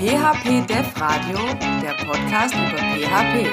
PHP 0.00 0.66
Dev 0.66 0.98
Radio, 0.98 1.36
der 1.82 1.92
Podcast 2.06 2.54
über 2.54 2.78
PHP. 2.78 3.46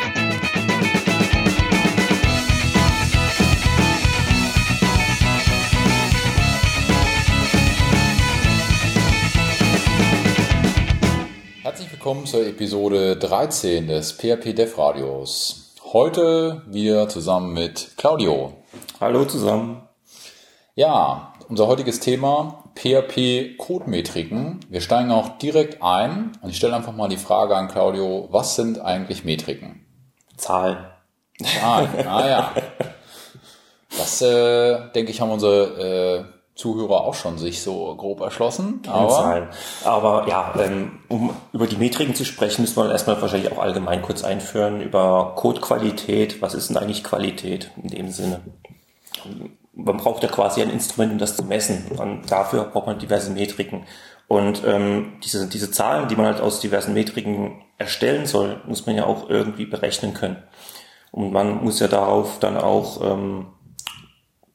Herzlich 11.64 11.91
willkommen 11.91 12.25
zur 12.25 12.48
Episode 12.48 13.18
13 13.18 13.88
des 13.88 14.14
PHP 14.14 14.54
Dev 14.55 14.77
Radios. 14.77 15.75
Heute 15.91 16.61
wieder 16.68 17.09
zusammen 17.09 17.52
mit 17.52 17.91
Claudio. 17.98 18.54
Hallo 19.02 19.25
zusammen. 19.25 19.82
Ja, 20.75 21.34
unser 21.50 21.68
heutiges 21.68 22.00
Thema 22.00 22.64
PHP-Code-Metriken. 22.75 24.59
Wir 24.70 24.82
steigen 24.82 25.11
auch 25.11 25.38
direkt 25.38 25.82
ein 25.82 26.33
und 26.42 26.50
ich 26.50 26.57
stelle 26.57 26.75
einfach 26.75 26.93
mal 26.93 27.10
die 27.10 27.18
Frage 27.18 27.56
an 27.56 27.68
Claudio, 27.68 28.28
was 28.32 28.56
sind 28.56 28.79
eigentlich 28.79 29.23
Metriken? 29.23 29.86
Zahlen. 30.36 30.78
Zahlen, 31.42 31.89
ah 32.08 32.28
ja. 32.28 32.52
Das, 33.97 34.22
äh, 34.22 34.92
denke 34.94 35.11
ich, 35.11 35.22
haben 35.22 35.31
unsere 35.31 36.25
äh, 36.25 36.25
Zuhörer 36.56 37.02
auch 37.02 37.14
schon 37.14 37.38
sich 37.38 37.61
so 37.61 37.95
grob 37.95 38.20
erschlossen. 38.22 38.81
Aber, 38.88 39.09
Zahlen. 39.09 39.48
aber 39.86 40.28
ja, 40.28 40.53
ähm, 40.59 41.00
um 41.08 41.30
über 41.53 41.67
die 41.67 41.78
Metriken 41.78 42.16
zu 42.16 42.25
sprechen, 42.25 42.61
müssen 42.61 42.75
wir 42.75 42.92
erstmal 42.92 43.22
wahrscheinlich 43.22 43.52
auch 43.52 43.59
allgemein 43.59 44.02
kurz 44.02 44.23
einführen 44.23 44.81
über 44.81 45.34
Codequalität. 45.36 46.42
Was 46.42 46.53
ist 46.53 46.70
denn 46.70 46.78
eigentlich 46.78 47.03
Qualität 47.03 47.72
in 47.81 47.89
dem 47.89 48.11
Sinne? 48.11 48.42
Man 49.77 49.97
braucht 49.97 50.23
ja 50.23 50.30
quasi 50.30 50.61
ein 50.61 50.72
Instrument, 50.72 51.13
um 51.13 51.17
das 51.19 51.36
zu 51.36 51.44
messen. 51.44 51.86
Und 51.97 52.31
dafür 52.31 52.63
braucht 52.66 52.88
man 52.88 52.99
diverse 52.99 53.30
Metriken. 53.31 53.83
Und 54.27 54.63
ähm, 54.66 55.13
diese, 55.23 55.47
diese 55.47 55.72
Zahlen, 55.72 56.08
die 56.08 56.16
man 56.16 56.25
halt 56.25 56.41
aus 56.41 56.59
diversen 56.59 56.94
Metriken 56.94 57.63
erstellen 57.77 58.25
soll, 58.25 58.61
muss 58.66 58.86
man 58.86 58.95
ja 58.95 59.06
auch 59.06 59.30
irgendwie 59.30 59.66
berechnen 59.66 60.14
können. 60.14 60.38
Und 61.11 61.31
man 61.31 61.64
muss 61.64 61.80
ja 61.80 61.88
darauf 61.88 62.39
dann 62.39 62.58
auch 62.58 63.02
ähm, 63.02 63.47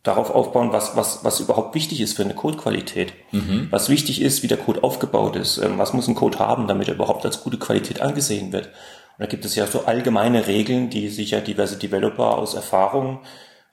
darauf 0.02 0.30
aufbauen, 0.30 0.72
was, 0.72 0.96
was, 0.96 1.24
was 1.24 1.40
überhaupt 1.40 1.74
wichtig 1.74 2.00
ist 2.00 2.14
für 2.14 2.24
eine 2.24 2.34
Codequalität. 2.34 3.14
Mhm. 3.30 3.68
Was 3.70 3.88
wichtig 3.88 4.20
ist, 4.20 4.42
wie 4.42 4.48
der 4.48 4.58
Code 4.58 4.82
aufgebaut 4.82 5.36
ist. 5.36 5.58
Ähm, 5.58 5.78
was 5.78 5.92
muss 5.92 6.08
ein 6.08 6.16
Code 6.16 6.40
haben, 6.40 6.66
damit 6.66 6.88
er 6.88 6.94
überhaupt 6.94 7.24
als 7.24 7.42
gute 7.42 7.58
Qualität 7.58 8.02
angesehen 8.02 8.52
wird. 8.52 8.66
Und 8.66 9.20
da 9.20 9.26
gibt 9.26 9.44
es 9.44 9.54
ja 9.54 9.66
so 9.66 9.84
allgemeine 9.84 10.48
Regeln, 10.48 10.90
die 10.90 11.08
sich 11.08 11.30
ja 11.30 11.40
diverse 11.40 11.76
Developer 11.76 12.36
aus 12.36 12.54
Erfahrung 12.54 13.20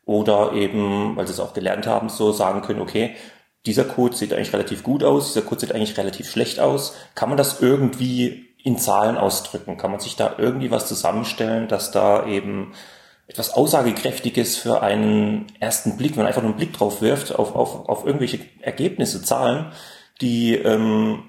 oder 0.10 0.54
eben, 0.54 1.16
weil 1.16 1.28
sie 1.28 1.34
es 1.34 1.40
auch 1.40 1.54
gelernt 1.54 1.86
haben, 1.86 2.10
so 2.10 2.32
sagen 2.32 2.64
können, 2.64 2.82
okay, 2.82 3.16
dieser 3.68 3.84
Code 3.84 4.16
sieht 4.16 4.34
eigentlich 4.34 4.54
relativ 4.54 4.82
gut 4.82 5.04
aus, 5.04 5.34
dieser 5.34 5.46
Code 5.46 5.62
sieht 5.62 5.72
eigentlich 5.72 6.00
relativ 6.00 6.28
schlecht 6.32 6.60
aus. 6.60 6.96
Kann 7.14 7.30
man 7.30 7.38
das 7.38 7.62
irgendwie 7.62 8.48
in 8.64 8.80
Zahlen 8.80 9.18
ausdrücken? 9.18 9.78
Kann 9.78 9.92
man 9.92 10.00
sich 10.00 10.16
da 10.16 10.34
irgendwie 10.40 10.72
was 10.72 10.88
zusammenstellen, 10.88 11.68
dass 11.68 11.92
da 11.92 12.26
eben 12.26 12.74
etwas 13.28 13.54
Aussagekräftiges 13.54 14.58
für 14.58 14.82
einen 14.82 15.46
ersten 15.60 15.96
Blick, 15.96 16.14
wenn 16.14 16.24
man 16.24 16.28
einfach 16.28 16.42
nur 16.42 16.50
einen 16.50 16.58
Blick 16.58 16.74
drauf 16.74 17.04
wirft, 17.04 17.36
auf, 17.38 17.56
auf, 17.56 17.88
auf 17.88 18.04
irgendwelche 18.04 18.40
Ergebnisse, 18.62 19.22
Zahlen, 19.22 19.72
die 20.22 20.56
ähm, 20.56 21.26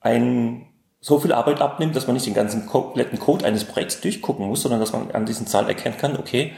einen 0.00 0.66
so 1.00 1.20
viel 1.20 1.32
Arbeit 1.32 1.60
abnimmt, 1.60 1.94
dass 1.94 2.08
man 2.08 2.14
nicht 2.14 2.26
den 2.26 2.34
ganzen 2.34 2.66
kompletten 2.66 3.20
Code 3.20 3.44
eines 3.44 3.62
Projekts 3.62 4.00
durchgucken 4.00 4.48
muss, 4.48 4.62
sondern 4.62 4.80
dass 4.80 4.92
man 4.92 5.12
an 5.12 5.24
diesen 5.24 5.46
Zahlen 5.46 5.68
erkennen 5.68 5.98
kann, 5.98 6.16
okay, 6.16 6.54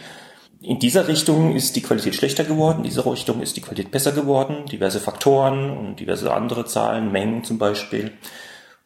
in 0.61 0.79
dieser 0.79 1.09
Richtung 1.09 1.55
ist 1.55 1.77
die 1.77 1.83
Qualität 1.83 2.15
schlechter 2.15 2.45
geworden, 2.45 2.79
in 2.79 2.85
dieser 2.85 3.11
Richtung 3.11 3.41
ist 3.41 3.57
die 3.57 3.61
Qualität 3.61 3.91
besser 3.91 4.13
geworden, 4.13 4.67
diverse 4.67 5.01
Faktoren 5.01 5.71
und 5.71 6.01
diverse 6.01 6.33
andere 6.33 6.65
Zahlen, 6.65 7.13
Mengen 7.13 7.45
zum 7.45 7.59
Beispiel. 7.59 8.13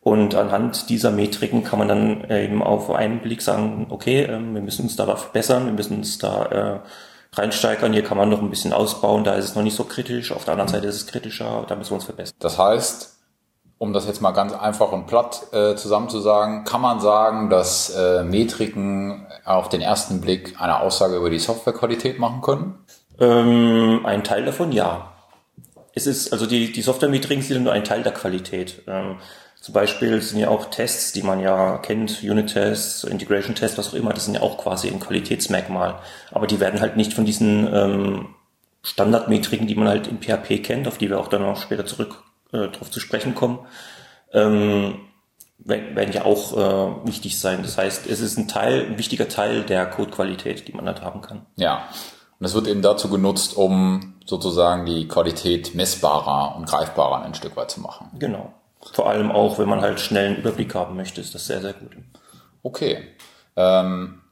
Und 0.03 0.35
anhand 0.35 0.89
dieser 0.89 1.11
Metriken 1.11 1.63
kann 1.63 1.79
man 1.79 1.89
dann 1.89 2.31
eben 2.31 2.63
auf 2.63 2.91
einen 2.91 3.21
Blick 3.21 3.43
sagen, 3.43 3.87
okay, 3.91 4.23
ähm, 4.23 4.55
wir 4.55 4.63
müssen 4.63 4.83
uns 4.83 4.97
da 4.97 5.05
verbessern, 5.15 5.67
wir 5.67 5.73
müssen 5.73 5.99
uns 5.99 6.19
da 6.19 6.45
äh, 6.47 7.39
reinsteigern, 7.39 7.93
hier 7.93 8.03
kann 8.03 8.17
man 8.17 8.31
noch 8.31 8.41
ein 8.41 8.51
bisschen 8.51 8.73
ausbauen, 8.73 9.25
da 9.25 9.35
ist 9.35 9.45
es 9.45 9.55
noch 9.55 9.63
nicht 9.63 9.77
so 9.77 9.85
kritisch, 9.85 10.33
auf 10.33 10.45
der 10.45 10.53
anderen 10.53 10.71
Seite 10.71 10.87
ist 10.87 10.97
es 10.97 11.07
kritischer, 11.07 11.67
da 11.69 11.77
müssen 11.77 11.91
wir 11.91 11.97
uns 11.97 12.05
verbessern. 12.05 12.35
Das 12.39 12.59
heißt, 12.59 13.20
um 13.81 13.95
das 13.95 14.07
jetzt 14.07 14.21
mal 14.21 14.33
ganz 14.33 14.53
einfach 14.53 14.93
und 14.93 15.07
platt 15.07 15.47
äh, 15.53 15.75
zusammenzusagen, 15.75 16.65
kann 16.65 16.83
man 16.83 17.01
sagen, 17.01 17.49
dass 17.49 17.89
äh, 17.89 18.23
Metriken 18.25 19.27
auf 19.47 19.71
den 19.71 19.81
ersten 19.81 20.21
Blick 20.21 20.61
eine 20.61 20.81
Aussage 20.81 21.17
über 21.17 21.31
die 21.31 21.39
Softwarequalität 21.39 22.19
machen 22.19 22.43
können? 22.43 22.75
Ähm, 23.19 24.05
ein 24.05 24.23
Teil 24.23 24.45
davon 24.45 24.71
ja. 24.71 25.15
Es 25.95 26.07
ist, 26.07 26.31
also 26.31 26.45
die, 26.45 26.71
die 26.73 26.83
Software-Metriken 26.83 27.43
sind 27.43 27.65
nur 27.65 27.73
ein 27.73 27.83
Teil 27.83 28.03
der 28.03 28.13
Qualität. 28.13 28.83
Ähm, 28.87 29.17
zum 29.63 29.73
Beispiel 29.73 30.21
sind 30.21 30.41
ja 30.41 30.49
auch 30.49 30.67
Tests, 30.67 31.13
die 31.13 31.23
man 31.23 31.41
ja 31.41 31.79
kennt, 31.79 32.23
Unit-Tests, 32.23 33.05
Integration-Tests, 33.05 33.79
was 33.79 33.89
auch 33.89 33.95
immer, 33.95 34.13
das 34.13 34.27
sind 34.27 34.35
ja 34.35 34.43
auch 34.43 34.59
quasi 34.59 34.89
ein 34.89 35.01
Qualitätsmerkmal. 35.01 36.01
Aber 36.33 36.47
die 36.47 36.61
werden 36.61 36.83
halt 36.83 36.99
nicht 36.99 37.15
von 37.15 37.25
diesen 37.25 37.67
ähm, 37.73 38.35
Standardmetriken, 38.83 39.67
die 39.67 39.75
man 39.75 39.89
halt 39.89 40.07
in 40.07 40.21
PHP 40.21 40.63
kennt, 40.63 40.87
auf 40.87 40.99
die 40.99 41.09
wir 41.09 41.19
auch 41.19 41.29
dann 41.29 41.41
noch 41.41 41.63
später 41.63 41.87
zurück 41.87 42.25
äh, 42.53 42.69
darauf 42.69 42.91
zu 42.91 43.01
sprechen 43.01 43.35
kommen, 43.35 43.61
ähm, 44.33 45.01
werden 45.59 46.13
ja 46.13 46.25
auch 46.25 46.57
äh, 46.57 47.07
wichtig 47.07 47.39
sein. 47.39 47.63
Das 47.63 47.77
heißt, 47.77 48.07
es 48.07 48.21
ist 48.21 48.39
ein 48.39 48.49
Teil, 48.49 48.87
ein 48.87 48.99
wichtiger 48.99 49.29
Teil 49.29 49.63
der 49.63 49.87
Codequalität, 49.87 50.67
die 50.69 50.73
man 50.73 50.87
halt 50.87 51.03
haben 51.03 51.21
kann. 51.21 51.47
Ja. 51.57 51.89
Und 52.39 52.47
es 52.47 52.55
wird 52.55 52.67
eben 52.69 52.81
dazu 52.81 53.11
genutzt, 53.11 53.57
um 53.57 54.15
sozusagen 54.25 54.87
die 54.87 55.07
Qualität 55.07 55.75
messbarer 55.75 56.57
und 56.57 56.67
greifbarer 56.67 57.23
ein 57.23 57.35
Stück 57.35 57.57
weit 57.57 57.71
zu 57.71 57.81
machen. 57.81 58.11
Genau. 58.19 58.55
Vor 58.93 59.09
allem 59.11 59.31
auch, 59.31 59.59
wenn 59.59 59.69
man 59.69 59.83
halt 59.83 60.01
schnell 60.01 60.29
einen 60.29 60.37
Überblick 60.37 60.75
haben 60.75 60.97
möchte, 60.97 61.21
ist 61.21 61.35
das 61.35 61.47
sehr, 61.47 61.61
sehr 61.61 61.75
gut. 61.75 61.91
Okay. 62.63 63.09
Ähm, 63.57 64.23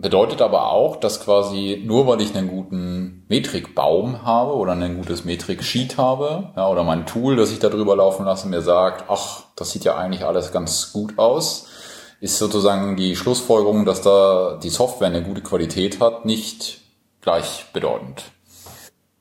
Bedeutet 0.00 0.40
aber 0.42 0.70
auch, 0.70 0.96
dass 0.96 1.24
quasi 1.24 1.82
nur 1.84 2.06
weil 2.06 2.20
ich 2.20 2.36
einen 2.36 2.48
guten 2.48 3.24
Metrikbaum 3.28 4.22
habe 4.22 4.54
oder 4.54 4.72
ein 4.72 4.96
gutes 4.96 5.24
Metrik-Sheet 5.24 5.98
habe, 5.98 6.52
ja, 6.56 6.68
oder 6.68 6.84
mein 6.84 7.04
Tool, 7.04 7.34
das 7.34 7.50
ich 7.50 7.58
da 7.58 7.68
drüber 7.68 7.96
laufen 7.96 8.24
lasse, 8.24 8.46
mir 8.46 8.62
sagt, 8.62 9.06
ach, 9.08 9.42
das 9.56 9.72
sieht 9.72 9.82
ja 9.82 9.96
eigentlich 9.96 10.24
alles 10.24 10.52
ganz 10.52 10.92
gut 10.92 11.18
aus, 11.18 11.66
ist 12.20 12.38
sozusagen 12.38 12.96
die 12.96 13.16
Schlussfolgerung, 13.16 13.84
dass 13.84 14.00
da 14.00 14.60
die 14.62 14.68
Software 14.68 15.08
eine 15.08 15.24
gute 15.24 15.42
Qualität 15.42 16.00
hat, 16.00 16.24
nicht 16.24 16.80
gleichbedeutend. 17.20 18.22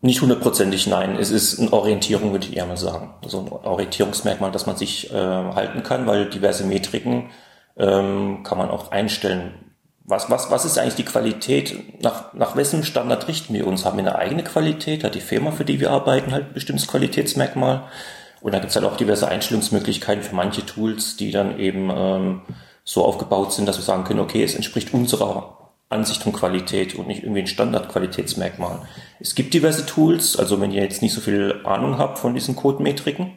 Nicht 0.02 0.22
hundertprozentig 0.22 0.86
nein. 0.86 1.18
Es 1.20 1.32
ist 1.32 1.60
eine 1.60 1.74
Orientierung, 1.74 2.34
würde 2.34 2.46
ich 2.46 2.56
eher 2.56 2.68
mal 2.68 2.78
sagen. 2.78 3.16
So 3.26 3.40
ein 3.40 3.52
Orientierungsmerkmal, 3.52 4.52
dass 4.52 4.68
man 4.68 4.76
sich 4.76 5.12
äh, 5.12 5.16
halten 5.16 5.82
kann, 5.82 6.06
weil 6.06 6.30
diverse 6.30 6.66
Metriken 6.66 7.32
ähm, 7.78 8.44
kann 8.44 8.60
man 8.60 8.70
auch 8.70 8.92
einstellen 8.92 9.67
was, 10.08 10.30
was, 10.30 10.50
was 10.50 10.64
ist 10.64 10.78
eigentlich 10.78 10.96
die 10.96 11.04
Qualität? 11.04 12.02
Nach, 12.02 12.34
nach 12.34 12.56
wessen 12.56 12.84
Standard 12.84 13.28
richten 13.28 13.54
wir 13.54 13.68
uns? 13.68 13.86
Haben 13.86 13.98
wir 13.98 14.06
eine 14.06 14.16
eigene 14.16 14.44
Qualität? 14.44 15.04
Hat 15.04 15.16
die 15.16 15.22
Firma, 15.22 15.52
für 15.52 15.66
die 15.66 15.82
wir 15.82 15.92
arbeiten, 15.92 16.32
halt 16.32 16.48
ein 16.48 16.54
bestimmtes 16.54 16.88
Qualitätsmerkmal? 16.88 17.84
Und 18.40 18.54
dann 18.54 18.62
gibt 18.62 18.70
es 18.70 18.76
halt 18.78 18.86
auch 18.86 18.96
diverse 18.96 19.28
Einstellungsmöglichkeiten 19.28 20.24
für 20.24 20.34
manche 20.34 20.66
Tools, 20.66 21.18
die 21.18 21.32
dann 21.32 21.60
eben 21.60 21.92
ähm, 21.94 22.42
so 22.86 23.04
aufgebaut 23.04 23.52
sind, 23.52 23.66
dass 23.66 23.78
wir 23.78 23.84
sagen 23.84 24.06
können, 24.06 24.22
okay, 24.22 24.44
es 24.44 24.56
entspricht 24.56 24.94
unserer 24.94 25.72
Ansicht 25.90 26.24
von 26.24 26.32
Qualität 26.32 26.96
und 26.96 27.08
nicht 27.08 27.24
irgendwie 27.24 27.42
ein 27.42 27.48
Standardqualitätsmerkmal. 27.48 28.84
Es 29.20 29.36
gibt 29.36 29.54
diverse 29.54 29.86
Tools, 29.86 30.38
also 30.38 30.62
wenn 30.62 30.72
ihr 30.72 30.84
jetzt 30.84 31.02
nicht 31.02 31.14
so 31.14 31.20
viel 31.20 31.62
Ahnung 31.66 31.98
habt 31.98 32.18
von 32.18 32.34
diesen 32.34 32.56
Codemetriken, 32.56 33.34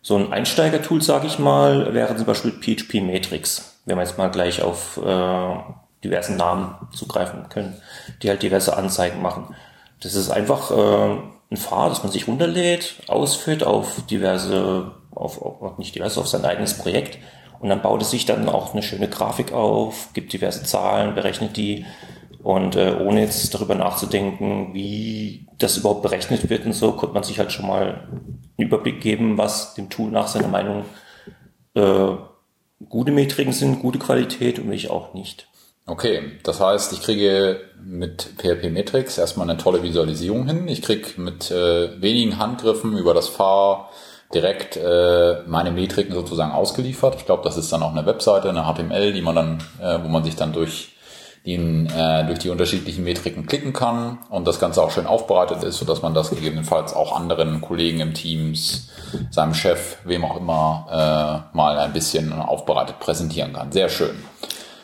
so 0.00 0.16
ein 0.16 0.32
Einsteigertool, 0.32 1.02
sage 1.02 1.26
ich 1.26 1.38
mal, 1.38 1.92
wäre 1.92 2.16
zum 2.16 2.24
Beispiel 2.24 2.52
PHP 2.52 3.02
Matrix, 3.02 3.80
wenn 3.84 3.98
wir 3.98 4.02
jetzt 4.02 4.16
mal 4.16 4.30
gleich 4.30 4.62
auf 4.62 4.98
äh, 5.04 5.54
diversen 6.04 6.36
Namen 6.36 6.74
zugreifen 6.92 7.48
können, 7.48 7.76
die 8.22 8.28
halt 8.28 8.42
diverse 8.42 8.76
Anzeigen 8.76 9.20
machen. 9.22 9.54
Das 10.00 10.14
ist 10.14 10.30
einfach 10.30 10.70
äh, 10.70 11.16
ein 11.50 11.56
Pfad, 11.56 11.90
das 11.90 12.02
man 12.02 12.12
sich 12.12 12.26
runterlädt, 12.26 12.96
ausführt 13.06 13.64
auf 13.64 14.06
diverse, 14.06 14.92
auf, 15.10 15.42
auf 15.42 15.78
nicht 15.78 15.94
diverse, 15.94 16.20
auf 16.20 16.28
sein 16.28 16.44
eigenes 16.44 16.78
Projekt 16.78 17.18
und 17.60 17.68
dann 17.68 17.82
baut 17.82 18.02
es 18.02 18.10
sich 18.10 18.24
dann 18.24 18.48
auch 18.48 18.72
eine 18.72 18.82
schöne 18.82 19.08
Grafik 19.08 19.52
auf, 19.52 20.08
gibt 20.14 20.32
diverse 20.32 20.62
Zahlen, 20.62 21.14
berechnet 21.14 21.56
die 21.56 21.84
und 22.42 22.74
äh, 22.76 22.96
ohne 22.98 23.20
jetzt 23.20 23.52
darüber 23.52 23.74
nachzudenken, 23.74 24.72
wie 24.72 25.46
das 25.58 25.76
überhaupt 25.76 26.02
berechnet 26.02 26.48
wird 26.48 26.64
und 26.64 26.72
so, 26.72 26.92
konnte 26.92 27.14
man 27.14 27.22
sich 27.22 27.38
halt 27.38 27.52
schon 27.52 27.66
mal 27.66 28.08
einen 28.56 28.66
Überblick 28.66 29.02
geben, 29.02 29.36
was 29.36 29.74
dem 29.74 29.90
Tool 29.90 30.10
nach 30.10 30.26
seiner 30.26 30.48
Meinung 30.48 30.86
äh, 31.74 32.12
gute 32.88 33.12
Metriken 33.12 33.52
sind, 33.52 33.80
gute 33.80 33.98
Qualität 33.98 34.58
und 34.58 34.70
welche 34.70 34.90
auch 34.90 35.12
nicht. 35.12 35.49
Okay, 35.90 36.38
das 36.44 36.60
heißt, 36.60 36.92
ich 36.92 37.02
kriege 37.02 37.62
mit 37.82 38.22
PHP 38.38 38.70
Metrics 38.70 39.18
erstmal 39.18 39.50
eine 39.50 39.58
tolle 39.58 39.82
Visualisierung 39.82 40.46
hin. 40.46 40.68
Ich 40.68 40.82
kriege 40.82 41.20
mit 41.20 41.50
äh, 41.50 42.00
wenigen 42.00 42.38
Handgriffen 42.38 42.96
über 42.96 43.12
das 43.12 43.28
Fahr 43.28 43.90
direkt 44.32 44.76
äh, 44.76 45.42
meine 45.48 45.72
Metriken 45.72 46.14
sozusagen 46.14 46.52
ausgeliefert. 46.52 47.16
Ich 47.16 47.26
glaube, 47.26 47.42
das 47.42 47.56
ist 47.56 47.72
dann 47.72 47.82
auch 47.82 47.90
eine 47.90 48.06
Webseite, 48.06 48.50
eine 48.50 48.72
HTML, 48.72 49.12
die 49.12 49.20
man 49.20 49.34
dann, 49.34 49.58
äh, 49.82 49.98
wo 50.04 50.06
man 50.06 50.22
sich 50.22 50.36
dann 50.36 50.52
durch 50.52 50.92
die 51.44 51.56
äh, 51.56 52.24
durch 52.24 52.38
die 52.38 52.50
unterschiedlichen 52.50 53.02
Metriken 53.02 53.46
klicken 53.46 53.72
kann 53.72 54.18
und 54.28 54.46
das 54.46 54.60
Ganze 54.60 54.84
auch 54.84 54.92
schön 54.92 55.06
aufbereitet 55.06 55.64
ist, 55.64 55.78
sodass 55.78 56.02
man 56.02 56.14
das 56.14 56.30
gegebenenfalls 56.30 56.94
auch 56.94 57.16
anderen 57.16 57.60
Kollegen 57.62 57.98
im 57.98 58.14
Teams, 58.14 58.90
seinem 59.32 59.54
Chef, 59.54 59.96
wem 60.04 60.24
auch 60.24 60.36
immer, 60.36 60.86
äh, 61.52 61.56
mal 61.56 61.78
ein 61.78 61.92
bisschen 61.92 62.32
aufbereitet 62.32 63.00
präsentieren 63.00 63.54
kann. 63.54 63.72
Sehr 63.72 63.88
schön. 63.88 64.14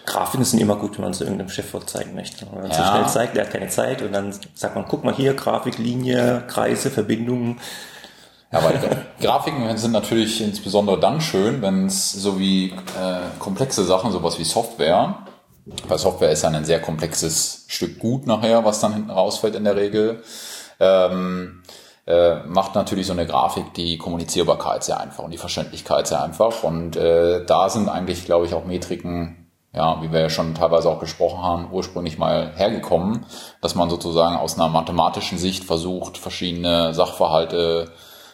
Grafiken 0.06 0.44
sind 0.44 0.61
immer 0.61 0.76
gut, 0.76 0.97
wenn 0.97 1.03
man 1.03 1.11
es 1.11 1.20
irgendeinem 1.20 1.50
Chef 1.50 1.75
zeigen 1.87 2.14
möchte. 2.14 2.47
Wenn 2.50 2.62
man 2.62 2.70
ja. 2.70 2.76
zu 2.76 2.82
schnell 2.82 3.06
zeigt, 3.08 3.37
der 3.37 3.44
hat 3.44 3.53
keine 3.53 3.69
Zeit 3.69 4.03
und 4.03 4.12
dann 4.12 4.35
sagt 4.55 4.76
man, 4.76 4.87
guck 4.88 5.05
mal 5.05 5.14
hier, 5.14 5.35
Grafik, 5.35 5.79
Linie, 5.79 6.44
Kreise, 6.47 6.91
Verbindungen. 6.91 7.61
Ja, 8.53 8.62
weil 8.62 8.79
Grafiken 9.20 9.76
sind 9.76 9.93
natürlich 9.93 10.41
insbesondere 10.41 10.99
dann 11.00 11.20
schön, 11.20 11.61
wenn 11.61 11.87
es 11.87 12.12
so 12.12 12.38
wie 12.38 12.70
äh, 12.70 13.19
komplexe 13.41 13.85
Sachen, 13.85 14.12
sowas 14.12 14.38
wie 14.38 14.44
Software, 14.44 15.19
weil 15.88 15.99
Software 15.99 16.31
ist 16.31 16.43
ja 16.43 16.50
ein 16.50 16.64
sehr 16.64 16.81
komplexes 16.81 17.64
Stück 17.67 17.99
Gut 17.99 18.26
nachher, 18.26 18.64
was 18.64 18.79
dann 18.79 18.94
hinten 18.94 19.11
rausfällt 19.11 19.56
in 19.56 19.64
der 19.64 19.75
Regel, 19.75 20.23
ähm, 20.79 21.62
äh, 22.06 22.37
macht 22.44 22.76
natürlich 22.76 23.08
so 23.08 23.12
eine 23.12 23.26
Grafik 23.26 23.75
die 23.75 23.99
Kommunizierbarkeit 23.99 24.85
sehr 24.85 25.00
einfach 25.00 25.25
und 25.25 25.32
die 25.32 25.38
Verständlichkeit 25.38 26.06
sehr 26.06 26.23
einfach. 26.23 26.62
Und 26.62 26.94
äh, 26.94 27.44
da 27.44 27.69
sind 27.69 27.88
eigentlich, 27.88 28.25
glaube 28.25 28.47
ich, 28.47 28.55
auch 28.55 28.64
Metriken 28.64 29.45
ja, 29.76 30.02
wie 30.02 30.11
wir 30.11 30.20
ja 30.20 30.31
schon 30.31 30.55
teilweise 30.55 30.88
auch 30.88 31.00
gesprochen 31.00 31.43
haben, 31.43 31.69
ursprünglich 31.70 32.17
mal 32.19 32.52
hergekommen, 32.56 33.26
dass 33.61 33.75
man 33.75 33.90
sozusagen 33.90 34.37
aus 34.37 34.58
einer 34.58 34.69
mathematischen 34.69 35.37
Sicht 35.37 35.64
versucht, 35.64 36.17
verschiedene 36.17 36.94
Sachverhalte 36.94 37.93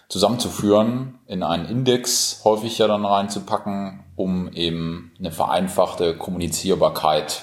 zusammenzuführen, 0.09 1.19
in 1.27 1.43
einen 1.43 1.67
Index 1.67 2.43
häufig 2.45 2.79
ja 2.79 2.87
dann 2.87 3.05
reinzupacken, 3.05 4.05
um 4.15 4.53
eben 4.53 5.13
eine 5.19 5.33
vereinfachte 5.33 6.17
Kommunizierbarkeit 6.17 7.43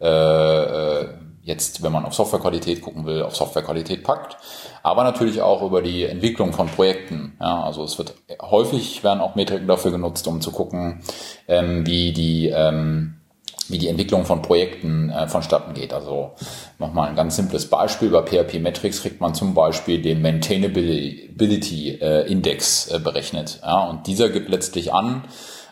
äh, 0.00 0.06
äh, 0.06 1.08
jetzt, 1.42 1.82
wenn 1.82 1.92
man 1.92 2.06
auf 2.06 2.14
Softwarequalität 2.14 2.80
gucken 2.80 3.04
will, 3.04 3.22
auf 3.22 3.36
Softwarequalität 3.36 4.02
packt, 4.04 4.38
aber 4.82 5.04
natürlich 5.04 5.42
auch 5.42 5.60
über 5.60 5.82
die 5.82 6.04
Entwicklung 6.04 6.54
von 6.54 6.68
Projekten. 6.68 7.36
Ja, 7.40 7.62
also 7.62 7.84
es 7.84 7.98
wird 7.98 8.14
häufig 8.40 9.04
werden 9.04 9.20
auch 9.20 9.34
Metriken 9.34 9.66
dafür 9.66 9.90
genutzt, 9.90 10.26
um 10.26 10.40
zu 10.40 10.50
gucken, 10.50 11.02
ähm, 11.46 11.86
wie 11.86 12.12
die 12.12 12.48
ähm, 12.48 13.20
wie 13.68 13.78
die 13.78 13.88
Entwicklung 13.88 14.24
von 14.24 14.42
Projekten 14.42 15.10
äh, 15.10 15.26
vonstatten 15.28 15.74
geht. 15.74 15.92
Also 15.92 16.32
nochmal 16.78 17.08
ein 17.08 17.16
ganz 17.16 17.36
simples 17.36 17.68
Beispiel. 17.68 18.10
Bei 18.10 18.22
PHP 18.22 18.60
Metrics 18.60 19.02
kriegt 19.02 19.20
man 19.20 19.34
zum 19.34 19.54
Beispiel 19.54 20.02
den 20.02 20.22
Maintainability 20.22 21.98
äh, 22.00 22.30
Index 22.30 22.88
äh, 22.88 22.98
berechnet. 22.98 23.60
Ja, 23.62 23.84
und 23.88 24.06
dieser 24.06 24.28
gibt 24.28 24.48
letztlich 24.48 24.92
an, 24.92 25.24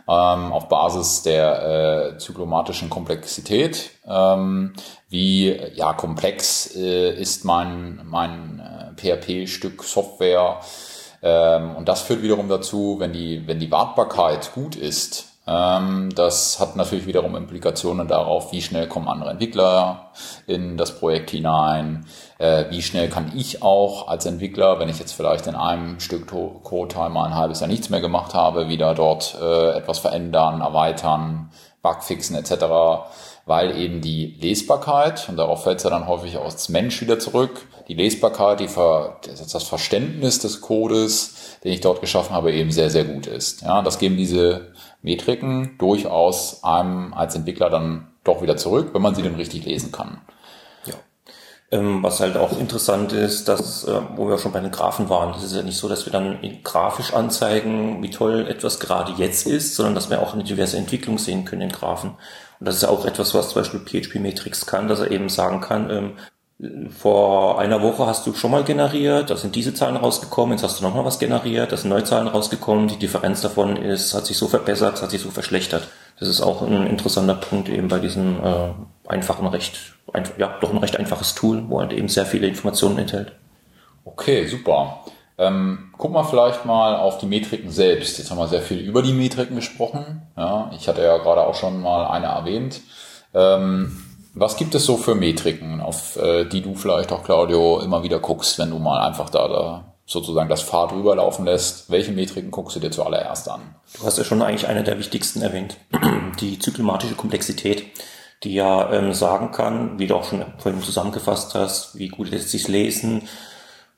ähm, 0.08 0.52
auf 0.52 0.68
Basis 0.68 1.22
der 1.22 2.14
äh, 2.14 2.18
zyklomatischen 2.18 2.90
Komplexität, 2.90 3.90
ähm, 4.06 4.72
wie 5.08 5.56
ja 5.74 5.92
komplex 5.92 6.74
äh, 6.74 7.12
ist 7.12 7.44
mein, 7.44 8.00
mein 8.04 8.60
äh, 8.60 8.94
PHP-Stück 8.96 9.84
Software. 9.84 10.60
Ähm, 11.22 11.76
und 11.76 11.88
das 11.88 12.02
führt 12.02 12.22
wiederum 12.22 12.48
dazu, 12.48 12.96
wenn 12.98 13.12
die, 13.12 13.46
wenn 13.46 13.60
die 13.60 13.70
Wartbarkeit 13.70 14.52
gut 14.54 14.74
ist, 14.74 15.31
das 15.44 16.60
hat 16.60 16.76
natürlich 16.76 17.06
wiederum 17.06 17.34
Implikationen 17.34 18.06
darauf, 18.06 18.52
wie 18.52 18.62
schnell 18.62 18.86
kommen 18.86 19.08
andere 19.08 19.30
Entwickler 19.30 20.12
in 20.46 20.76
das 20.76 20.96
Projekt 20.96 21.30
hinein, 21.30 22.06
äh, 22.38 22.66
wie 22.70 22.80
schnell 22.80 23.08
kann 23.08 23.32
ich 23.36 23.60
auch 23.60 24.06
als 24.06 24.24
Entwickler, 24.24 24.78
wenn 24.78 24.88
ich 24.88 25.00
jetzt 25.00 25.12
vielleicht 25.12 25.48
in 25.48 25.56
einem 25.56 25.98
Stück 25.98 26.28
Code 26.28 26.94
mal 27.10 27.24
ein 27.24 27.34
halbes 27.34 27.58
Jahr 27.58 27.68
nichts 27.68 27.90
mehr 27.90 28.00
gemacht 28.00 28.34
habe, 28.34 28.68
wieder 28.68 28.94
dort 28.94 29.36
äh, 29.40 29.70
etwas 29.76 29.98
verändern, 29.98 30.60
erweitern, 30.60 31.50
Bugfixen 31.82 32.36
etc., 32.36 32.64
weil 33.44 33.76
eben 33.76 34.00
die 34.00 34.38
Lesbarkeit, 34.40 35.28
und 35.28 35.36
darauf 35.36 35.64
fällt 35.64 35.78
es 35.78 35.84
ja 35.84 35.90
dann 35.90 36.06
häufig 36.06 36.36
auch 36.36 36.44
als 36.44 36.68
Mensch 36.68 37.00
wieder 37.00 37.18
zurück, 37.18 37.66
die 37.88 37.94
Lesbarkeit, 37.94 38.60
die 38.60 38.68
Ver, 38.68 39.18
das 39.26 39.64
Verständnis 39.64 40.38
des 40.38 40.60
Codes, 40.60 41.58
den 41.64 41.72
ich 41.72 41.80
dort 41.80 42.00
geschaffen 42.00 42.34
habe, 42.34 42.52
eben 42.52 42.70
sehr, 42.70 42.90
sehr 42.90 43.04
gut 43.04 43.26
ist. 43.26 43.62
Ja, 43.62 43.82
das 43.82 43.98
geben 43.98 44.16
diese 44.16 44.71
Metriken 45.02 45.76
durchaus 45.78 46.62
einem 46.64 47.12
als 47.12 47.34
Entwickler 47.34 47.70
dann 47.70 48.08
doch 48.25 48.40
wieder 48.43 48.56
zurück, 48.56 48.90
wenn 48.93 49.02
man 49.02 49.14
sie 49.14 49.22
denn 49.22 49.34
richtig 49.34 49.64
lesen 49.64 49.90
kann. 49.90 50.20
Ja. 50.87 50.94
Ähm, 51.72 52.02
was 52.02 52.20
halt 52.20 52.37
auch 52.37 52.58
interessant 52.58 53.12
ist, 53.12 53.49
dass, 53.49 53.84
äh, 53.84 54.00
wo 54.14 54.28
wir 54.28 54.38
schon 54.38 54.52
bei 54.52 54.60
den 54.60 54.70
Graphen 54.70 55.08
waren, 55.08 55.32
das 55.32 55.43
ist 55.43 55.56
ja 55.56 55.62
nicht 55.62 55.76
so, 55.76 55.88
dass 55.88 56.06
wir 56.06 56.12
dann 56.12 56.38
grafisch 56.62 57.12
anzeigen, 57.12 58.02
wie 58.02 58.10
toll 58.10 58.46
etwas 58.49 58.78
gerade 58.78 59.12
jetzt 59.16 59.46
ist, 59.46 59.75
sondern 59.75 59.96
dass 59.96 60.08
wir 60.08 60.22
auch 60.22 60.34
eine 60.34 60.44
diverse 60.44 60.76
Entwicklung 60.76 61.19
sehen 61.19 61.44
können 61.44 61.62
in 61.62 61.72
Graphen. 61.72 62.10
Und 62.60 62.66
das 62.66 62.76
ist 62.76 62.82
ja 62.82 62.90
auch 62.90 63.04
etwas, 63.04 63.34
was 63.34 63.49
zum 63.49 63.62
Beispiel 63.62 63.81
PHP 63.81 64.20
Matrix 64.20 64.66
kann, 64.66 64.87
dass 64.87 65.00
er 65.00 65.10
eben 65.10 65.28
sagen 65.28 65.60
kann, 65.60 65.90
ähm, 65.90 66.12
vor 66.91 67.59
einer 67.59 67.82
Woche 67.82 68.06
hast 68.06 68.26
du 68.26 68.35
schon 68.35 68.53
mal 68.53 68.62
generiert, 68.62 69.31
da 69.31 69.37
sind 69.37 69.56
diese 69.56 69.75
Zahlen 69.75 69.97
rausgekommen, 69.97 70.53
jetzt 70.53 70.62
hast 70.62 70.79
du 70.79 70.85
nochmal 70.85 71.05
was 71.05 71.19
generiert, 71.19 71.73
da 71.73 71.76
sind 71.76 71.91
neue 71.91 72.05
Zahlen 72.05 72.29
rausgekommen, 72.29 72.87
die 72.87 72.99
Differenz 72.99 73.41
davon 73.41 73.76
ist, 73.76 74.14
hat 74.14 74.26
sich 74.26 74.38
so 74.38 74.47
verbessert, 74.47 75.03
hat 75.03 75.11
sich 75.11 75.20
so 75.20 75.31
verschlechtert. 75.31 75.88
Das 76.20 76.29
ist 76.29 76.41
auch 76.41 76.62
ein 76.62 76.87
interessanter 76.87 77.35
Punkt 77.35 77.69
eben 77.69 77.88
bei 77.88 77.99
diesem 77.99 78.37
äh, 78.44 79.09
einfachen, 79.09 79.47
recht, 79.49 79.76
ein, 80.12 80.23
ja, 80.38 80.56
doch 80.61 80.70
ein 80.70 80.79
recht 80.79 80.97
einfaches 80.97 81.35
Tool, 81.35 81.64
wo 81.69 81.81
halt 81.81 81.93
eben 81.93 82.09
sehr 82.09 82.26
viele 82.26 82.47
Informationen 82.47 82.99
enthält. 82.99 83.32
Okay, 84.05 84.47
super. 84.47 85.00
Ähm, 85.38 85.91
guck 85.99 86.12
mal 86.12 86.23
vielleicht 86.23 86.64
mal 86.64 86.94
auf 86.94 87.19
die 87.19 87.26
Metriken 87.26 87.70
selbst. 87.70 88.19
Jetzt 88.19 88.31
haben 88.31 88.38
wir 88.38 88.47
sehr 88.47 88.62
viel 88.62 88.79
über 88.79 89.03
die 89.03 89.12
Metriken 89.12 89.56
gesprochen. 89.56 90.23
Ja, 90.37 90.70
ich 90.76 90.87
hatte 90.87 91.03
ja 91.03 91.19
gerade 91.19 91.41
auch 91.41 91.55
schon 91.56 91.81
mal 91.81 92.06
eine 92.06 92.26
erwähnt. 92.26 92.82
Ähm, 93.35 93.97
was 94.34 94.56
gibt 94.56 94.75
es 94.75 94.84
so 94.87 94.96
für 94.96 95.14
Metriken, 95.14 95.81
auf 95.81 96.17
äh, 96.17 96.44
die 96.44 96.62
du 96.62 96.75
vielleicht 96.75 97.12
auch, 97.12 97.23
Claudio, 97.23 97.81
immer 97.81 98.02
wieder 98.02 98.19
guckst, 98.19 98.58
wenn 98.58 98.70
du 98.70 98.79
mal 98.79 99.06
einfach 99.06 99.29
da, 99.29 99.49
da 99.49 99.94
sozusagen 100.06 100.49
das 100.49 100.62
Pfad 100.62 100.93
rüberlaufen 100.93 101.44
lässt? 101.44 101.90
Welche 101.90 102.12
Metriken 102.12 102.50
guckst 102.50 102.76
du 102.76 102.81
dir 102.81 102.90
zuallererst 102.90 103.49
an? 103.50 103.75
Du 103.99 104.06
hast 104.06 104.19
ja 104.19 104.25
schon 104.25 104.43
eigentlich 104.43 104.69
eine 104.69 104.84
der 104.84 104.99
wichtigsten 104.99 105.43
erwähnt, 105.43 105.76
die 106.40 106.58
zyklomatische 106.58 107.14
Komplexität, 107.14 107.84
die 108.43 108.55
ja 108.55 108.90
ähm, 108.93 109.12
sagen 109.12 109.52
kann, 109.52 109.99
wie 109.99 110.06
du 110.06 110.17
auch 110.17 110.25
schon 110.25 110.44
vorhin 110.58 110.82
zusammengefasst 110.82 111.55
hast, 111.55 111.99
wie 111.99 112.08
gut 112.08 112.31
lässt 112.31 112.49
sich 112.49 112.69
lesen. 112.69 113.28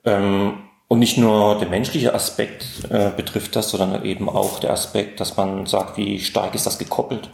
Ähm, 0.03 0.59
und 0.87 0.99
nicht 0.99 1.17
nur 1.17 1.57
der 1.57 1.69
menschliche 1.69 2.13
Aspekt 2.13 2.65
äh, 2.89 3.09
betrifft 3.09 3.55
das, 3.55 3.71
sondern 3.71 4.05
eben 4.05 4.29
auch 4.29 4.59
der 4.59 4.71
Aspekt, 4.71 5.19
dass 5.19 5.35
man 5.35 5.65
sagt, 5.65 5.97
wie 5.97 6.19
stark 6.19 6.53
ist 6.53 6.67
das 6.67 6.77
gekoppelt 6.77 7.29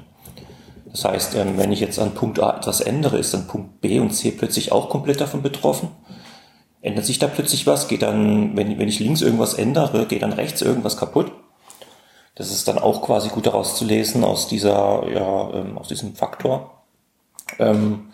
das 0.91 1.05
heißt, 1.05 1.35
ähm, 1.35 1.57
wenn 1.57 1.71
ich 1.71 1.79
jetzt 1.79 1.99
an 1.99 2.13
Punkt 2.13 2.39
A 2.39 2.57
etwas 2.57 2.81
ändere, 2.81 3.17
ist 3.17 3.33
dann 3.33 3.47
Punkt 3.47 3.81
B 3.81 3.99
und 3.99 4.11
C 4.11 4.31
plötzlich 4.31 4.71
auch 4.71 4.89
komplett 4.89 5.21
davon 5.21 5.41
betroffen? 5.41 5.89
Ändert 6.81 7.05
sich 7.05 7.19
da 7.19 7.27
plötzlich 7.27 7.67
was? 7.67 7.87
Geht 7.87 8.01
dann, 8.01 8.57
wenn, 8.57 8.77
wenn 8.77 8.87
ich 8.87 8.99
links 8.99 9.21
irgendwas 9.21 9.53
ändere, 9.53 10.05
geht 10.07 10.23
dann 10.23 10.33
rechts 10.33 10.61
irgendwas 10.61 10.97
kaputt? 10.97 11.31
Das 12.35 12.51
ist 12.51 12.67
dann 12.67 12.79
auch 12.79 13.01
quasi 13.01 13.29
gut 13.29 13.45
herauszulesen 13.45 14.23
aus 14.23 14.47
dieser, 14.47 15.07
ja, 15.09 15.49
ähm, 15.53 15.77
aus 15.77 15.87
diesem 15.87 16.15
Faktor. 16.15 16.83
Ähm, 17.59 18.11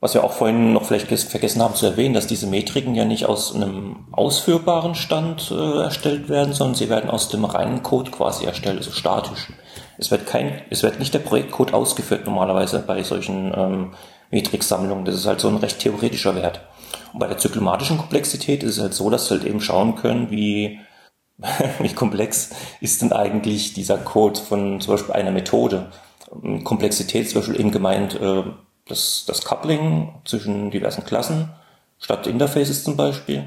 was 0.00 0.12
wir 0.12 0.22
auch 0.22 0.32
vorhin 0.32 0.74
noch 0.74 0.84
vielleicht 0.84 1.06
vergessen 1.06 1.62
haben 1.62 1.74
zu 1.74 1.86
erwähnen, 1.86 2.12
dass 2.12 2.26
diese 2.26 2.46
Metriken 2.46 2.94
ja 2.94 3.06
nicht 3.06 3.24
aus 3.24 3.54
einem 3.54 4.08
ausführbaren 4.12 4.94
Stand 4.94 5.50
äh, 5.50 5.82
erstellt 5.82 6.28
werden, 6.28 6.52
sondern 6.52 6.74
sie 6.74 6.90
werden 6.90 7.08
aus 7.08 7.30
dem 7.30 7.46
reinen 7.46 7.82
Code 7.82 8.10
quasi 8.10 8.44
erstellt, 8.44 8.76
also 8.76 8.90
statisch. 8.90 9.48
Es 9.98 10.10
wird 10.10 10.26
kein, 10.26 10.62
es 10.70 10.82
wird 10.82 10.98
nicht 10.98 11.14
der 11.14 11.20
Projektcode 11.20 11.72
ausgeführt 11.72 12.26
normalerweise 12.26 12.80
bei 12.80 13.02
solchen 13.02 13.52
ähm, 13.56 13.94
Metriksammlungen. 14.30 15.04
Das 15.04 15.14
ist 15.14 15.26
halt 15.26 15.40
so 15.40 15.48
ein 15.48 15.56
recht 15.56 15.78
theoretischer 15.78 16.34
Wert. 16.34 16.60
Und 17.12 17.20
bei 17.20 17.26
der 17.26 17.38
zyklomatischen 17.38 17.98
Komplexität 17.98 18.62
ist 18.62 18.76
es 18.76 18.82
halt 18.82 18.94
so, 18.94 19.10
dass 19.10 19.30
wir 19.30 19.38
halt 19.38 19.48
eben 19.48 19.60
schauen 19.60 19.94
können, 19.94 20.30
wie, 20.30 20.80
wie 21.78 21.92
komplex 21.94 22.50
ist 22.80 23.02
denn 23.02 23.12
eigentlich 23.12 23.74
dieser 23.74 23.98
Code 23.98 24.40
von 24.40 24.80
zum 24.80 24.94
Beispiel 24.94 25.14
einer 25.14 25.30
Methode. 25.30 25.90
Komplexität 26.64 27.30
zum 27.30 27.40
Beispiel 27.40 27.60
eben 27.60 27.70
gemeint, 27.70 28.20
äh, 28.20 28.42
das, 28.86 29.24
das 29.26 29.44
Coupling 29.44 30.14
zwischen 30.24 30.70
diversen 30.70 31.04
Klassen 31.04 31.50
statt 31.98 32.26
Interfaces 32.26 32.84
zum 32.84 32.96
Beispiel. 32.96 33.44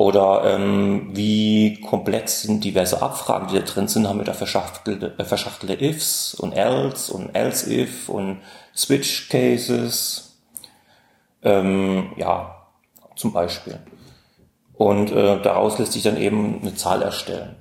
Oder 0.00 0.44
ähm, 0.46 1.10
wie 1.12 1.78
komplex 1.82 2.40
sind 2.40 2.64
diverse 2.64 3.02
Abfragen, 3.02 3.48
die 3.48 3.56
da 3.56 3.66
drin 3.66 3.86
sind, 3.86 4.08
haben 4.08 4.18
wir 4.18 4.24
da 4.24 4.32
verschachtelte, 4.32 5.12
äh, 5.18 5.24
verschachtelte 5.26 5.74
Ifs 5.74 6.32
und 6.32 6.52
Else 6.52 7.12
und 7.12 7.34
Else 7.34 7.70
If 7.70 8.08
und 8.08 8.38
Switch 8.74 9.28
Cases. 9.28 10.38
Ähm, 11.42 12.14
ja, 12.16 12.66
zum 13.14 13.34
Beispiel. 13.34 13.78
Und 14.72 15.12
äh, 15.12 15.38
daraus 15.42 15.78
lässt 15.78 15.92
sich 15.92 16.02
dann 16.02 16.16
eben 16.16 16.62
eine 16.62 16.74
Zahl 16.74 17.02
erstellen. 17.02 17.56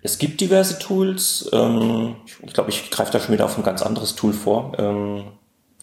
Es 0.00 0.16
gibt 0.16 0.40
diverse 0.40 0.78
Tools. 0.78 1.46
Ähm, 1.52 2.16
ich 2.42 2.54
glaube, 2.54 2.70
ich 2.70 2.90
greife 2.90 3.12
da 3.12 3.20
schon 3.20 3.34
wieder 3.34 3.44
auf 3.44 3.58
ein 3.58 3.64
ganz 3.64 3.82
anderes 3.82 4.14
Tool 4.14 4.32
vor. 4.32 4.72
Ähm, 4.78 5.24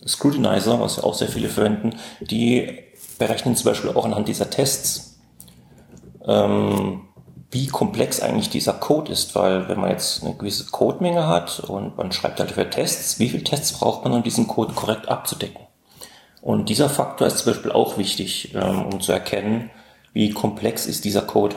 Scrutinizer, 0.08 0.80
was 0.80 0.96
ja 0.96 1.04
auch 1.04 1.14
sehr 1.14 1.30
viele 1.30 1.50
verwenden, 1.50 2.00
die 2.20 2.80
berechnen 3.20 3.56
zum 3.56 3.66
Beispiel 3.66 3.92
auch 3.92 4.06
anhand 4.06 4.28
dieser 4.28 4.50
Tests 4.50 5.13
ähm, 6.28 7.02
wie 7.52 7.68
komplex 7.68 8.20
eigentlich 8.20 8.50
dieser 8.50 8.74
Code 8.74 9.12
ist, 9.12 9.36
weil 9.36 9.70
wenn 9.70 9.80
man 9.80 9.92
jetzt 9.92 10.24
eine 10.24 10.34
gewisse 10.34 10.66
Codemenge 10.66 11.28
hat 11.28 11.60
und 11.60 11.98
man 11.98 12.12
schreibt 12.12 12.40
halt 12.40 12.52
für 12.52 12.70
Tests, 12.70 13.20
wie 13.20 13.30
viele 13.30 13.44
Tests 13.44 13.74
braucht 13.74 14.04
man, 14.04 14.14
um 14.14 14.24
diesen 14.24 14.48
Code 14.48 14.74
korrekt 14.74 15.08
abzudecken? 15.08 15.62
Und 16.42 16.68
dieser 16.68 16.90
Faktor 16.90 17.28
ist 17.28 17.38
zum 17.38 17.54
Beispiel 17.54 17.72
auch 17.72 17.98
wichtig, 17.98 18.54
ähm, 18.56 18.86
um 18.86 19.02
zu 19.02 19.12
erkennen, 19.12 19.70
wie 20.14 20.32
komplex 20.32 20.86
ist 20.88 21.06
dieser 21.06 21.22
Code. 21.22 21.56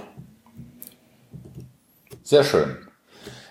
Sehr 2.22 2.44
schön. 2.44 2.76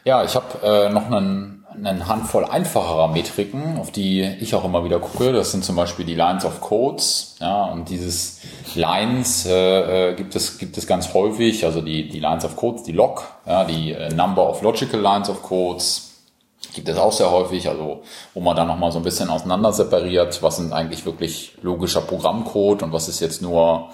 Ja, 0.04 0.24
ich 0.24 0.36
habe 0.36 0.62
äh, 0.64 0.90
noch 0.90 1.08
einen, 1.08 1.65
einen 1.78 2.08
Handvoll 2.08 2.46
einfacherer 2.46 3.08
Metriken, 3.08 3.78
auf 3.78 3.92
die 3.92 4.22
ich 4.40 4.56
auch 4.56 4.66
immer 4.66 4.84
wieder 4.84 5.00
gucke. 5.00 5.34
Das 5.34 5.52
sind 5.52 5.64
zum 5.64 5.76
Beispiel 5.76 6.06
die 6.06 6.16
Lines 6.16 6.46
of 6.46 6.62
Codes. 6.62 7.36
Ja, 7.40 7.66
und 7.66 7.90
dieses 7.90 8.42
Lines 8.76 9.46
äh, 9.46 10.12
äh, 10.12 10.16
gibt 10.16 10.36
es 10.36 10.58
gibt 10.58 10.78
es 10.78 10.88
ganz 10.88 11.14
häufig. 11.14 11.66
Also 11.66 11.82
die 11.82 12.08
die 12.08 12.20
Lines 12.20 12.46
of 12.46 12.56
Codes, 12.56 12.84
die 12.84 12.92
Log, 12.92 13.24
ja, 13.46 13.64
die 13.64 13.92
äh, 13.92 14.14
Number 14.14 14.50
of 14.50 14.62
Logical 14.62 15.00
Lines 15.00 15.30
of 15.30 15.44
Codes 15.44 16.12
gibt 16.74 16.90
es 16.90 16.98
auch 16.98 17.12
sehr 17.12 17.32
häufig. 17.32 17.68
Also 17.70 18.02
wo 18.34 18.40
man 18.40 18.56
dann 18.56 18.68
noch 18.68 18.78
mal 18.78 18.92
so 18.92 19.00
ein 19.00 19.04
bisschen 19.04 19.30
auseinander 19.30 19.74
separiert, 19.74 20.42
was 20.42 20.58
sind 20.58 20.74
eigentlich 20.74 21.06
wirklich 21.06 21.54
logischer 21.62 22.02
Programmcode 22.02 22.84
und 22.84 22.94
was 22.94 23.08
ist 23.08 23.20
jetzt 23.20 23.42
nur 23.42 23.90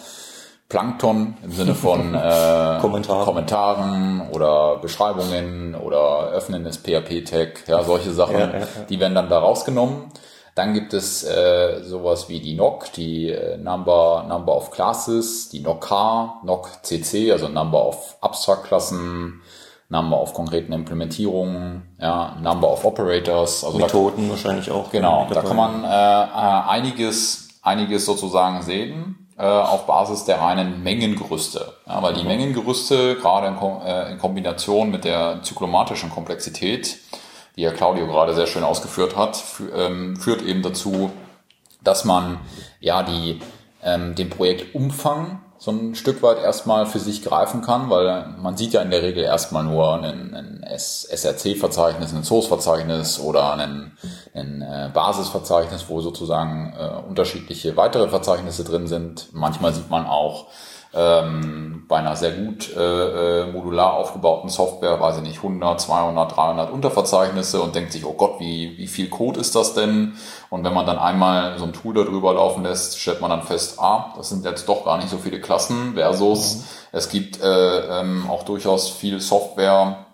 Plankton 0.71 1.35
im 1.43 1.51
Sinne 1.51 1.75
von 1.75 1.99
äh, 2.15 2.77
Kommentaren. 2.79 3.25
Kommentaren 3.25 4.21
oder 4.31 4.77
Beschreibungen 4.77 5.75
oder 5.75 6.29
Öffnen 6.29 6.63
des 6.63 6.77
PHP-Tag, 6.77 7.67
ja, 7.67 7.83
solche 7.83 8.11
Sachen, 8.11 8.39
Ja, 8.39 8.59
ja, 8.59 8.67
die 8.89 8.99
werden 8.99 9.13
dann 9.13 9.27
da 9.27 9.39
rausgenommen. 9.39 10.05
Dann 10.55 10.73
gibt 10.73 10.93
es 10.93 11.25
äh, 11.25 11.81
sowas 11.83 12.29
wie 12.29 12.39
die 12.39 12.55
NOC, 12.55 12.93
die 12.93 13.29
äh, 13.29 13.57
Number, 13.57 14.25
Number 14.27 14.55
of 14.55 14.71
Classes, 14.71 15.49
die 15.49 15.59
NOC-K, 15.59 16.41
NOC-CC, 16.45 17.33
also 17.33 17.49
Number 17.49 17.85
of 17.85 18.17
Abstract-Klassen, 18.21 19.41
Number 19.89 20.21
of 20.21 20.33
konkreten 20.33 20.71
Implementierungen, 20.71 21.97
ja, 21.99 22.37
Number 22.41 22.71
of 22.71 22.85
Operators, 22.85 23.65
also 23.65 23.77
da 23.77 23.85
Methoden 23.85 24.29
wahrscheinlich 24.29 24.71
auch. 24.71 24.89
Genau, 24.89 25.27
da 25.33 25.41
kann 25.41 25.57
man 25.57 25.83
äh, 25.83 25.87
äh, 25.87 26.69
einiges, 26.69 27.49
einiges 27.61 28.05
sozusagen 28.05 28.61
sehen 28.61 29.20
auf 29.45 29.85
Basis 29.85 30.25
der 30.25 30.39
reinen 30.39 30.83
Mengengerüste. 30.83 31.73
Ja, 31.87 32.01
weil 32.03 32.13
die 32.13 32.23
Mengengerüste 32.23 33.15
gerade 33.15 33.47
in, 33.47 33.55
Kom 33.57 33.81
äh, 33.85 34.11
in 34.11 34.19
Kombination 34.19 34.91
mit 34.91 35.03
der 35.03 35.41
zyklomatischen 35.43 36.09
Komplexität, 36.09 36.97
die 37.55 37.61
ja 37.61 37.71
Claudio 37.71 38.07
gerade 38.07 38.33
sehr 38.33 38.47
schön 38.47 38.63
ausgeführt 38.63 39.15
hat, 39.15 39.35
fü 39.35 39.69
ähm, 39.75 40.15
führt 40.15 40.41
eben 40.41 40.61
dazu, 40.61 41.11
dass 41.83 42.05
man 42.05 42.39
ja 42.79 43.03
die 43.03 43.41
ähm, 43.83 44.15
den 44.15 44.29
Projektumfang 44.29 45.41
so 45.61 45.69
ein 45.69 45.93
Stück 45.93 46.23
weit 46.23 46.39
erstmal 46.39 46.87
für 46.87 46.97
sich 46.97 47.23
greifen 47.23 47.61
kann, 47.61 47.91
weil 47.91 48.25
man 48.41 48.57
sieht 48.57 48.73
ja 48.73 48.81
in 48.81 48.89
der 48.89 49.03
Regel 49.03 49.23
erstmal 49.23 49.63
nur 49.63 49.93
ein, 50.01 50.33
ein 50.33 50.65
SRC-Verzeichnis, 50.67 52.13
ein 52.13 52.23
Source-Verzeichnis 52.23 53.19
oder 53.19 53.53
ein, 53.53 53.95
ein 54.33 54.61
äh, 54.61 54.89
Basisverzeichnis, 54.93 55.85
wo 55.89 56.01
sozusagen 56.01 56.73
äh, 56.77 57.07
unterschiedliche 57.07 57.75
weitere 57.77 58.07
Verzeichnisse 58.07 58.63
drin 58.63 58.87
sind. 58.87 59.29
Manchmal 59.33 59.73
sieht 59.73 59.89
man 59.89 60.05
auch 60.05 60.47
ähm, 60.93 61.85
bei 61.87 61.97
einer 61.97 62.15
sehr 62.17 62.31
gut 62.31 62.75
äh, 62.75 62.81
äh, 63.41 63.51
modular 63.51 63.93
aufgebauten 63.93 64.49
Software, 64.49 64.99
weiß 64.99 65.17
ich 65.17 65.23
nicht, 65.23 65.37
100, 65.37 65.79
200, 65.79 66.35
300 66.35 66.71
Unterverzeichnisse 66.71 67.61
und 67.61 67.75
denkt 67.75 67.93
sich, 67.93 68.05
oh 68.05 68.13
Gott, 68.13 68.39
wie, 68.39 68.77
wie 68.77 68.87
viel 68.87 69.09
Code 69.09 69.39
ist 69.39 69.55
das 69.55 69.73
denn? 69.73 70.13
Und 70.49 70.65
wenn 70.65 70.73
man 70.73 70.85
dann 70.85 70.97
einmal 70.97 71.57
so 71.57 71.65
ein 71.65 71.73
Tool 71.73 71.93
darüber 71.93 72.33
laufen 72.33 72.63
lässt, 72.63 72.99
stellt 72.99 73.21
man 73.21 73.29
dann 73.29 73.43
fest, 73.43 73.79
ah, 73.79 74.13
das 74.17 74.29
sind 74.29 74.43
jetzt 74.43 74.67
doch 74.67 74.83
gar 74.83 74.97
nicht 74.97 75.09
so 75.09 75.17
viele 75.17 75.39
Klassen 75.39 75.93
versus 75.93 76.65
es 76.91 77.07
gibt 77.07 77.41
äh, 77.41 77.99
ähm, 77.99 78.29
auch 78.29 78.43
durchaus 78.43 78.89
viel 78.89 79.21
Software 79.21 80.05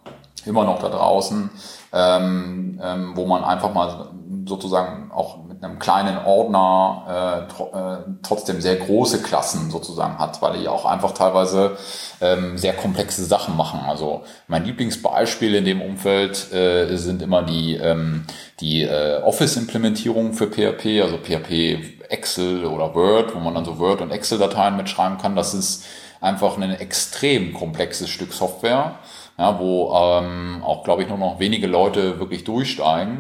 immer 0.46 0.64
noch 0.64 0.80
da 0.80 0.90
draußen, 0.90 1.50
ähm, 1.94 2.80
ähm, 2.84 3.12
wo 3.16 3.26
man 3.26 3.44
einfach 3.44 3.74
mal 3.74 4.10
sozusagen 4.46 5.12
auch 5.12 5.46
mit 5.48 5.64
einem 5.64 5.80
kleinen 5.80 6.18
Ordner 6.26 7.48
äh, 7.50 7.52
tro 7.52 7.72
äh, 7.74 7.98
trotzdem 8.24 8.62
sehr 8.62 8.76
große 8.76 9.22
Klassen 9.22 9.72
sozusagen 9.72 10.20
hat, 10.20 10.42
weil 10.42 10.60
die 10.60 10.68
auch 10.68 10.86
einfach 10.86 11.12
teilweise 11.14 11.78
ähm, 12.22 12.58
sehr 12.58 12.74
komplexe 12.74 13.26
Sachen 13.26 13.58
machen. 13.58 13.82
Also 13.88 14.24
mein 14.48 14.66
Lieblingsbeispiel 14.66 15.56
in 15.56 15.66
dem 15.66 15.82
Umfeld 15.82 16.52
äh, 16.54 16.96
sind 16.98 17.22
immer 17.22 17.44
die, 17.44 17.76
ähm, 17.76 18.26
die 18.60 18.84
äh, 18.84 19.22
Office-Implementierungen 19.24 20.34
für 20.34 20.48
PHP, 20.48 21.02
also 21.02 21.18
PHP 21.18 21.98
Excel 22.10 22.66
oder 22.66 22.94
Word, 22.96 23.36
wo 23.36 23.40
man 23.40 23.56
dann 23.56 23.66
so 23.66 23.80
Word- 23.80 24.02
und 24.02 24.12
Excel-Dateien 24.12 24.78
mitschreiben 24.78 25.18
kann. 25.18 25.36
Das 25.36 25.54
ist 25.54 25.86
einfach 26.22 26.58
ein 26.58 26.72
extrem 26.72 27.54
komplexes 27.54 28.10
Stück 28.10 28.34
Software, 28.34 28.96
ja, 29.38 29.60
wo 29.60 29.94
ähm, 29.94 30.64
auch, 30.64 30.84
glaube 30.84 31.04
ich, 31.04 31.10
nur 31.10 31.18
noch 31.18 31.40
wenige 31.40 31.68
Leute 31.68 32.20
wirklich 32.20 32.44
durchsteigen. 32.44 33.20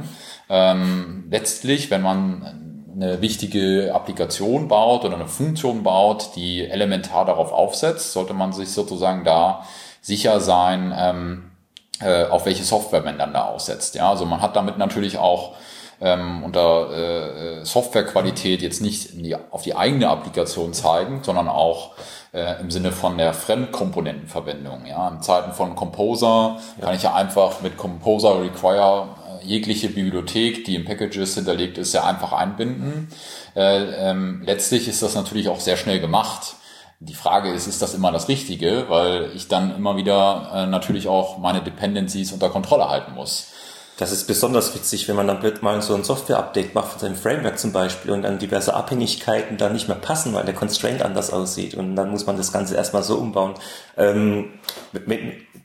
Ähm, 0.50 1.28
letztlich, 1.30 1.92
wenn 1.92 2.02
man 2.02 2.68
eine 2.96 3.22
wichtige 3.22 3.94
Applikation 3.94 4.68
baut 4.68 5.06
oder 5.06 5.16
eine 5.16 5.28
Funktion 5.28 5.84
baut, 5.84 6.36
die 6.36 6.66
elementar 6.66 7.26
darauf 7.26 7.52
aufsetzt, 7.52 8.14
sollte 8.14 8.34
man 8.34 8.54
sich 8.54 8.72
sozusagen 8.72 9.24
da 9.24 9.64
sicher 10.02 10.40
sein, 10.40 10.94
ähm, 10.98 11.52
äh, 12.00 12.26
auf 12.26 12.46
welche 12.46 12.64
Software 12.64 13.04
man 13.04 13.20
dann 13.20 13.34
da 13.34 13.46
aussetzt. 13.46 13.96
Ja, 13.96 14.10
also 14.10 14.26
man 14.26 14.42
hat 14.42 14.56
damit 14.56 14.78
natürlich 14.78 15.18
auch 15.18 15.54
ähm, 16.00 16.44
unter 16.44 16.92
äh, 16.92 17.66
Softwarequalität 17.66 18.62
jetzt 18.62 18.82
nicht 18.82 19.14
in 19.14 19.24
die, 19.24 19.36
auf 19.36 19.64
die 19.64 19.76
eigene 19.76 20.10
Applikation 20.10 20.74
zeigen, 20.74 21.24
sondern 21.24 21.48
auch 21.48 21.92
äh, 22.34 22.60
im 22.62 22.70
Sinne 22.70 22.92
von 22.92 23.18
der 23.18 23.34
Fremdkomponentenverwendung. 23.34 24.86
Ja, 24.86 25.10
in 25.10 25.22
Zeiten 25.22 25.54
von 25.54 25.76
Composer 25.76 26.58
kann 26.80 26.96
ich 26.96 27.04
ja 27.04 27.14
einfach 27.14 27.62
mit 27.62 27.78
Composer 27.78 28.42
Require 28.42 29.08
äh, 29.42 29.46
jegliche 29.46 29.90
Bibliothek, 29.90 30.66
die 30.66 30.76
im 30.76 30.86
Packages 30.86 31.36
hinterlegt 31.36 31.78
ist, 31.78 31.94
ja 31.94 32.04
einfach 32.04 32.34
einbinden. 32.34 33.10
Äh, 33.56 34.10
ähm, 34.10 34.44
letztlich 34.46 34.88
ist 34.88 35.02
das 35.02 35.16
natürlich 35.16 35.50
auch 35.50 35.60
sehr 35.60 35.78
schnell 35.78 36.00
gemacht. 36.00 36.56
Die 37.00 37.14
Frage 37.14 37.52
ist, 37.52 37.68
ist 37.68 37.82
das 37.82 37.94
immer 37.94 38.12
das 38.12 38.28
Richtige, 38.28 38.86
weil 38.90 39.32
ich 39.36 39.48
dann 39.48 39.76
immer 39.76 39.98
wieder 39.98 40.52
äh, 40.54 40.66
natürlich 40.66 41.08
auch 41.08 41.38
meine 41.38 41.62
Dependencies 41.62 42.32
unter 42.32 42.50
Kontrolle 42.50 42.90
halten 42.90 43.14
muss. 43.14 43.52
Das 43.98 44.12
ist 44.12 44.28
besonders 44.28 44.76
witzig, 44.76 45.08
wenn 45.08 45.16
man 45.16 45.28
dann 45.28 45.42
mal 45.62 45.82
so 45.82 45.96
ein 45.96 46.04
Software-Update 46.04 46.76
macht 46.76 46.92
von 46.92 47.00
seinem 47.00 47.16
Framework 47.16 47.58
zum 47.58 47.72
Beispiel 47.72 48.12
und 48.12 48.22
dann 48.22 48.38
diverse 48.38 48.76
Abhängigkeiten 48.76 49.58
da 49.58 49.70
nicht 49.70 49.88
mehr 49.88 49.98
passen, 49.98 50.34
weil 50.34 50.46
der 50.46 50.54
Constraint 50.54 51.02
anders 51.02 51.34
aussieht 51.34 51.74
und 51.74 51.96
dann 51.96 52.12
muss 52.12 52.28
man 52.28 52.38
das 52.38 52.54
Ganze 52.54 52.76
erstmal 52.76 53.02
so 53.02 53.18
umbauen. 53.18 53.56
Ähm, 53.98 54.60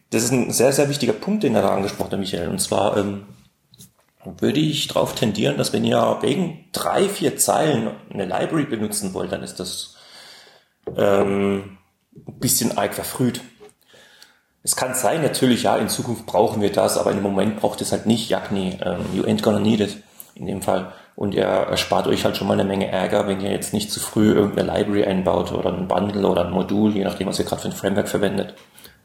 das 0.08 0.24
ist 0.24 0.32
ein 0.32 0.50
sehr, 0.50 0.72
sehr 0.72 0.88
wichtiger 0.88 1.12
Punkt, 1.12 1.42
den 1.42 1.54
er 1.54 1.62
da 1.62 1.74
angesprochen 1.74 2.12
hat, 2.12 2.18
Michael. 2.18 2.48
Und 2.48 2.58
zwar 2.58 2.96
ähm, 2.96 3.26
würde 4.24 4.60
ich 4.60 4.88
darauf 4.88 5.14
tendieren, 5.14 5.58
dass 5.58 5.74
wenn 5.74 5.84
ihr 5.84 6.18
wegen 6.22 6.64
drei, 6.72 7.10
vier 7.10 7.36
Zeilen 7.36 7.90
eine 8.10 8.24
Library 8.24 8.64
benutzen 8.64 9.12
wollt, 9.12 9.32
dann 9.32 9.42
ist 9.42 9.60
das 9.60 9.96
ähm, 10.96 11.78
ein 12.14 12.38
bisschen 12.38 12.78
arg 12.78 12.94
verfrüht. 12.94 13.42
Es 14.64 14.76
kann 14.76 14.94
sein, 14.94 15.22
natürlich, 15.22 15.64
ja, 15.64 15.76
in 15.76 15.88
Zukunft 15.88 16.24
brauchen 16.26 16.62
wir 16.62 16.70
das, 16.70 16.96
aber 16.96 17.10
im 17.10 17.22
Moment 17.22 17.56
braucht 17.60 17.80
es 17.80 17.90
halt 17.92 18.06
nicht. 18.06 18.28
Jagni, 18.28 18.78
ähm, 18.84 19.00
you 19.12 19.24
ain't 19.24 19.42
gonna 19.42 19.58
need 19.58 19.80
it 19.80 19.96
in 20.34 20.46
dem 20.46 20.62
Fall. 20.62 20.92
Und 21.16 21.34
ihr 21.34 21.44
erspart 21.44 22.06
euch 22.06 22.24
halt 22.24 22.36
schon 22.36 22.46
mal 22.46 22.54
eine 22.54 22.64
Menge 22.64 22.86
Ärger, 22.88 23.26
wenn 23.26 23.40
ihr 23.40 23.50
jetzt 23.50 23.74
nicht 23.74 23.90
zu 23.90 24.00
früh 24.00 24.32
irgendeine 24.32 24.72
Library 24.78 25.04
einbaut 25.04 25.52
oder 25.52 25.72
ein 25.72 25.88
Bundle 25.88 26.26
oder 26.26 26.46
ein 26.46 26.52
Modul, 26.52 26.92
je 26.94 27.04
nachdem, 27.04 27.26
was 27.26 27.38
ihr 27.38 27.44
gerade 27.44 27.60
für 27.60 27.68
ein 27.68 27.74
Framework 27.74 28.08
verwendet. 28.08 28.54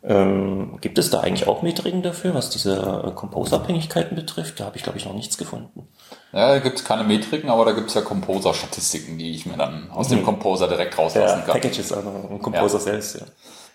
Ähm, 0.04 0.78
gibt 0.80 1.00
es 1.00 1.10
da 1.10 1.20
eigentlich 1.22 1.48
auch 1.48 1.64
Metriken 1.64 2.02
dafür, 2.04 2.34
was 2.34 2.50
diese 2.50 3.04
äh, 3.08 3.12
Compose-Abhängigkeiten 3.12 4.16
betrifft? 4.16 4.60
Da 4.60 4.66
habe 4.66 4.78
ich, 4.78 4.84
glaube 4.84 5.00
ich, 5.00 5.06
noch 5.06 5.14
nichts 5.14 5.38
gefunden. 5.38 5.88
Ja, 6.32 6.50
da 6.54 6.60
gibt 6.60 6.78
es 6.80 6.86
keine 6.86 7.04
Metriken, 7.04 7.50
aber 7.50 7.66
da 7.66 7.72
gibt 7.72 7.90
es 7.90 7.96
ja 7.96 8.02
Composer-Statistiken, 8.02 9.18
die 9.18 9.32
ich 9.32 9.46
mir 9.46 9.58
dann 9.58 9.90
aus 9.92 10.08
dem 10.08 10.24
Composer 10.24 10.68
direkt 10.68 10.98
rauslassen 10.98 11.44
kann. 11.46 11.54
Packages, 11.54 11.92
also 11.92 12.10
ein 12.32 12.40
Composer 12.42 12.78
Ja. 12.78 12.84
selbst, 12.84 13.16
ja. 13.20 13.26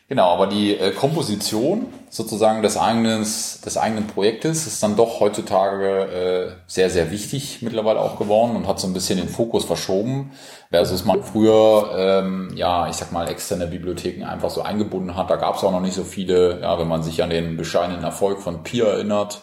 Genau, 0.08 0.28
aber 0.30 0.46
die 0.46 0.76
äh, 0.76 0.90
Komposition 0.92 1.86
sozusagen 2.10 2.60
des 2.60 2.76
eigenen, 2.76 3.20
des 3.20 3.76
eigenen 3.78 4.06
Projektes 4.06 4.66
ist 4.66 4.82
dann 4.82 4.96
doch 4.96 5.20
heutzutage 5.20 5.86
äh, 5.88 6.52
sehr, 6.66 6.90
sehr 6.90 7.10
wichtig 7.10 7.62
mittlerweile 7.62 8.00
auch 8.00 8.18
geworden 8.18 8.54
und 8.56 8.66
hat 8.66 8.78
so 8.78 8.86
ein 8.86 8.92
bisschen 8.92 9.18
den 9.18 9.30
Fokus 9.30 9.64
verschoben, 9.64 10.32
versus 10.70 11.06
man 11.06 11.22
früher, 11.22 11.94
ähm, 11.96 12.50
ja, 12.54 12.88
ich 12.88 12.96
sag 12.96 13.12
mal, 13.12 13.28
externe 13.28 13.66
Bibliotheken 13.66 14.24
einfach 14.26 14.50
so 14.50 14.60
eingebunden 14.60 15.16
hat. 15.16 15.30
Da 15.30 15.36
gab 15.36 15.56
es 15.56 15.64
auch 15.64 15.72
noch 15.72 15.80
nicht 15.80 15.94
so 15.94 16.04
viele, 16.04 16.60
ja, 16.60 16.78
wenn 16.78 16.88
man 16.88 17.02
sich 17.02 17.22
an 17.22 17.30
den 17.30 17.56
bescheidenen 17.56 18.04
Erfolg 18.04 18.40
von 18.40 18.62
Pia 18.62 18.86
erinnert. 18.86 19.42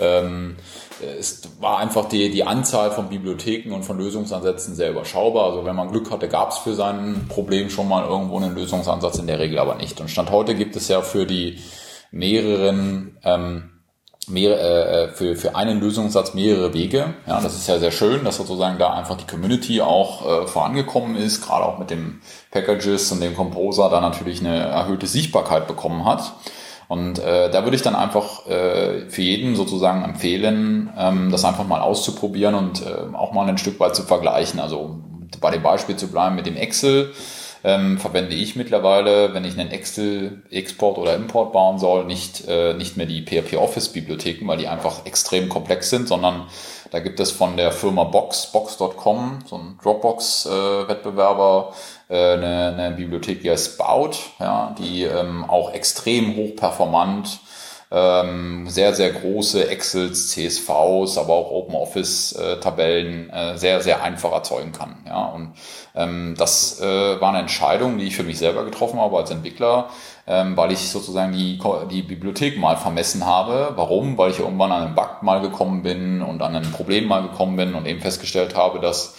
Ähm, 0.00 0.56
es 1.00 1.42
war 1.60 1.78
einfach 1.78 2.08
die, 2.08 2.30
die 2.30 2.44
Anzahl 2.44 2.90
von 2.90 3.08
Bibliotheken 3.08 3.72
und 3.72 3.84
von 3.84 3.98
Lösungsansätzen 3.98 4.74
sehr 4.74 4.90
überschaubar. 4.90 5.46
Also 5.46 5.64
wenn 5.64 5.76
man 5.76 5.90
Glück 5.90 6.10
hatte, 6.10 6.28
gab 6.28 6.50
es 6.52 6.58
für 6.58 6.74
sein 6.74 7.26
Problem 7.28 7.70
schon 7.70 7.88
mal 7.88 8.04
irgendwo 8.04 8.36
einen 8.38 8.54
Lösungsansatz, 8.54 9.18
in 9.18 9.26
der 9.26 9.38
Regel 9.38 9.58
aber 9.58 9.74
nicht. 9.74 10.00
Und 10.00 10.10
Stand 10.10 10.30
heute 10.30 10.54
gibt 10.54 10.76
es 10.76 10.88
ja 10.88 11.02
für 11.02 11.26
die 11.26 11.58
mehreren 12.10 13.18
ähm, 13.24 13.70
mehr, 14.28 14.60
äh, 14.60 15.08
für, 15.08 15.36
für 15.36 15.54
einen 15.56 15.80
Lösungssatz 15.80 16.34
mehrere 16.34 16.74
Wege. 16.74 17.14
Ja, 17.26 17.40
das 17.40 17.54
ist 17.54 17.68
ja 17.68 17.78
sehr 17.78 17.90
schön, 17.90 18.24
dass 18.24 18.36
sozusagen 18.36 18.78
da 18.78 18.92
einfach 18.92 19.16
die 19.16 19.26
Community 19.26 19.80
auch 19.80 20.26
äh, 20.26 20.46
vorangekommen 20.46 21.16
ist, 21.16 21.46
gerade 21.46 21.64
auch 21.64 21.78
mit 21.78 21.90
dem 21.90 22.20
Packages 22.50 23.12
und 23.12 23.20
dem 23.20 23.36
Composer 23.36 23.88
da 23.88 24.00
natürlich 24.00 24.40
eine 24.40 24.56
erhöhte 24.56 25.06
Sichtbarkeit 25.06 25.66
bekommen 25.66 26.04
hat. 26.04 26.32
Und 26.88 27.18
äh, 27.18 27.50
da 27.50 27.64
würde 27.64 27.76
ich 27.76 27.82
dann 27.82 27.96
einfach 27.96 28.46
äh, 28.46 29.08
für 29.08 29.22
jeden 29.22 29.56
sozusagen 29.56 30.04
empfehlen, 30.04 30.92
ähm, 30.96 31.30
das 31.30 31.44
einfach 31.44 31.66
mal 31.66 31.80
auszuprobieren 31.80 32.54
und 32.54 32.82
äh, 32.82 33.14
auch 33.14 33.32
mal 33.32 33.48
ein 33.48 33.58
Stück 33.58 33.80
weit 33.80 33.96
zu 33.96 34.04
vergleichen. 34.04 34.60
Also 34.60 35.00
bei 35.40 35.50
dem 35.50 35.62
Beispiel 35.62 35.96
zu 35.96 36.08
bleiben 36.08 36.36
mit 36.36 36.46
dem 36.46 36.56
Excel, 36.56 37.12
ähm, 37.66 37.98
verwende 37.98 38.36
ich 38.36 38.54
mittlerweile, 38.54 39.34
wenn 39.34 39.44
ich 39.44 39.58
einen 39.58 39.72
Excel-Export 39.72 40.98
oder 40.98 41.16
Import 41.16 41.52
bauen 41.52 41.80
soll, 41.80 42.04
nicht, 42.04 42.46
äh, 42.46 42.74
nicht 42.74 42.96
mehr 42.96 43.06
die 43.06 43.22
PHP 43.22 43.56
Office-Bibliotheken, 43.56 44.46
weil 44.46 44.58
die 44.58 44.68
einfach 44.68 45.04
extrem 45.04 45.48
komplex 45.48 45.90
sind, 45.90 46.06
sondern 46.06 46.46
da 46.92 47.00
gibt 47.00 47.18
es 47.18 47.32
von 47.32 47.56
der 47.56 47.72
Firma 47.72 48.04
Box, 48.04 48.52
Box.com, 48.52 49.40
so 49.46 49.56
ein 49.56 49.80
Dropbox-Wettbewerber, 49.82 51.72
äh, 52.08 52.34
eine, 52.34 52.76
eine 52.78 52.94
Bibliothek, 52.94 53.42
die 53.42 53.50
heißt 53.50 53.74
Spout, 53.74 54.12
ja, 54.38 54.72
die 54.78 55.02
ähm, 55.02 55.44
auch 55.44 55.72
extrem 55.72 56.36
hochperformant 56.36 57.40
ähm, 57.90 58.68
sehr, 58.68 58.94
sehr 58.94 59.10
große 59.10 59.68
Excels, 59.68 60.30
CSVs, 60.30 61.18
aber 61.18 61.34
auch 61.34 61.50
Open 61.52 61.74
Office 61.74 62.32
äh, 62.32 62.58
Tabellen 62.58 63.30
äh, 63.30 63.56
sehr, 63.56 63.80
sehr 63.80 64.02
einfach 64.02 64.32
erzeugen 64.32 64.72
kann. 64.72 64.96
Ja, 65.06 65.26
und 65.26 65.52
ähm, 65.94 66.34
das 66.36 66.80
äh, 66.80 67.20
war 67.20 67.30
eine 67.30 67.38
Entscheidung, 67.38 67.98
die 67.98 68.06
ich 68.06 68.16
für 68.16 68.24
mich 68.24 68.38
selber 68.38 68.64
getroffen 68.64 69.00
habe 69.00 69.16
als 69.16 69.30
Entwickler, 69.30 69.90
ähm, 70.26 70.56
weil 70.56 70.72
ich 70.72 70.90
sozusagen 70.90 71.32
die, 71.32 71.60
die 71.90 72.02
Bibliothek 72.02 72.58
mal 72.58 72.76
vermessen 72.76 73.24
habe. 73.24 73.72
Warum? 73.76 74.18
Weil 74.18 74.32
ich 74.32 74.40
irgendwann 74.40 74.72
an 74.72 74.82
einen 74.82 74.94
Bug 74.96 75.22
mal 75.22 75.40
gekommen 75.40 75.82
bin 75.82 76.22
und 76.22 76.42
an 76.42 76.56
ein 76.56 76.72
Problem 76.72 77.06
mal 77.06 77.22
gekommen 77.22 77.56
bin 77.56 77.74
und 77.74 77.86
eben 77.86 78.00
festgestellt 78.00 78.56
habe, 78.56 78.80
dass 78.80 79.14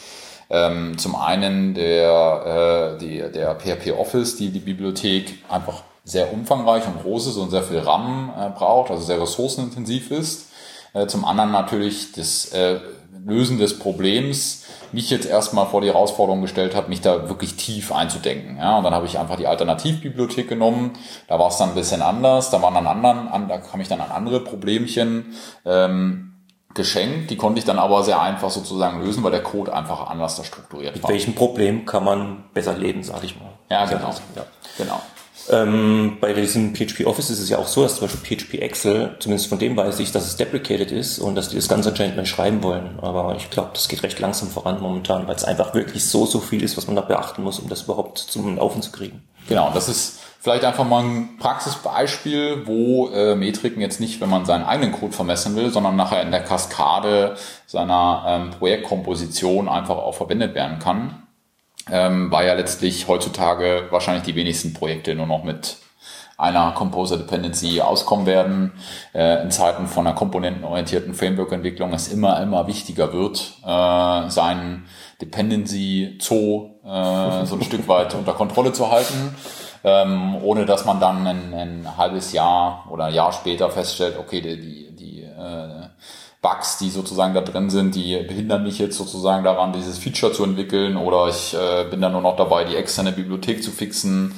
ähm, 0.49 0.97
zum 0.97 1.15
einen 1.15 1.73
der, 1.73 2.95
äh, 2.95 2.99
die, 2.99 3.17
der 3.31 3.55
PHP 3.55 3.91
Office, 3.97 4.35
die, 4.35 4.49
die 4.49 4.59
Bibliothek 4.59 5.39
einfach 5.49 5.83
sehr 6.07 6.31
umfangreich 6.31 6.87
und 6.87 7.01
groß 7.03 7.27
ist 7.27 7.35
und 7.35 7.49
sehr 7.49 7.63
viel 7.63 7.79
RAM 7.79 8.31
äh, 8.37 8.49
braucht, 8.49 8.91
also 8.91 9.03
sehr 9.03 9.21
ressourcenintensiv 9.21 10.09
ist. 10.09 10.47
Äh, 10.93 11.07
zum 11.07 11.25
anderen 11.25 11.51
natürlich 11.51 12.13
das 12.13 12.45
äh, 12.53 12.79
Lösen 13.25 13.57
des 13.57 13.77
Problems 13.77 14.63
mich 14.93 15.09
jetzt 15.09 15.25
erstmal 15.25 15.65
vor 15.65 15.81
die 15.81 15.87
Herausforderung 15.87 16.41
gestellt 16.41 16.73
hat, 16.73 16.87
mich 16.87 17.01
da 17.01 17.27
wirklich 17.27 17.55
tief 17.57 17.91
einzudenken. 17.91 18.55
Ja, 18.57 18.77
und 18.77 18.85
dann 18.85 18.93
habe 18.93 19.05
ich 19.05 19.19
einfach 19.19 19.35
die 19.35 19.47
Alternativbibliothek 19.47 20.47
genommen. 20.47 20.93
Da 21.27 21.37
war 21.37 21.49
es 21.49 21.57
dann 21.57 21.69
ein 21.69 21.75
bisschen 21.75 22.01
anders. 22.01 22.51
Da 22.51 22.61
waren 22.61 22.73
dann 22.73 22.87
anderen, 22.87 23.27
an, 23.27 23.49
da 23.49 23.57
kam 23.57 23.81
ich 23.81 23.89
dann 23.89 23.99
an 23.99 24.11
andere 24.11 24.39
Problemchen 24.39 25.35
ähm, 25.65 26.35
geschenkt. 26.73 27.31
Die 27.31 27.35
konnte 27.35 27.59
ich 27.59 27.65
dann 27.65 27.79
aber 27.79 28.03
sehr 28.03 28.21
einfach 28.21 28.49
sozusagen 28.49 29.03
lösen, 29.03 29.23
weil 29.23 29.31
der 29.31 29.43
Code 29.43 29.73
einfach 29.73 30.09
anders 30.09 30.37
da 30.37 30.45
strukturiert 30.45 30.95
Mit 30.95 31.03
war. 31.03 31.09
welchem 31.09 31.35
Problem 31.35 31.85
kann 31.85 32.05
man 32.05 32.45
besser 32.53 32.77
leben, 32.77 33.03
sage 33.03 33.25
ich 33.25 33.37
mal. 33.37 33.51
Ja, 33.69 33.85
genau. 33.85 34.13
Ja. 34.37 34.45
Genau. 34.77 35.01
Ähm, 35.49 36.17
bei 36.19 36.33
diesem 36.33 36.75
PHP 36.75 37.05
Office 37.05 37.29
ist 37.29 37.39
es 37.39 37.49
ja 37.49 37.57
auch 37.57 37.67
so, 37.67 37.83
dass 37.83 37.97
zum 37.97 38.07
Beispiel 38.07 38.37
PHP 38.37 38.55
Excel, 38.55 39.15
zumindest 39.19 39.49
von 39.49 39.59
dem 39.59 39.77
weiß 39.77 39.99
ich, 39.99 40.11
dass 40.11 40.25
es 40.25 40.35
deprecated 40.35 40.91
ist 40.91 41.19
und 41.19 41.35
dass 41.35 41.49
die 41.49 41.55
das 41.55 41.69
Ganze 41.69 41.89
anscheinend 41.89 42.17
nicht 42.17 42.29
schreiben 42.29 42.63
wollen. 42.63 42.99
Aber 43.01 43.35
ich 43.35 43.49
glaube, 43.49 43.69
das 43.73 43.87
geht 43.87 44.03
recht 44.03 44.19
langsam 44.19 44.49
voran 44.49 44.81
momentan, 44.81 45.27
weil 45.27 45.35
es 45.35 45.45
einfach 45.45 45.73
wirklich 45.73 46.05
so, 46.05 46.25
so 46.25 46.39
viel 46.39 46.63
ist, 46.63 46.75
was 46.75 46.87
man 46.87 46.95
da 46.95 47.01
beachten 47.01 47.43
muss, 47.43 47.59
um 47.59 47.69
das 47.69 47.83
überhaupt 47.83 48.17
zum 48.17 48.57
Laufen 48.57 48.81
zu 48.81 48.91
kriegen. 48.91 49.23
Genau, 49.47 49.71
das 49.73 49.87
ist 49.87 50.19
vielleicht 50.41 50.65
einfach 50.65 50.85
mal 50.85 51.03
ein 51.03 51.37
Praxisbeispiel, 51.39 52.63
wo 52.65 53.09
äh, 53.09 53.35
Metriken 53.35 53.81
jetzt 53.81 54.01
nicht, 54.01 54.19
wenn 54.19 54.29
man 54.29 54.45
seinen 54.45 54.65
eigenen 54.65 54.91
Code 54.91 55.13
vermessen 55.13 55.55
will, 55.55 55.69
sondern 55.71 55.95
nachher 55.95 56.21
in 56.21 56.31
der 56.31 56.43
Kaskade 56.43 57.35
seiner 57.65 58.25
ähm, 58.27 58.49
Projektkomposition 58.51 59.69
einfach 59.69 59.97
auch 59.97 60.15
verwendet 60.15 60.55
werden 60.55 60.79
kann 60.79 61.26
ähm, 61.91 62.31
weil 62.31 62.47
ja 62.47 62.53
letztlich 62.53 63.07
heutzutage 63.07 63.87
wahrscheinlich 63.89 64.23
die 64.23 64.35
wenigsten 64.35 64.73
Projekte 64.73 65.15
nur 65.15 65.27
noch 65.27 65.43
mit 65.43 65.77
einer 66.37 66.71
Composer 66.73 67.17
Dependency 67.17 67.81
auskommen 67.81 68.25
werden. 68.25 68.73
Äh, 69.13 69.41
in 69.41 69.51
Zeiten 69.51 69.87
von 69.87 70.05
einer 70.05 70.15
komponentenorientierten 70.15 71.13
Framework-Entwicklung 71.13 71.93
es 71.93 72.09
immer, 72.09 72.41
immer 72.41 72.67
wichtiger 72.67 73.11
wird, 73.11 73.53
äh, 73.65 74.29
seinen 74.29 74.85
Dependency 75.19 76.17
Zoo 76.21 76.75
äh, 76.85 77.45
so 77.45 77.55
ein 77.55 77.63
Stück 77.63 77.87
weit 77.87 78.13
unter 78.13 78.33
Kontrolle 78.33 78.71
zu 78.71 78.91
halten, 78.91 79.35
ähm, 79.83 80.35
ohne 80.43 80.65
dass 80.65 80.85
man 80.85 80.99
dann 80.99 81.25
ein, 81.25 81.53
ein 81.53 81.97
halbes 81.97 82.33
Jahr 82.33 82.85
oder 82.91 83.05
ein 83.05 83.13
Jahr 83.15 83.33
später 83.33 83.71
feststellt, 83.71 84.17
okay, 84.19 84.41
die, 84.41 84.59
die, 84.59 84.95
die 84.95 85.23
äh, 85.23 85.76
Bugs, 86.47 86.77
die 86.77 86.89
sozusagen 86.89 87.33
da 87.33 87.41
drin 87.41 87.69
sind, 87.69 87.95
die 87.95 88.15
behindern 88.25 88.63
mich 88.63 88.79
jetzt 88.79 88.97
sozusagen 88.97 89.43
daran, 89.43 89.73
dieses 89.73 89.97
Feature 89.97 90.31
zu 90.31 90.45
entwickeln 90.45 90.95
oder 90.95 91.27
ich 91.27 91.53
äh, 91.53 91.85
bin 91.89 91.99
dann 91.99 92.13
nur 92.13 92.21
noch 92.21 92.37
dabei, 92.37 92.63
die 92.63 92.75
externe 92.77 93.11
Bibliothek 93.11 93.61
zu 93.61 93.71
fixen. 93.71 94.33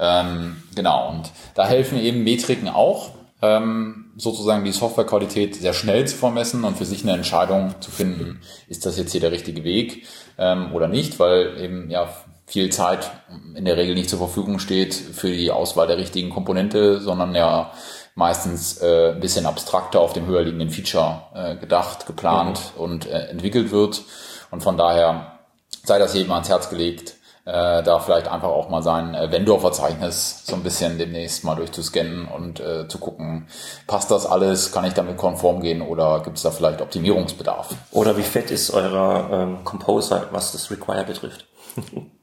Ähm, 0.00 0.56
genau, 0.74 1.10
und 1.10 1.30
da 1.54 1.64
helfen 1.64 2.00
eben 2.00 2.24
Metriken 2.24 2.68
auch, 2.68 3.10
ähm, 3.42 4.06
sozusagen 4.16 4.64
die 4.64 4.72
Softwarequalität 4.72 5.54
sehr 5.54 5.72
schnell 5.72 6.04
zu 6.04 6.16
vermessen 6.16 6.64
und 6.64 6.78
für 6.78 6.84
sich 6.84 7.04
eine 7.04 7.12
Entscheidung 7.12 7.76
zu 7.78 7.92
finden, 7.92 8.40
ist 8.66 8.84
das 8.84 8.98
jetzt 8.98 9.12
hier 9.12 9.20
der 9.20 9.32
richtige 9.32 9.62
Weg 9.62 10.06
ähm, 10.38 10.74
oder 10.74 10.88
nicht, 10.88 11.20
weil 11.20 11.60
eben 11.60 11.90
ja 11.90 12.08
viel 12.46 12.70
Zeit 12.70 13.10
in 13.54 13.64
der 13.64 13.76
Regel 13.76 13.94
nicht 13.94 14.10
zur 14.10 14.18
Verfügung 14.18 14.58
steht 14.58 14.94
für 14.94 15.30
die 15.30 15.52
Auswahl 15.52 15.86
der 15.86 15.96
richtigen 15.96 16.30
Komponente, 16.30 17.00
sondern 17.00 17.36
ja 17.36 17.72
meistens 18.14 18.80
äh, 18.82 19.12
ein 19.12 19.20
bisschen 19.20 19.46
abstrakter 19.46 20.00
auf 20.00 20.12
dem 20.12 20.26
höher 20.26 20.42
liegenden 20.42 20.70
Feature 20.70 21.22
äh, 21.34 21.56
gedacht, 21.56 22.06
geplant 22.06 22.60
mhm. 22.74 22.82
und 22.82 23.06
äh, 23.06 23.28
entwickelt 23.28 23.70
wird. 23.70 24.02
Und 24.50 24.62
von 24.62 24.76
daher 24.76 25.38
sei 25.84 25.98
das 25.98 26.14
jedem 26.14 26.32
ans 26.32 26.48
Herz 26.48 26.68
gelegt, 26.68 27.16
äh, 27.44 27.82
da 27.82 27.98
vielleicht 27.98 28.28
einfach 28.28 28.48
auch 28.48 28.68
mal 28.68 28.82
sein 28.82 29.14
äh, 29.14 29.32
Vendor-Verzeichnis 29.32 30.44
so 30.46 30.54
ein 30.54 30.62
bisschen 30.62 30.98
demnächst 30.98 31.42
mal 31.42 31.56
durchzuscannen 31.56 32.28
und 32.28 32.60
äh, 32.60 32.86
zu 32.86 32.98
gucken, 32.98 33.48
passt 33.88 34.10
das 34.10 34.26
alles, 34.26 34.70
kann 34.70 34.84
ich 34.84 34.94
damit 34.94 35.16
konform 35.16 35.60
gehen 35.60 35.82
oder 35.82 36.20
gibt 36.22 36.36
es 36.36 36.44
da 36.44 36.52
vielleicht 36.52 36.80
Optimierungsbedarf? 36.80 37.74
Oder 37.90 38.16
wie 38.16 38.22
fett 38.22 38.50
ist 38.52 38.70
euer 38.70 39.28
ähm, 39.32 39.64
Composer, 39.64 40.28
was 40.30 40.52
das 40.52 40.70
Require 40.70 41.04
betrifft? 41.04 41.46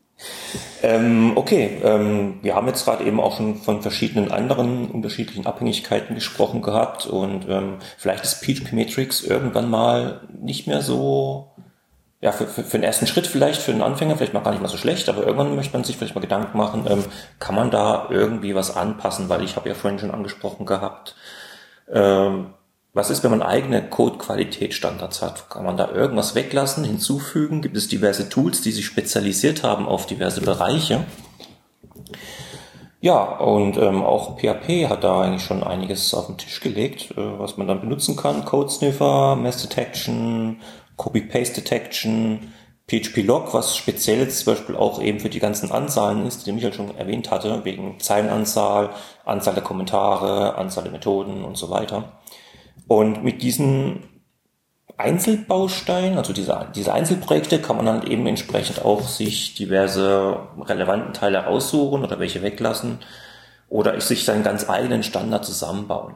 Ähm, 0.82 1.34
okay, 1.36 1.82
ähm, 1.84 2.40
wir 2.42 2.56
haben 2.56 2.68
jetzt 2.68 2.86
gerade 2.86 3.04
eben 3.04 3.20
auch 3.20 3.38
schon 3.38 3.56
von 3.56 3.82
verschiedenen 3.82 4.32
anderen 4.32 4.90
unterschiedlichen 4.90 5.46
Abhängigkeiten 5.46 6.16
gesprochen 6.16 6.62
gehabt 6.62 7.06
und 7.06 7.48
ähm, 7.50 7.78
vielleicht 7.98 8.24
ist 8.24 8.44
PHP 8.44 8.74
Matrix 8.74 9.22
irgendwann 9.24 9.70
mal 9.70 10.22
nicht 10.42 10.68
mehr 10.68 10.82
so, 10.82 11.52
ja, 12.22 12.32
für, 12.32 12.48
für, 12.48 12.64
für 12.64 12.78
den 12.78 12.84
ersten 12.84 13.08
Schritt 13.08 13.28
vielleicht, 13.28 13.62
für 13.62 13.72
einen 13.72 13.82
Anfänger 13.82 14.16
vielleicht 14.16 14.34
mal 14.34 14.42
gar 14.42 14.52
nicht 14.52 14.62
mal 14.62 14.70
so 14.70 14.78
schlecht, 14.78 15.10
aber 15.10 15.24
irgendwann 15.24 15.56
möchte 15.56 15.74
man 15.74 15.84
sich 15.84 15.98
vielleicht 15.98 16.16
mal 16.16 16.22
Gedanken 16.22 16.58
machen, 16.58 16.86
ähm, 16.90 17.06
kann 17.40 17.56
man 17.56 17.72
da 17.72 18.08
irgendwie 18.10 18.56
was 18.56 18.76
anpassen, 18.76 19.30
weil 19.30 19.44
ich 19.44 19.56
habe 19.56 19.70
ja 19.70 19.76
vorhin 19.76 20.00
schon 20.00 20.12
angesprochen 20.12 20.66
gehabt, 20.66 21.16
ähm, 21.92 22.54
was 23.00 23.10
ist, 23.10 23.24
wenn 23.24 23.32
man 23.32 23.42
eigene 23.42 23.82
Code-Qualitätsstandards 23.82 25.22
hat? 25.22 25.50
Kann 25.50 25.64
man 25.64 25.78
da 25.78 25.90
irgendwas 25.90 26.36
weglassen, 26.36 26.84
hinzufügen? 26.84 27.62
Gibt 27.62 27.78
es 27.78 27.88
diverse 27.88 28.28
Tools, 28.28 28.62
die 28.62 28.74
sich 28.74 28.86
spezialisiert 28.86 29.64
haben 29.64 29.88
auf 29.88 30.06
diverse 30.06 30.42
Bereiche? 30.42 31.06
Ja, 33.00 33.24
und 33.24 33.78
ähm, 33.78 34.04
auch 34.04 34.38
PHP 34.38 34.90
hat 34.90 35.06
da 35.06 35.22
eigentlich 35.22 35.44
schon 35.44 35.64
einiges 35.64 36.14
auf 36.14 36.28
den 36.28 36.38
Tisch 36.38 36.60
gelegt, 36.60 37.12
äh, 37.12 37.40
was 37.40 37.56
man 37.56 37.68
dann 37.68 37.80
benutzen 37.80 38.18
kann. 38.18 38.44
Code 38.44 38.70
Sniffer, 38.70 39.38
Mass 39.38 39.62
Detection, 39.62 40.60
Copy-Paste 40.98 41.62
Detection, 41.62 42.52
PHP-Log, 42.90 43.54
was 43.54 43.78
speziell 43.78 44.20
jetzt 44.20 44.44
zum 44.44 44.56
Beispiel 44.56 44.76
auch 44.76 45.02
eben 45.02 45.22
für 45.22 45.30
die 45.30 45.40
ganzen 45.40 45.72
Anzahlen 45.72 46.26
ist, 46.26 46.46
die 46.46 46.52
Michael 46.52 46.74
schon 46.74 46.98
erwähnt 46.98 47.32
hatte, 47.32 47.64
wegen 47.64 47.98
Zeilenanzahl, 48.02 48.90
Anzahl 49.24 49.54
der 49.54 49.64
Kommentare, 49.64 50.56
Anzahl 50.56 50.84
der 50.84 50.92
Methoden 50.92 51.46
und 51.46 51.56
so 51.56 51.70
weiter. 51.70 52.19
Und 52.90 53.24
mit 53.24 53.44
diesen 53.44 54.00
Einzelbausteinen, 54.98 56.18
also 56.18 56.34
diese, 56.34 56.68
diese 56.74 56.92
Einzelprojekte, 56.92 57.60
kann 57.60 57.76
man 57.76 57.86
dann 57.86 58.08
eben 58.08 58.26
entsprechend 58.26 58.84
auch 58.84 59.08
sich 59.08 59.54
diverse 59.54 60.40
relevanten 60.60 61.14
Teile 61.14 61.38
raussuchen 61.38 62.04
oder 62.04 62.20
welche 62.20 62.42
weglassen 62.42 62.98
oder 63.70 64.02
sich 64.02 64.26
seinen 64.26 64.42
ganz 64.42 64.68
eigenen 64.68 65.04
Standard 65.04 65.46
zusammenbauen. 65.46 66.16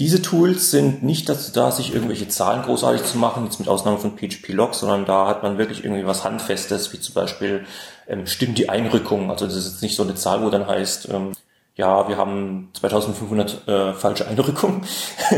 Diese 0.00 0.22
Tools 0.22 0.72
sind 0.72 1.04
nicht 1.04 1.28
dazu 1.28 1.52
da, 1.52 1.70
sich 1.70 1.94
irgendwelche 1.94 2.26
Zahlen 2.26 2.62
großartig 2.62 3.04
zu 3.04 3.16
machen, 3.16 3.44
jetzt 3.44 3.60
mit 3.60 3.68
Ausnahme 3.68 3.98
von 3.98 4.18
PHP-Log, 4.18 4.74
sondern 4.74 5.04
da 5.04 5.28
hat 5.28 5.44
man 5.44 5.56
wirklich 5.56 5.84
irgendwie 5.84 6.04
was 6.04 6.24
Handfestes, 6.24 6.92
wie 6.92 6.98
zum 6.98 7.14
Beispiel 7.14 7.64
ähm, 8.08 8.26
stimmt 8.26 8.58
die 8.58 8.68
Einrückung. 8.68 9.30
Also 9.30 9.46
das 9.46 9.54
ist 9.54 9.70
jetzt 9.70 9.82
nicht 9.82 9.94
so 9.94 10.02
eine 10.02 10.16
Zahl, 10.16 10.42
wo 10.42 10.50
dann 10.50 10.66
heißt, 10.66 11.10
ähm, 11.10 11.32
ja, 11.80 12.06
wir 12.08 12.18
haben 12.18 12.68
2500 12.74 13.66
äh, 13.66 13.92
falsche 13.94 14.28
Einrückungen. 14.28 14.82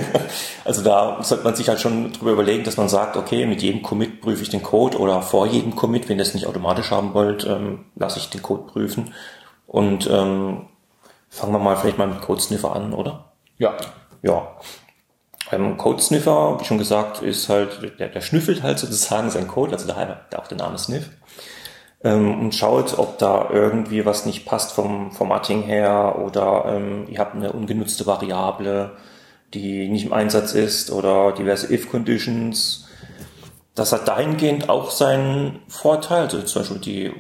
also 0.65 0.83
da 0.83 1.23
sollte 1.23 1.45
man 1.45 1.55
sich 1.55 1.69
halt 1.69 1.79
schon 1.79 2.13
drüber 2.13 2.33
überlegen, 2.33 2.65
dass 2.65 2.77
man 2.77 2.89
sagt, 2.89 3.17
okay, 3.17 3.47
mit 3.47 3.63
jedem 3.63 3.83
Commit 3.83 4.21
prüfe 4.21 4.43
ich 4.43 4.51
den 4.51 4.63
Code 4.63 4.99
oder 4.99 5.23
vor 5.23 5.47
jedem 5.47 5.77
Commit, 5.77 6.09
wenn 6.09 6.19
ihr 6.19 6.25
es 6.25 6.35
nicht 6.35 6.49
automatisch 6.49 6.91
haben 6.91 7.15
wollt, 7.15 7.47
ähm, 7.47 7.85
lasse 7.95 8.19
ich 8.19 8.29
den 8.29 8.43
Code 8.43 8.65
prüfen. 8.65 9.15
Und 9.69 10.11
ähm, 10.11 10.67
fangen 11.31 11.53
wir 11.53 11.61
mal 11.61 11.77
vielleicht 11.77 11.99
mal 11.99 12.09
mit 12.09 12.21
Code-Sniffer 12.21 12.75
an, 12.75 12.93
oder? 12.93 13.33
Ja. 13.59 13.77
Ja. 14.23 14.57
Ähm, 15.53 15.77
Code-Sniffer, 15.77 16.59
wie 16.59 16.65
schon 16.65 16.79
gesagt, 16.79 17.23
ist 17.23 17.49
halt, 17.49 18.01
der, 18.01 18.09
der 18.09 18.21
schnüffelt 18.21 18.65
halt 18.65 18.81
sozusagen 18.81 19.31
sein 19.31 19.47
Code, 19.47 19.75
also 19.75 19.87
daher 19.87 20.27
auch 20.37 20.49
der 20.49 20.59
Name 20.59 20.77
Sniff 20.77 21.09
ähm, 22.05 22.41
und 22.41 22.55
schaut, 22.55 22.99
ob 22.99 23.19
da 23.19 23.49
irgendwie 23.51 24.05
was 24.05 24.27
nicht 24.27 24.45
passt 24.45 24.73
vom 24.73 25.13
Formatting 25.13 25.63
her 25.63 26.19
oder 26.25 26.65
ähm, 26.67 27.07
ihr 27.09 27.19
habt 27.19 27.35
eine 27.35 27.53
ungenutzte 27.53 28.07
Variable, 28.07 28.93
die 29.55 29.89
nicht 29.89 30.07
im 30.07 30.13
Einsatz 30.13 30.55
ist 30.55 30.91
oder 30.91 31.33
diverse 31.33 31.73
if-Conditions. 31.73 32.89
das 33.75 33.93
hat 33.93 34.09
dahingehend 34.09 34.69
auch 34.69 34.91
seinen 34.91 35.61
Vorteil. 35.69 36.23
Also 36.23 36.43
zum 36.43 36.63
Beispiel 36.63 36.79
die 36.79 37.13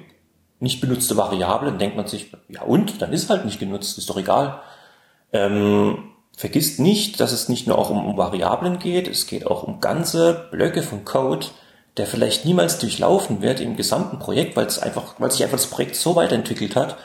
nicht 0.60 0.80
benutzte 0.80 1.16
Variable, 1.16 1.70
dann 1.70 1.78
denkt 1.78 1.96
man 1.96 2.06
sich, 2.06 2.32
ja 2.48 2.62
und, 2.62 3.02
dann 3.02 3.12
ist 3.12 3.30
halt 3.30 3.44
nicht 3.44 3.58
genutzt, 3.58 3.98
ist 3.98 4.08
doch 4.08 4.16
egal. 4.16 4.60
Ähm, 5.32 6.12
vergisst 6.36 6.78
nicht, 6.78 7.20
dass 7.20 7.32
es 7.32 7.48
nicht 7.48 7.66
nur 7.66 7.78
auch 7.78 7.90
um, 7.90 8.06
um 8.06 8.16
Variablen 8.16 8.78
geht, 8.78 9.08
es 9.08 9.26
geht 9.26 9.46
auch 9.46 9.64
um 9.64 9.80
ganze 9.80 10.48
Blöcke 10.50 10.82
von 10.82 11.04
Code, 11.04 11.46
der 11.96 12.06
vielleicht 12.06 12.44
niemals 12.44 12.78
durchlaufen 12.78 13.42
wird 13.42 13.60
im 13.60 13.76
gesamten 13.76 14.18
Projekt, 14.18 14.56
weil 14.56 14.66
es 14.66 14.78
einfach, 14.78 15.14
weil 15.18 15.30
sich 15.30 15.42
einfach 15.42 15.58
das 15.58 15.66
Projekt 15.66 15.96
so 15.96 16.16
weiterentwickelt 16.16 16.74
hat, 16.74 16.96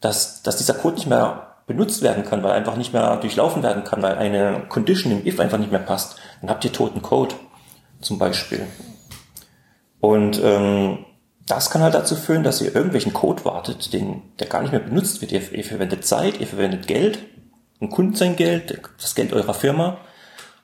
dass, 0.00 0.42
dass 0.42 0.58
dieser 0.58 0.74
Code 0.74 0.96
nicht 0.96 1.08
mehr 1.08 1.56
benutzt 1.66 2.02
werden 2.02 2.24
kann, 2.24 2.42
weil 2.42 2.52
einfach 2.52 2.76
nicht 2.76 2.92
mehr 2.92 3.16
durchlaufen 3.16 3.62
werden 3.62 3.84
kann, 3.84 4.02
weil 4.02 4.16
eine 4.16 4.64
Condition 4.68 5.12
im 5.12 5.26
if 5.26 5.40
einfach 5.40 5.58
nicht 5.58 5.72
mehr 5.72 5.80
passt. 5.80 6.16
Dann 6.40 6.50
habt 6.50 6.64
ihr 6.64 6.72
toten 6.72 7.02
Code 7.02 7.34
zum 8.00 8.18
Beispiel. 8.18 8.66
Und 10.00 10.40
ähm, 10.42 11.04
das 11.46 11.70
kann 11.70 11.82
halt 11.82 11.94
dazu 11.94 12.14
führen, 12.14 12.44
dass 12.44 12.60
ihr 12.60 12.74
irgendwelchen 12.74 13.12
Code 13.12 13.44
wartet, 13.44 13.92
den, 13.92 14.22
der 14.38 14.46
gar 14.46 14.62
nicht 14.62 14.70
mehr 14.70 14.80
benutzt 14.80 15.20
wird. 15.20 15.32
Ihr, 15.32 15.52
ihr 15.52 15.64
verwendet 15.64 16.06
Zeit, 16.06 16.40
ihr 16.40 16.46
verwendet 16.46 16.86
Geld, 16.86 17.18
ein 17.80 17.90
Kunden 17.90 18.14
sein 18.14 18.36
Geld, 18.36 18.80
das 19.00 19.14
Geld 19.14 19.32
eurer 19.32 19.54
Firma, 19.54 19.98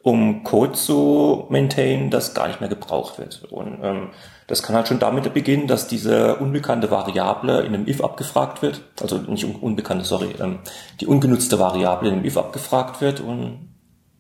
um 0.05 0.45
Code 0.45 0.75
zu 0.75 1.47
maintainen, 1.49 2.11
das 2.11 2.35
gar 2.35 2.47
nicht 2.47 2.61
mehr 2.61 2.69
gebraucht 2.69 3.19
wird. 3.19 3.45
Und 3.51 3.79
ähm, 3.83 4.11
das 4.47 4.63
kann 4.63 4.77
halt 4.77 4.87
schon 4.87 4.99
damit 4.99 5.33
beginnen, 5.33 5.67
dass 5.67 5.89
diese 5.89 6.37
unbekannte 6.37 6.91
Variable 6.91 7.63
in 7.63 7.75
einem 7.75 7.89
if 7.89 8.05
abgefragt 8.05 8.61
wird, 8.61 8.83
also 9.01 9.17
nicht 9.17 9.47
un 9.47 9.57
unbekannte, 9.57 10.05
sorry, 10.05 10.35
ähm, 10.39 10.59
die 11.01 11.07
ungenutzte 11.07 11.59
Variable 11.59 12.11
in 12.11 12.17
einem 12.17 12.25
if 12.27 12.37
abgefragt 12.37 13.01
wird 13.01 13.21
und 13.21 13.71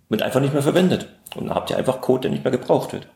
wird 0.09 0.23
einfach 0.23 0.41
nicht 0.41 0.55
mehr 0.55 0.63
verwendet. 0.63 1.07
Und 1.37 1.49
dann 1.49 1.55
habt 1.55 1.69
ihr 1.69 1.77
einfach 1.77 2.01
Code, 2.01 2.23
der 2.23 2.31
nicht 2.31 2.45
mehr 2.45 2.51
gebraucht 2.51 2.95
wird. 2.95 3.07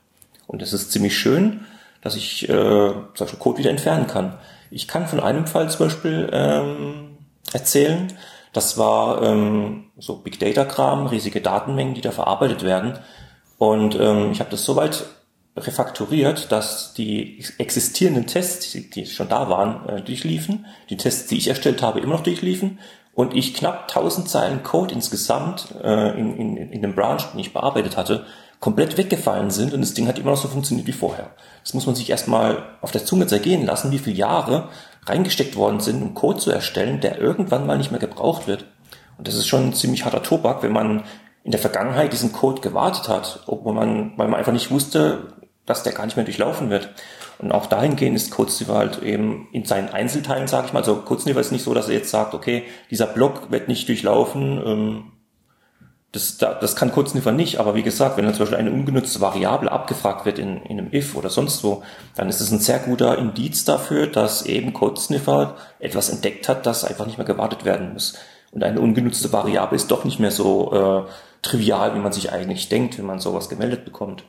Und 0.47 0.61
das 0.61 0.75
ist 0.75 0.93
ziemlich 0.93 1.17
schön, 1.17 1.65
dass 2.03 2.17
ich 2.17 2.51
äh, 2.51 2.93
Beispiel 3.19 3.39
Code 3.39 3.59
wieder 3.61 3.71
entfernen 3.71 4.07
kann. 4.09 4.35
Ich 4.71 4.87
kann 4.87 5.07
von 5.07 5.21
einem 5.21 5.47
Fall 5.47 5.71
zum 5.71 5.87
Beispiel 5.87 6.29
ähm, 6.35 7.17
erzählen, 7.51 8.13
das 8.59 8.77
war 8.77 9.23
ähm, 9.23 9.85
so 9.99 10.17
Big 10.17 10.41
Data 10.41 10.65
Kram, 10.65 11.07
riesige 11.07 11.41
Datenmengen, 11.41 11.95
die 11.95 12.01
da 12.01 12.11
verarbeitet 12.11 12.65
werden. 12.65 12.99
Und 13.57 13.95
ähm, 13.95 14.33
ich 14.33 14.41
habe 14.41 14.51
das 14.51 14.65
soweit 14.65 15.05
refakturiert, 15.57 16.51
dass 16.51 16.93
die 16.93 17.45
existierenden 17.59 18.27
Tests, 18.27 18.73
die 18.73 19.07
schon 19.07 19.29
da 19.29 19.49
waren, 19.49 19.89
äh, 19.89 20.03
durchliefen, 20.03 20.67
die 20.91 20.97
Tests, 20.97 21.29
die 21.29 21.37
ich 21.37 21.47
erstellt 21.47 21.83
habe, 21.83 22.01
immer 22.01 22.15
noch 22.15 22.25
durchliefen 22.25 22.81
und 23.15 23.33
ich 23.33 23.55
knapp 23.55 23.83
1000 23.95 24.29
Zeilen 24.29 24.65
Code 24.65 24.93
insgesamt 24.93 25.69
äh, 25.81 26.19
in, 26.19 26.37
in, 26.37 26.57
in 26.57 26.83
dem 26.83 26.97
Branch, 26.97 27.23
den 27.33 27.39
ich 27.39 27.53
bearbeitet 27.53 27.97
hatte, 27.97 28.27
komplett 28.59 28.97
weggefallen 28.97 29.51
sind 29.51 29.73
und 29.73 29.83
das 29.83 29.95
Ding 29.95 30.09
hat 30.09 30.19
immer 30.19 30.33
noch 30.33 30.37
so 30.37 30.49
funktioniert 30.49 30.89
wie 30.89 30.93
vorher. 30.93 31.31
Das 31.63 31.75
muss 31.75 31.87
man 31.87 31.95
sich 31.95 32.11
erstmal 32.11 32.65
auf 32.81 32.91
der 32.91 33.05
Zunge 33.05 33.29
zergehen 33.29 33.65
lassen, 33.65 33.93
wie 33.93 34.01
viele 34.01 34.17
Jahre 34.17 34.69
reingesteckt 35.07 35.57
worden 35.57 35.81
sind, 35.81 36.03
um 36.03 36.15
Code 36.15 36.39
zu 36.39 36.51
erstellen, 36.51 37.01
der 37.01 37.19
irgendwann 37.19 37.67
mal 37.67 37.79
nicht 37.79 37.91
mehr 37.91 38.01
gebraucht 38.01 38.47
wird. 38.47 38.67
Und 39.17 39.27
das 39.27 39.35
ist 39.35 39.47
schon 39.47 39.69
ein 39.69 39.75
ziemlich 39.75 40.05
harter 40.05 40.23
Tobak, 40.23 40.63
wenn 40.63 40.73
man 40.73 41.05
in 41.45 41.51
der 41.51 41.61
Vergangenheit 41.61 42.13
diesen 42.13 42.33
Code 42.33 42.61
gewartet 42.61 43.09
hat, 43.09 43.43
obwohl 43.47 43.75
man, 43.75 44.13
weil 44.17 44.29
man 44.29 44.39
einfach 44.39 44.53
nicht 44.53 44.71
wusste, 44.71 45.33
dass 45.67 45.83
der 45.83 45.93
gar 45.93 46.05
nicht 46.05 46.17
mehr 46.17 46.25
durchlaufen 46.25 46.71
wird. 46.71 46.91
Und 47.39 47.53
auch 47.53 47.67
dahingehend 47.67 48.17
ist 48.17 48.31
CodeSniffer 48.33 48.75
halt 48.75 49.03
eben 49.03 49.49
in 49.53 49.65
seinen 49.65 49.91
Einzelteilen, 49.91 50.49
sage 50.49 50.67
ich 50.67 50.73
mal, 50.73 50.81
also 50.81 50.97
CodeSniffer 50.97 51.41
ist 51.41 51.53
nicht 51.53 51.65
so, 51.65 51.73
dass 51.73 51.89
er 51.89 51.95
jetzt 51.95 52.11
sagt, 52.11 52.35
okay, 52.35 52.65
dieser 52.91 53.07
Block 53.07 53.51
wird 53.51 53.69
nicht 53.69 53.89
durchlaufen, 53.89 54.63
ähm, 54.65 55.13
das, 56.13 56.39
das 56.39 56.75
kann 56.75 56.91
Codesniffer 56.91 57.33
nicht, 57.33 57.61
aber 57.61 57.75
wie 57.75 57.83
gesagt, 57.83 58.17
wenn 58.17 58.25
dann 58.25 58.33
zum 58.33 58.45
Beispiel 58.45 58.59
eine 58.59 58.73
ungenutzte 58.73 59.21
Variable 59.21 59.71
abgefragt 59.71 60.25
wird 60.25 60.39
in, 60.39 60.63
in 60.63 60.79
einem 60.79 60.93
if 60.93 61.15
oder 61.15 61.29
sonst 61.29 61.63
wo, 61.63 61.83
dann 62.17 62.31
ist 62.31 62.41
es 62.41 62.51
ein 62.51 62.61
sehr 62.61 62.79
guter 62.79 63.19
Indiz 63.19 63.65
dafür, 63.65 64.07
dass 64.07 64.47
eben 64.47 64.73
Codesniffer 64.73 65.57
etwas 65.79 66.09
entdeckt 66.09 66.49
hat, 66.49 66.65
das 66.65 66.85
einfach 66.85 67.05
nicht 67.07 67.19
mehr 67.19 67.27
gewartet 67.27 67.67
werden 67.67 67.93
muss. 67.93 68.15
Und 68.53 68.65
eine 68.65 68.81
ungenutzte 68.81 69.33
Variable 69.33 69.77
ist 69.77 69.91
doch 69.91 70.05
nicht 70.05 70.19
mehr 70.19 70.31
so 70.31 70.73
äh, 70.73 71.11
trivial, 71.43 71.95
wie 71.95 72.01
man 72.01 72.13
sich 72.13 72.33
eigentlich 72.33 72.71
denkt, 72.71 72.97
wenn 72.97 73.05
man 73.05 73.19
sowas 73.19 73.51
gemeldet 73.51 73.85
bekommt. 73.85 74.25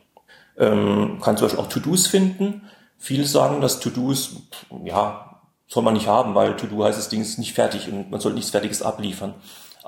Ähm, 0.58 1.20
kann 1.22 1.38
zum 1.38 1.46
Beispiel 1.46 1.64
auch 1.64 1.70
To-Dos 1.70 2.08
finden. 2.08 2.64
Viele 2.98 3.24
sagen, 3.24 3.62
dass 3.62 3.80
To-Dos, 3.80 4.42
ja, 4.84 5.40
soll 5.68 5.84
man 5.84 5.94
nicht 5.94 6.08
haben, 6.08 6.36
weil 6.36 6.58
To-Do 6.58 6.84
heißt, 6.84 6.98
das 6.98 7.08
Ding 7.08 7.22
ist 7.22 7.40
nicht 7.40 7.54
fertig 7.54 7.90
und 7.90 8.12
man 8.12 8.20
soll 8.20 8.34
nichts 8.34 8.50
Fertiges 8.50 8.82
abliefern. 8.82 9.36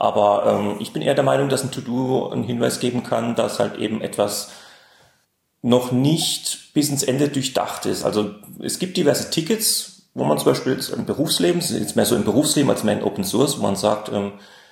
Aber 0.01 0.47
ähm, 0.47 0.77
ich 0.79 0.93
bin 0.93 1.03
eher 1.03 1.13
der 1.13 1.23
Meinung, 1.23 1.47
dass 1.47 1.61
ein 1.61 1.69
To-Do 1.69 2.29
einen 2.29 2.43
Hinweis 2.43 2.79
geben 2.79 3.03
kann, 3.03 3.35
dass 3.35 3.59
halt 3.59 3.77
eben 3.77 4.01
etwas 4.01 4.49
noch 5.61 5.91
nicht 5.91 6.73
bis 6.73 6.89
ins 6.89 7.03
Ende 7.03 7.29
durchdacht 7.29 7.85
ist. 7.85 8.03
Also 8.03 8.31
es 8.63 8.79
gibt 8.79 8.97
diverse 8.97 9.29
Tickets, 9.29 10.07
wo 10.15 10.23
man 10.23 10.39
zum 10.39 10.45
Beispiel 10.53 10.79
im 10.97 11.05
Berufsleben, 11.05 11.61
jetzt 11.61 11.95
mehr 11.95 12.07
so 12.07 12.15
im 12.15 12.23
Berufsleben 12.23 12.71
als 12.71 12.83
mehr 12.83 12.97
in 12.97 13.03
Open 13.03 13.23
Source, 13.23 13.59
wo 13.59 13.61
man 13.61 13.75
sagt, 13.75 14.09
ähm, 14.11 14.31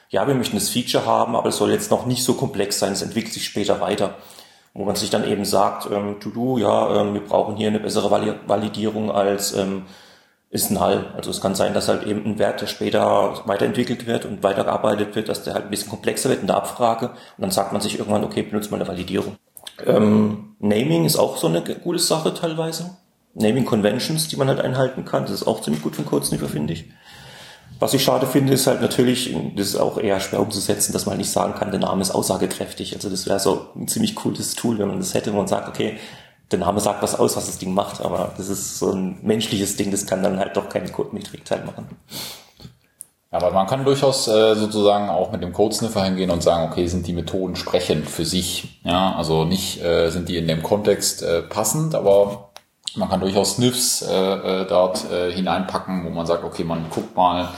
ja, 0.10 0.28
wir 0.28 0.34
möchten 0.34 0.58
das 0.58 0.70
Feature 0.70 1.06
haben, 1.06 1.36
aber 1.36 1.50
es 1.50 1.58
soll 1.58 1.70
jetzt 1.70 1.92
noch 1.92 2.08
nicht 2.08 2.24
so 2.24 2.34
komplex 2.34 2.80
sein, 2.80 2.94
es 2.94 3.04
entwickelt 3.04 3.36
sich 3.36 3.46
später 3.46 3.80
weiter. 3.82 4.16
Wo 4.74 4.84
man 4.84 4.96
sich 4.96 5.12
dann 5.12 5.30
eben 5.30 5.46
sagt, 5.46 5.92
ähm, 5.92 6.20
To-Do, 6.20 6.58
ja, 6.58 7.02
ähm, 7.02 7.14
wir 7.14 7.22
brauchen 7.22 7.56
hier 7.56 7.68
eine 7.68 7.80
bessere 7.80 8.10
Validierung 8.10 9.12
als 9.12 9.54
ähm, 9.54 9.86
ist 10.52 10.72
null. 10.72 11.06
Also 11.16 11.30
es 11.30 11.42
kann 11.42 11.54
sein, 11.54 11.74
dass 11.74 11.88
halt 11.88 12.06
eben 12.08 12.26
ein 12.26 12.40
Wert, 12.40 12.62
der 12.62 12.68
später 12.68 13.42
weiterentwickelt 13.46 14.08
wird 14.08 14.26
und 14.26 14.42
weitergearbeitet 14.42 15.16
wird, 15.16 15.30
dass 15.30 15.44
der 15.44 15.54
halt 15.54 15.66
ein 15.66 15.70
bisschen 15.70 15.90
komplexer 15.90 16.30
wird 16.30 16.42
in 16.42 16.48
der 16.48 16.58
Abfrage. 16.58 17.10
Und 17.10 17.42
dann 17.42 17.52
sagt 17.52 17.72
man 17.72 17.82
sich 17.82 18.00
irgendwann, 18.00 18.24
okay, 18.24 18.42
benutzt 18.42 18.72
mal 18.72 18.78
eine 18.78 18.88
Validierung. 18.88 19.36
Ähm, 19.86 20.56
Naming 20.60 21.06
ist 21.06 21.18
auch 21.18 21.38
so 21.38 21.48
eine 21.48 21.62
gute 21.62 22.00
Sache 22.00 22.34
teilweise. 22.34 22.98
Naming 23.36 23.66
Conventions, 23.66 24.28
die 24.28 24.38
man 24.38 24.48
halt 24.48 24.60
einhalten 24.60 25.06
kann. 25.06 25.24
Das 25.24 25.32
ist 25.32 25.48
auch 25.48 25.62
ziemlich 25.62 25.84
gut 25.84 25.96
für 25.96 26.02
einen 26.02 26.10
Codesniffer, 26.10 26.50
finde 26.50 26.74
ich. 26.74 26.86
Was 27.80 27.94
ich 27.94 28.04
schade 28.04 28.26
finde, 28.26 28.52
ist 28.52 28.68
halt 28.68 28.82
natürlich, 28.82 29.34
das 29.56 29.68
ist 29.68 29.76
auch 29.78 29.98
eher 29.98 30.20
schwer 30.20 30.42
umzusetzen, 30.42 30.92
dass 30.92 31.06
man 31.06 31.18
nicht 31.18 31.32
sagen 31.32 31.54
kann, 31.54 31.72
der 31.72 31.80
Name 31.80 32.02
ist 32.02 32.12
aussagekräftig. 32.12 32.96
Also 32.96 33.10
das 33.10 33.26
wäre 33.26 33.40
so 33.40 33.68
ein 33.76 33.88
ziemlich 33.88 34.16
cooles 34.16 34.56
Tool, 34.56 34.80
wenn 34.80 34.90
man 34.90 35.00
das 35.00 35.14
hätte, 35.14 35.32
wo 35.32 35.38
man 35.38 35.48
sagt, 35.48 35.70
okay, 35.70 35.98
der 36.52 36.60
Name 36.60 36.80
sagt 36.80 37.04
was 37.04 37.18
aus, 37.18 37.36
was 37.36 37.46
das 37.46 37.58
Ding 37.58 37.74
macht, 37.74 38.02
aber 38.02 38.34
das 38.38 38.50
ist 38.50 38.80
so 38.80 38.92
ein 38.92 39.20
menschliches 39.22 39.76
Ding, 39.76 39.92
das 39.92 40.06
kann 40.06 40.24
dann 40.24 40.40
halt 40.40 40.58
doch 40.58 40.70
keine 40.70 40.90
Code-Metrik-Teil 40.90 41.64
machen. 41.66 41.88
Aber 43.32 43.52
man 43.52 43.68
kann 43.68 43.86
durchaus 43.86 44.28
äh, 44.28 44.56
sozusagen 44.56 45.10
auch 45.10 45.32
mit 45.32 45.44
dem 45.44 45.54
Codesniffer 45.54 46.04
hingehen 46.04 46.32
und 46.32 46.42
sagen, 46.42 46.72
okay, 46.72 46.88
sind 46.88 47.06
die 47.06 47.14
Methoden 47.14 47.56
sprechend 47.56 48.10
für 48.10 48.26
sich. 48.26 48.80
Ja, 48.84 49.14
also 49.16 49.46
nicht 49.46 49.84
äh, 49.84 50.10
sind 50.10 50.30
die 50.30 50.38
in 50.38 50.48
dem 50.48 50.64
Kontext 50.64 51.22
äh, 51.22 51.44
passend, 51.44 51.94
aber 51.94 52.50
man 52.96 53.08
kann 53.08 53.20
durchaus 53.20 53.56
Sniffs 53.56 54.02
äh, 54.02 54.12
äh, 54.14 54.66
dort 54.68 55.12
äh, 55.12 55.32
hineinpacken, 55.32 56.06
wo 56.06 56.10
man 56.10 56.26
sagt, 56.26 56.44
okay, 56.44 56.64
man 56.64 56.90
guckt 56.90 57.16
mal, 57.16 57.50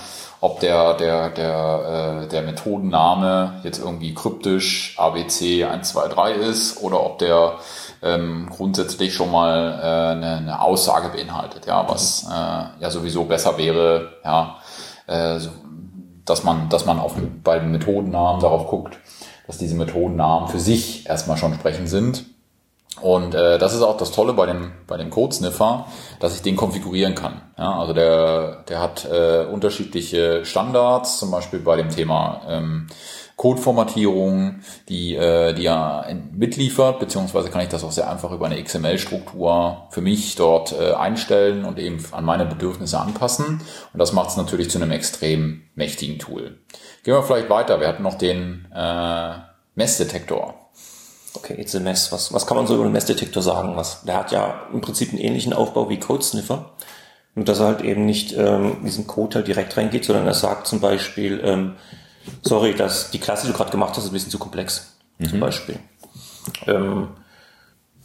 ob 0.41 0.59
der, 0.59 0.95
der, 0.95 1.29
der, 1.29 2.23
äh, 2.23 2.27
der 2.27 2.41
Methodenname 2.41 3.61
jetzt 3.63 3.79
irgendwie 3.79 4.13
kryptisch 4.13 4.95
ABC 4.97 5.63
123 5.63 6.37
ist 6.41 6.81
oder 6.81 7.01
ob 7.01 7.19
der 7.19 7.59
ähm, 8.01 8.49
grundsätzlich 8.49 9.13
schon 9.13 9.31
mal 9.31 9.79
äh, 9.81 10.11
eine, 10.11 10.37
eine 10.37 10.61
Aussage 10.61 11.09
beinhaltet, 11.09 11.65
ja, 11.65 11.87
was 11.87 12.27
äh, 12.29 12.81
ja 12.81 12.89
sowieso 12.89 13.25
besser 13.25 13.57
wäre, 13.57 14.13
ja, 14.23 14.57
äh, 15.07 15.39
dass 16.25 16.43
man, 16.43 16.69
dass 16.69 16.85
man 16.85 16.99
auf, 16.99 17.15
bei 17.43 17.59
den 17.59 17.71
Methodennamen 17.71 18.41
darauf 18.41 18.67
guckt, 18.67 18.97
dass 19.47 19.57
diese 19.57 19.75
Methodennamen 19.75 20.47
für 20.49 20.59
sich 20.59 21.07
erstmal 21.07 21.37
schon 21.37 21.53
sprechend 21.53 21.89
sind. 21.89 22.25
Und 22.99 23.33
äh, 23.33 23.57
das 23.57 23.73
ist 23.73 23.81
auch 23.81 23.97
das 23.97 24.11
Tolle 24.11 24.33
bei 24.33 24.45
dem, 24.45 24.73
bei 24.85 24.97
dem 24.97 25.09
Code-Sniffer, 25.09 25.87
dass 26.19 26.35
ich 26.35 26.41
den 26.41 26.55
konfigurieren 26.55 27.15
kann. 27.15 27.41
Ja, 27.57 27.79
also 27.79 27.93
der, 27.93 28.63
der 28.67 28.79
hat 28.79 29.05
äh, 29.05 29.45
unterschiedliche 29.45 30.45
Standards, 30.45 31.17
zum 31.17 31.31
Beispiel 31.31 31.59
bei 31.59 31.77
dem 31.77 31.89
Thema 31.89 32.41
ähm, 32.47 32.87
Codeformatierung, 33.41 34.59
die, 34.87 35.15
äh, 35.15 35.55
die 35.55 35.65
er 35.65 36.15
mitliefert, 36.31 36.99
beziehungsweise 36.99 37.49
kann 37.49 37.61
ich 37.61 37.69
das 37.69 37.83
auch 37.83 37.91
sehr 37.91 38.07
einfach 38.07 38.31
über 38.31 38.45
eine 38.45 38.63
XML-Struktur 38.63 39.87
für 39.89 40.01
mich 40.01 40.35
dort 40.35 40.79
äh, 40.79 40.93
einstellen 40.93 41.65
und 41.65 41.79
eben 41.79 42.05
an 42.11 42.23
meine 42.23 42.45
Bedürfnisse 42.45 42.99
anpassen. 42.99 43.59
Und 43.93 43.97
das 43.97 44.13
macht 44.13 44.29
es 44.29 44.37
natürlich 44.37 44.69
zu 44.69 44.77
einem 44.77 44.91
extrem 44.91 45.63
mächtigen 45.73 46.19
Tool. 46.19 46.59
Gehen 47.03 47.15
wir 47.15 47.23
vielleicht 47.23 47.49
weiter. 47.49 47.79
Wir 47.79 47.87
hatten 47.87 48.03
noch 48.03 48.13
den 48.13 48.67
äh, 48.75 49.31
Messdetektor. 49.73 50.69
Okay, 51.33 51.59
it's 51.59 51.73
a 51.75 51.79
mess. 51.79 52.11
Was, 52.11 52.31
was 52.31 52.45
kann 52.45 52.57
man 52.57 52.67
so 52.67 52.75
über 52.75 52.83
den 52.83 52.93
Messdetektor 52.93 53.41
sagen? 53.41 53.75
Was, 53.75 54.03
der 54.03 54.17
hat 54.17 54.31
ja 54.31 54.67
im 54.71 54.81
Prinzip 54.81 55.09
einen 55.09 55.17
ähnlichen 55.17 55.53
Aufbau 55.53 55.89
wie 55.89 55.99
Codesniffer. 55.99 56.73
Nur 57.33 57.45
dass 57.45 57.59
er 57.59 57.65
halt 57.65 57.81
eben 57.81 58.05
nicht 58.05 58.37
ähm, 58.37 58.83
diesen 58.85 59.07
Code 59.07 59.37
halt 59.37 59.47
direkt 59.47 59.75
reingeht, 59.77 60.05
sondern 60.05 60.27
er 60.27 60.35
sagt 60.35 60.67
zum 60.67 60.79
Beispiel, 60.79 61.41
ähm, 61.43 61.77
sorry, 62.41 62.73
dass 62.73 63.11
die 63.11 63.19
Klasse, 63.19 63.45
die 63.45 63.51
du 63.51 63.57
gerade 63.57 63.71
gemacht 63.71 63.91
hast, 63.91 64.03
ist 64.03 64.09
ein 64.09 64.13
bisschen 64.13 64.31
zu 64.31 64.39
komplex. 64.39 64.95
Mhm. 65.17 65.29
Zum 65.29 65.39
Beispiel. 65.39 65.79
Ähm, 66.67 67.09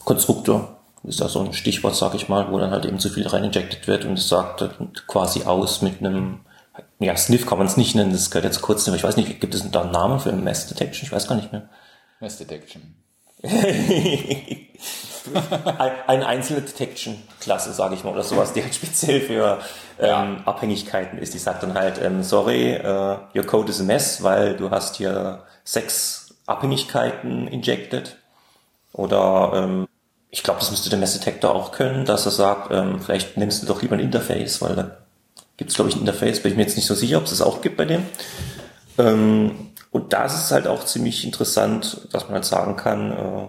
Konstruktor 0.05 0.79
ist 1.05 1.21
da 1.21 1.29
so 1.29 1.41
ein 1.41 1.53
Stichwort, 1.53 1.95
sag 1.97 2.15
ich 2.15 2.29
mal, 2.29 2.51
wo 2.51 2.59
dann 2.59 2.71
halt 2.71 2.85
eben 2.85 2.99
zu 2.99 3.09
viel 3.09 3.27
reinjected 3.27 3.87
wird 3.87 4.05
und 4.05 4.19
es 4.19 4.29
sagt 4.29 4.65
quasi 5.07 5.45
aus 5.45 5.83
mit 5.83 6.01
einem, 6.01 6.41
ja, 6.99 7.17
Sniff 7.17 7.47
kann 7.47 7.59
man 7.59 7.67
es 7.67 7.77
nicht 7.77 7.95
nennen, 7.95 8.13
das 8.13 8.31
gehört 8.31 8.45
jetzt 8.45 8.63
kurz, 8.63 8.87
ich 8.87 9.05
weiß 9.05 9.17
nicht, 9.17 9.41
gibt 9.41 9.55
es 9.55 9.71
da 9.71 9.83
einen 9.83 9.93
Namen 9.93 10.21
für 10.21 10.33
Mass 10.33 10.67
Detection? 10.67 11.07
Ich 11.07 11.13
weiß 11.13 11.29
gar 11.29 11.37
nicht 11.37 11.53
mehr. 11.53 11.69
Mass 12.21 12.39
Detection. 12.39 12.97
eine 16.07 16.27
einzelne 16.27 16.63
Detection-Klasse, 16.63 17.73
sage 17.73 17.95
ich 17.95 18.05
mal, 18.05 18.13
oder 18.13 18.23
sowas, 18.23 18.53
die 18.53 18.63
halt 18.63 18.75
speziell 18.75 19.21
für 19.21 19.59
ähm. 19.99 20.43
Abhängigkeiten 20.45 21.19
ist. 21.19 21.35
Die 21.35 21.39
sagt 21.39 21.63
dann 21.63 21.75
halt, 21.75 22.01
ähm, 22.03 22.23
sorry, 22.23 22.79
uh, 22.79 23.19
your 23.37 23.47
code 23.47 23.71
is 23.71 23.81
a 23.81 23.85
mess, 23.85 24.23
weil 24.23 24.57
du 24.57 24.71
hast 24.71 24.97
hier 24.97 25.45
sechs 25.65 26.35
Abhängigkeiten 26.47 27.49
injected. 27.49 28.17
Oder 28.93 29.53
ähm, 29.55 29.89
ich 30.31 30.43
glaube, 30.43 30.61
das 30.61 30.71
müsste 30.71 30.91
der 30.91 30.99
Messdetektor 30.99 31.55
auch 31.55 31.73
können, 31.73 32.05
dass 32.05 32.27
er 32.27 32.33
sagt, 32.33 32.71
ähm, 32.73 33.01
vielleicht 33.01 33.37
nimmst 33.37 33.63
du 33.63 33.67
doch 33.67 33.83
lieber 33.83 33.97
ein 33.97 34.01
Interface, 34.01 34.61
weil 34.63 34.75
da 34.75 34.97
gibt 35.57 35.71
es, 35.71 35.77
glaube 35.77 35.91
ich, 35.91 35.97
ein 35.97 36.01
Interface, 36.01 36.43
bin 36.43 36.53
ich 36.53 36.57
mir 36.57 36.65
jetzt 36.65 36.77
nicht 36.77 36.87
so 36.87 36.95
sicher, 36.95 37.19
ob 37.19 37.25
es 37.25 37.31
das 37.31 37.43
auch 37.43 37.63
gibt 37.63 37.77
bei 37.77 37.85
dem. 37.85 38.05
Ähm, 38.99 39.73
und 39.91 40.13
da 40.13 40.25
ist 40.25 40.35
es 40.35 40.51
halt 40.51 40.67
auch 40.67 40.85
ziemlich 40.85 41.25
interessant, 41.25 42.09
dass 42.13 42.25
man 42.25 42.35
halt 42.35 42.45
sagen 42.45 42.77
kann, 42.77 43.13
äh, 43.13 43.49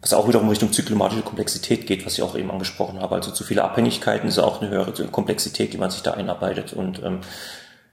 was 0.00 0.14
auch 0.14 0.28
wiederum 0.28 0.48
Richtung 0.48 0.72
zyklomatische 0.72 1.22
Komplexität 1.22 1.86
geht, 1.86 2.04
was 2.04 2.14
ich 2.14 2.22
auch 2.22 2.36
eben 2.36 2.50
angesprochen 2.50 3.00
habe. 3.00 3.14
Also 3.14 3.30
zu 3.30 3.44
viele 3.44 3.64
Abhängigkeiten 3.64 4.28
ist 4.28 4.38
auch 4.38 4.60
eine 4.60 4.70
höhere 4.70 4.92
Komplexität, 5.08 5.72
die 5.72 5.78
man 5.78 5.90
sich 5.90 6.02
da 6.02 6.12
einarbeitet. 6.12 6.72
Und 6.72 7.02
ähm, 7.02 7.20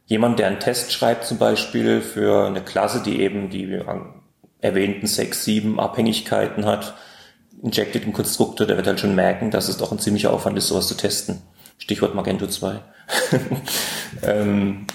jemand, 0.05 0.39
der 0.39 0.47
einen 0.47 0.59
Test 0.59 0.91
schreibt 0.91 1.25
zum 1.25 1.37
Beispiel 1.37 2.01
für 2.01 2.47
eine 2.47 2.61
Klasse, 2.61 3.01
die 3.01 3.21
eben 3.21 3.49
die 3.49 3.81
erwähnten 4.59 5.07
sechs, 5.07 5.43
sieben 5.43 5.79
Abhängigkeiten 5.79 6.65
hat, 6.65 6.95
injected 7.61 8.05
im 8.05 8.13
Konstruktor, 8.13 8.67
der 8.67 8.77
wird 8.77 8.87
halt 8.87 8.99
schon 8.99 9.15
merken, 9.15 9.51
dass 9.51 9.69
es 9.69 9.77
doch 9.77 9.91
ein 9.91 9.99
ziemlicher 9.99 10.33
Aufwand 10.33 10.57
ist, 10.57 10.67
sowas 10.67 10.87
zu 10.87 10.95
testen. 10.95 11.41
Stichwort 11.77 12.15
Magento 12.15 12.47
2. 12.47 12.79
ähm, 14.23 14.87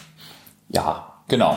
ja. 0.69 1.13
Genau. 1.29 1.51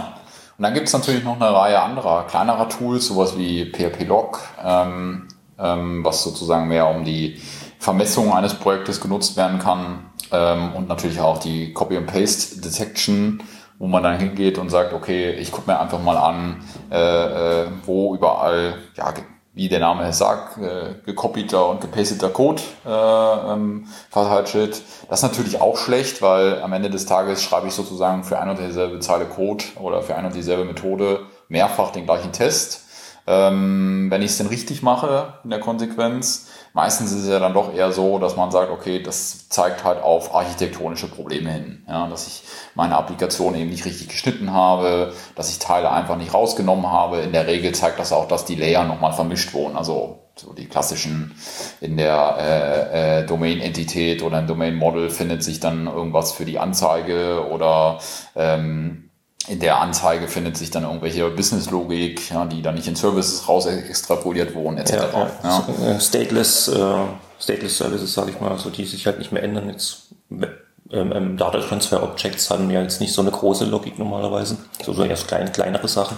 Und 0.58 0.64
dann 0.64 0.74
gibt 0.74 0.88
es 0.88 0.94
natürlich 0.94 1.24
noch 1.24 1.40
eine 1.40 1.54
Reihe 1.54 1.80
anderer 1.80 2.26
kleinerer 2.28 2.68
Tools, 2.68 3.08
sowas 3.08 3.38
wie 3.38 3.72
PHP-Log, 3.72 4.40
ähm, 4.64 5.28
was 5.62 6.24
sozusagen 6.24 6.68
mehr 6.68 6.88
um 6.88 7.04
die 7.04 7.42
Vermessung 7.80 8.34
eines 8.34 8.54
Projektes 8.54 9.02
genutzt 9.02 9.38
werden 9.38 9.60
kann 9.60 10.10
ähm, 10.32 10.74
und 10.74 10.88
natürlich 10.88 11.20
auch 11.20 11.38
die 11.40 11.74
Copy-and-Paste-Detection, 11.74 13.44
wo 13.78 13.88
man 13.88 14.04
dann 14.04 14.20
hingeht 14.20 14.58
und 14.58 14.70
sagt, 14.70 14.94
okay, 14.94 15.32
ich 15.32 15.52
gucke 15.52 15.72
mir 15.72 15.80
einfach 15.80 16.02
mal 16.02 16.18
an, 16.18 16.64
äh, 16.92 17.64
äh, 17.64 17.68
wo 17.86 18.16
überall 18.16 18.76
ja, 18.96 19.14
wie 19.54 19.68
der 19.68 19.80
Name 19.80 20.08
es 20.08 20.20
sagt, 20.20 20.58
äh, 20.58 20.96
gekopierter 21.06 21.68
und 21.68 21.82
gepasteter 21.82 22.30
Code 22.30 22.62
äh, 22.86 22.90
ähm, 22.90 23.88
verteilt 24.10 24.50
steht. 24.50 24.82
Das 25.10 25.20
ist 25.20 25.24
natürlich 25.24 25.60
auch 25.60 25.78
schlecht, 25.78 26.22
weil 26.22 26.62
am 26.62 26.72
Ende 26.72 26.90
des 26.90 27.06
Tages 27.06 27.42
schreibe 27.42 27.68
ich 27.68 27.74
sozusagen 27.74 28.24
für 28.24 28.40
ein 28.40 28.50
und 28.50 28.60
dieselbe 28.60 29.00
Zeile 29.00 29.26
Code 29.26 29.64
oder 29.82 30.02
für 30.02 30.16
ein 30.16 30.26
und 30.26 30.36
dieselbe 30.36 30.66
Methode 30.66 31.22
mehrfach 31.48 31.92
den 31.92 32.06
gleichen 32.06 32.32
Test. 32.32 32.86
Ähm, 33.30 34.08
wenn 34.10 34.24
ich 34.24 34.32
es 34.32 34.38
denn 34.40 34.48
richtig 34.48 34.82
mache 34.82 35.36
in 35.44 35.52
der 35.52 35.60
Konsequenz, 35.60 36.50
meistens 36.74 37.12
ist 37.12 37.22
es 37.22 37.30
ja 37.30 37.38
dann 37.38 37.54
doch 37.54 37.76
eher 37.76 37.92
so, 37.92 38.18
dass 38.18 38.36
man 38.36 38.50
sagt, 38.50 38.72
okay, 38.72 39.04
das 39.04 39.50
zeigt 39.50 39.84
halt 39.84 40.02
auf 40.02 40.34
architektonische 40.34 41.08
Probleme 41.08 41.52
hin. 41.52 41.86
Ja, 41.88 42.08
dass 42.08 42.26
ich 42.26 42.42
meine 42.74 42.98
Applikation 42.98 43.54
eben 43.54 43.70
nicht 43.70 43.86
richtig 43.86 44.10
geschnitten 44.10 44.52
habe, 44.52 45.14
dass 45.36 45.52
ich 45.52 45.60
Teile 45.60 45.92
einfach 45.92 46.18
nicht 46.18 46.34
rausgenommen 46.34 46.92
habe. 46.92 47.20
In 47.20 47.32
der 47.32 47.46
Regel 47.46 47.72
zeigt 47.76 48.00
das 48.00 48.12
auch, 48.12 48.28
dass 48.28 48.46
die 48.46 48.56
Layer 48.56 48.84
nochmal 48.86 49.14
vermischt 49.14 49.54
wurden. 49.54 49.78
Also 49.78 50.24
so 50.36 50.54
die 50.54 50.66
klassischen 50.66 51.36
in 51.82 51.98
der 51.98 52.38
äh, 52.40 53.20
äh, 53.20 53.26
Domain-Entität 53.28 54.24
oder 54.24 54.40
im 54.40 54.48
Domain-Model 54.48 55.12
findet 55.12 55.44
sich 55.44 55.60
dann 55.60 55.86
irgendwas 55.86 56.32
für 56.32 56.46
die 56.46 56.58
Anzeige 56.58 57.48
oder 57.48 58.00
ähm, 58.36 59.09
in 59.48 59.60
der 59.60 59.80
Anzeige 59.80 60.28
findet 60.28 60.58
sich 60.58 60.70
dann 60.70 60.84
irgendwelche 60.84 61.30
Business-Logik, 61.30 62.30
ja, 62.30 62.46
die 62.46 62.62
dann 62.62 62.76
nicht 62.76 62.88
in 62.88 62.96
Services 62.96 63.48
raus 63.48 63.66
extrapoliert 63.66 64.54
wurden, 64.54 64.78
etc. 64.78 64.94
Ja, 64.94 65.32
ja. 65.44 65.64
So, 65.66 65.86
äh, 65.86 66.00
stateless, 66.00 66.68
äh, 66.68 67.06
stateless 67.40 67.78
Services, 67.78 68.14
sage 68.14 68.32
ich 68.32 68.42
mal, 68.42 68.52
also 68.52 68.70
die 68.70 68.86
sich 68.86 69.06
halt 69.06 69.18
nicht 69.18 69.32
mehr 69.32 69.44
ändern. 69.44 69.70
Jetzt 69.70 70.10
ähm, 70.30 71.12
ähm, 71.14 71.38
Data 71.38 71.60
Transfer 71.60 72.04
Objects 72.04 72.50
haben 72.50 72.70
ja 72.70 72.82
jetzt 72.82 73.00
nicht 73.00 73.14
so 73.14 73.22
eine 73.22 73.32
große 73.32 73.66
Logik 73.66 73.98
normalerweise, 73.98 74.58
so, 74.84 74.94
so 74.94 75.04
erst 75.04 75.28
kleine, 75.28 75.52
kleinere 75.52 75.88
Sachen. 75.88 76.18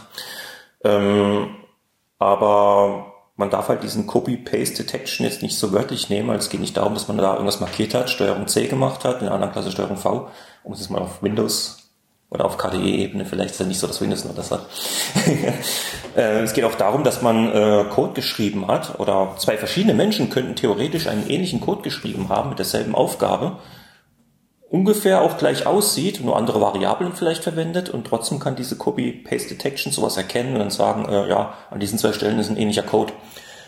Ähm, 0.84 1.56
aber 2.18 3.14
man 3.36 3.50
darf 3.50 3.70
halt 3.70 3.84
diesen 3.84 4.08
Copy-Paste-Detection 4.08 5.26
jetzt 5.26 5.42
nicht 5.42 5.58
so 5.58 5.72
wörtlich 5.74 6.10
nehmen, 6.10 6.30
weil 6.30 6.38
es 6.38 6.50
geht 6.50 6.60
nicht 6.60 6.78
darum, 6.78 6.94
dass 6.94 7.08
man 7.08 7.18
da 7.18 7.34
irgendwas 7.34 7.60
markiert 7.60 7.94
hat, 7.94 8.10
Steuerung 8.10 8.48
C 8.48 8.68
gemacht 8.68 9.04
hat, 9.04 9.22
in 9.22 9.28
einer 9.28 9.36
anderen 9.36 9.54
Klasse 9.54 9.72
Steuerung 9.72 9.98
V, 9.98 10.30
um 10.64 10.74
es 10.74 10.80
jetzt 10.80 10.90
mal 10.90 11.02
auf 11.02 11.22
Windows 11.22 11.81
oder 12.32 12.46
auf 12.46 12.58
KDE-Ebene, 12.58 13.26
vielleicht 13.26 13.52
ist 13.52 13.60
ja 13.60 13.66
nicht 13.66 13.80
so, 13.80 13.88
dass 13.88 14.00
Windows 14.00 14.24
nur 14.24 14.34
das 14.34 14.52
hat. 14.52 14.66
Äh, 16.14 16.42
es 16.42 16.52
geht 16.52 16.66
auch 16.66 16.76
darum, 16.76 17.06
dass 17.06 17.22
man 17.22 17.48
äh, 17.54 17.86
Code 17.90 18.12
geschrieben 18.12 18.68
hat 18.68 19.00
oder 19.00 19.36
zwei 19.38 19.56
verschiedene 19.56 19.94
Menschen 19.94 20.30
könnten 20.30 20.58
theoretisch 20.58 21.08
einen 21.08 21.30
ähnlichen 21.30 21.62
Code 21.62 21.84
geschrieben 21.84 22.28
haben 22.28 22.50
mit 22.50 22.60
derselben 22.60 22.96
Aufgabe, 22.96 23.60
ungefähr 24.70 25.22
auch 25.22 25.38
gleich 25.38 25.66
aussieht, 25.66 26.22
nur 26.22 26.36
andere 26.36 26.60
Variablen 26.60 27.14
vielleicht 27.14 27.44
verwendet 27.44 27.90
und 27.90 28.08
trotzdem 28.08 28.40
kann 28.40 28.58
diese 28.58 28.76
Copy-Paste-Detection 28.76 29.94
sowas 29.94 30.18
erkennen 30.18 30.52
und 30.52 30.60
dann 30.60 30.70
sagen, 30.70 31.06
äh, 31.06 31.30
ja, 31.30 31.54
an 31.70 31.80
diesen 31.80 31.98
zwei 31.98 32.12
Stellen 32.12 32.40
ist 32.40 32.50
ein 32.50 32.58
ähnlicher 32.58 32.84
Code. 32.84 33.14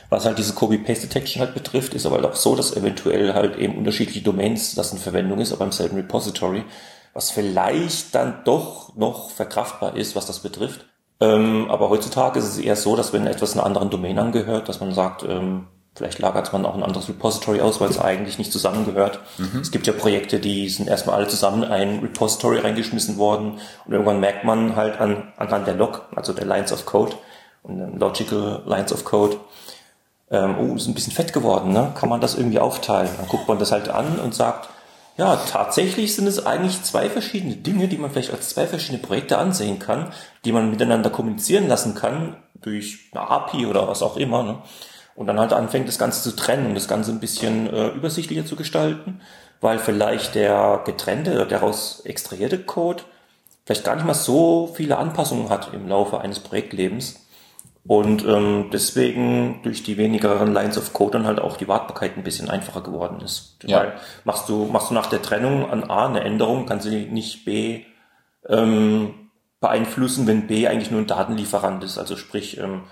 Was 0.10 0.26
halt 0.26 0.38
diese 0.38 0.54
Copy-Paste-Detection 0.54 1.42
halt 1.42 1.54
betrifft, 1.54 1.94
ist 1.94 2.06
aber 2.06 2.18
halt 2.18 2.26
auch 2.26 2.36
so, 2.36 2.58
dass 2.58 2.76
eventuell 2.76 3.34
halt 3.34 3.58
eben 3.58 3.78
unterschiedliche 3.78 4.22
Domains 4.22 4.76
das 4.76 4.92
in 4.92 5.00
Verwendung 5.00 5.40
ist, 5.40 5.54
aber 5.54 5.64
im 5.64 5.72
selben 5.72 5.96
Repository 5.96 6.66
was 7.14 7.32
vielleicht 7.32 8.16
dann 8.16 8.44
doch 8.44 8.96
noch 8.96 9.30
verkraftbar 9.30 9.96
ist, 9.96 10.16
was 10.16 10.26
das 10.26 10.40
betrifft. 10.40 10.86
Ähm, 11.20 11.70
aber 11.70 11.90
heutzutage 11.90 12.40
ist 12.40 12.46
es 12.46 12.58
eher 12.58 12.76
so, 12.76 12.96
dass 12.96 13.14
wenn 13.14 13.28
etwas 13.28 13.54
einer 13.54 13.66
anderen 13.66 13.90
Domain 13.90 14.18
angehört, 14.20 14.68
dass 14.68 14.80
man 14.80 14.94
sagt, 14.94 15.24
ähm, 15.24 15.68
vielleicht 15.96 16.20
lagert 16.20 16.52
man 16.52 16.66
auch 16.66 16.74
ein 16.74 16.84
anderes 16.84 17.08
Repository 17.08 17.62
aus, 17.62 17.80
weil 17.80 17.90
es 17.90 18.00
eigentlich 18.00 18.40
nicht 18.40 18.52
zusammengehört. 18.52 19.20
Mhm. 19.38 19.60
Es 19.62 19.72
gibt 19.72 19.86
ja 19.86 19.94
Projekte, 19.94 20.40
die 20.40 20.68
sind 20.70 20.90
erstmal 20.90 21.18
alle 21.18 21.28
zusammen 21.28 21.64
in 21.64 21.72
ein 21.72 22.00
Repository 22.00 22.60
reingeschmissen 22.60 23.18
worden 23.18 23.60
und 23.86 23.94
irgendwann 23.94 24.20
merkt 24.20 24.44
man 24.44 24.76
halt 24.76 25.00
an, 25.00 25.32
anhand 25.38 25.68
der 25.68 25.76
Log, 25.76 26.08
also 26.16 26.34
der 26.34 26.46
Lines 26.46 26.74
of 26.74 26.86
Code 26.86 27.14
und 27.62 28.00
Logical 28.00 28.64
Lines 28.66 28.92
of 28.92 29.06
Code, 29.06 29.38
ähm, 30.32 30.56
oh, 30.60 30.76
ist 30.76 30.88
ein 30.88 30.96
bisschen 30.96 31.14
fett 31.14 31.32
geworden, 31.32 31.72
ne? 31.72 31.92
kann 31.94 32.10
man 32.10 32.20
das 32.20 32.36
irgendwie 32.36 32.60
aufteilen? 32.60 33.10
Dann 33.18 33.28
guckt 33.28 33.48
man 33.48 33.60
das 33.60 33.72
halt 33.72 33.90
an 33.90 34.20
und 34.20 34.34
sagt, 34.34 34.70
ja, 35.18 35.36
tatsächlich 35.36 36.16
sind 36.16 36.28
es 36.28 36.46
eigentlich 36.46 36.82
zwei 36.84 37.10
verschiedene 37.10 37.56
Dinge, 37.56 37.88
die 37.88 37.98
man 37.98 38.12
vielleicht 38.12 38.32
als 38.32 38.50
zwei 38.50 38.66
verschiedene 38.66 39.02
Projekte 39.02 39.38
ansehen 39.38 39.80
kann, 39.80 40.12
die 40.44 40.52
man 40.52 40.72
miteinander 40.72 41.10
kommunizieren 41.10 41.68
lassen 41.68 41.94
kann 41.94 42.38
durch 42.56 43.10
eine 43.12 43.30
API 43.30 43.68
oder 43.68 43.88
was 43.88 44.02
auch 44.02 44.18
immer. 44.18 44.44
Ne? 44.44 44.58
Und 45.16 45.28
dann 45.28 45.40
halt 45.40 45.54
anfängt, 45.54 45.88
das 45.88 46.00
Ganze 46.00 46.24
zu 46.24 46.36
trennen 46.36 46.68
und 46.68 46.76
das 46.76 46.88
Ganze 46.88 47.12
ein 47.12 47.20
bisschen 47.20 47.72
äh, 47.72 47.90
übersichtlicher 47.90 48.46
zu 48.46 48.56
gestalten, 48.56 49.22
weil 49.62 49.78
vielleicht 49.78 50.34
der 50.34 50.82
getrennte 50.86 51.34
oder 51.36 51.46
daraus 51.46 52.02
extrahierte 52.06 52.58
Code 52.58 53.04
vielleicht 53.66 53.84
gar 53.84 53.96
nicht 53.96 54.06
mal 54.06 54.16
so 54.16 54.74
viele 54.74 54.98
Anpassungen 54.98 55.50
hat 55.50 55.74
im 55.74 55.88
Laufe 55.88 56.20
eines 56.20 56.40
Projektlebens 56.40 57.23
und 57.86 58.26
ähm, 58.26 58.70
deswegen 58.72 59.60
durch 59.64 59.84
die 59.84 59.98
wenigeren 59.98 60.54
Lines 60.54 60.78
of 60.78 60.94
Code 60.94 61.12
dann 61.12 61.28
halt 61.28 61.40
auch 61.40 61.58
die 61.58 61.68
Wartbarkeit 61.68 62.16
ein 62.16 62.24
bisschen 62.24 62.50
einfacher 62.50 62.82
geworden 62.82 63.20
ist. 63.22 63.58
Ja. 63.64 63.80
Weil 63.80 63.94
machst 64.24 64.48
du, 64.48 64.66
machst 64.66 64.90
du 64.90 64.94
nach 64.94 65.08
der 65.08 65.22
Trennung 65.22 65.70
an 65.70 65.84
A 65.84 66.08
eine 66.08 66.22
Änderung, 66.22 66.66
kannst 66.66 66.86
du 66.86 66.90
nicht 66.90 67.44
B 67.44 67.84
ähm, 68.48 69.14
beeinflussen, 69.60 70.28
wenn 70.28 70.48
B 70.48 70.68
eigentlich 70.68 70.92
nur 70.92 71.02
ein 71.02 71.08
Datenlieferant 71.08 71.84
ist. 71.84 71.98
Also 71.98 72.16
sprich, 72.16 72.58
ähm, 72.58 72.84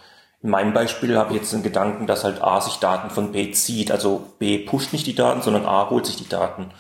in 0.43 0.49
meinem 0.49 0.73
Beispiel 0.73 1.17
habe 1.17 1.31
ich 1.33 1.39
jetzt 1.39 1.53
den 1.53 1.63
Gedanken, 1.63 2.07
dass 2.07 2.23
halt 2.23 2.41
A 2.41 2.59
sich 2.59 2.77
Daten 2.77 3.11
von 3.11 3.31
B 3.31 3.51
zieht. 3.51 3.91
Also 3.91 4.27
B 4.39 4.57
pusht 4.57 4.91
nicht 4.91 5.07
die 5.07 5.15
Daten, 5.15 5.41
sondern 5.41 5.65
A 5.65 5.89
holt 5.89 6.05
sich 6.05 6.17
die 6.17 6.27
Daten. 6.27 6.71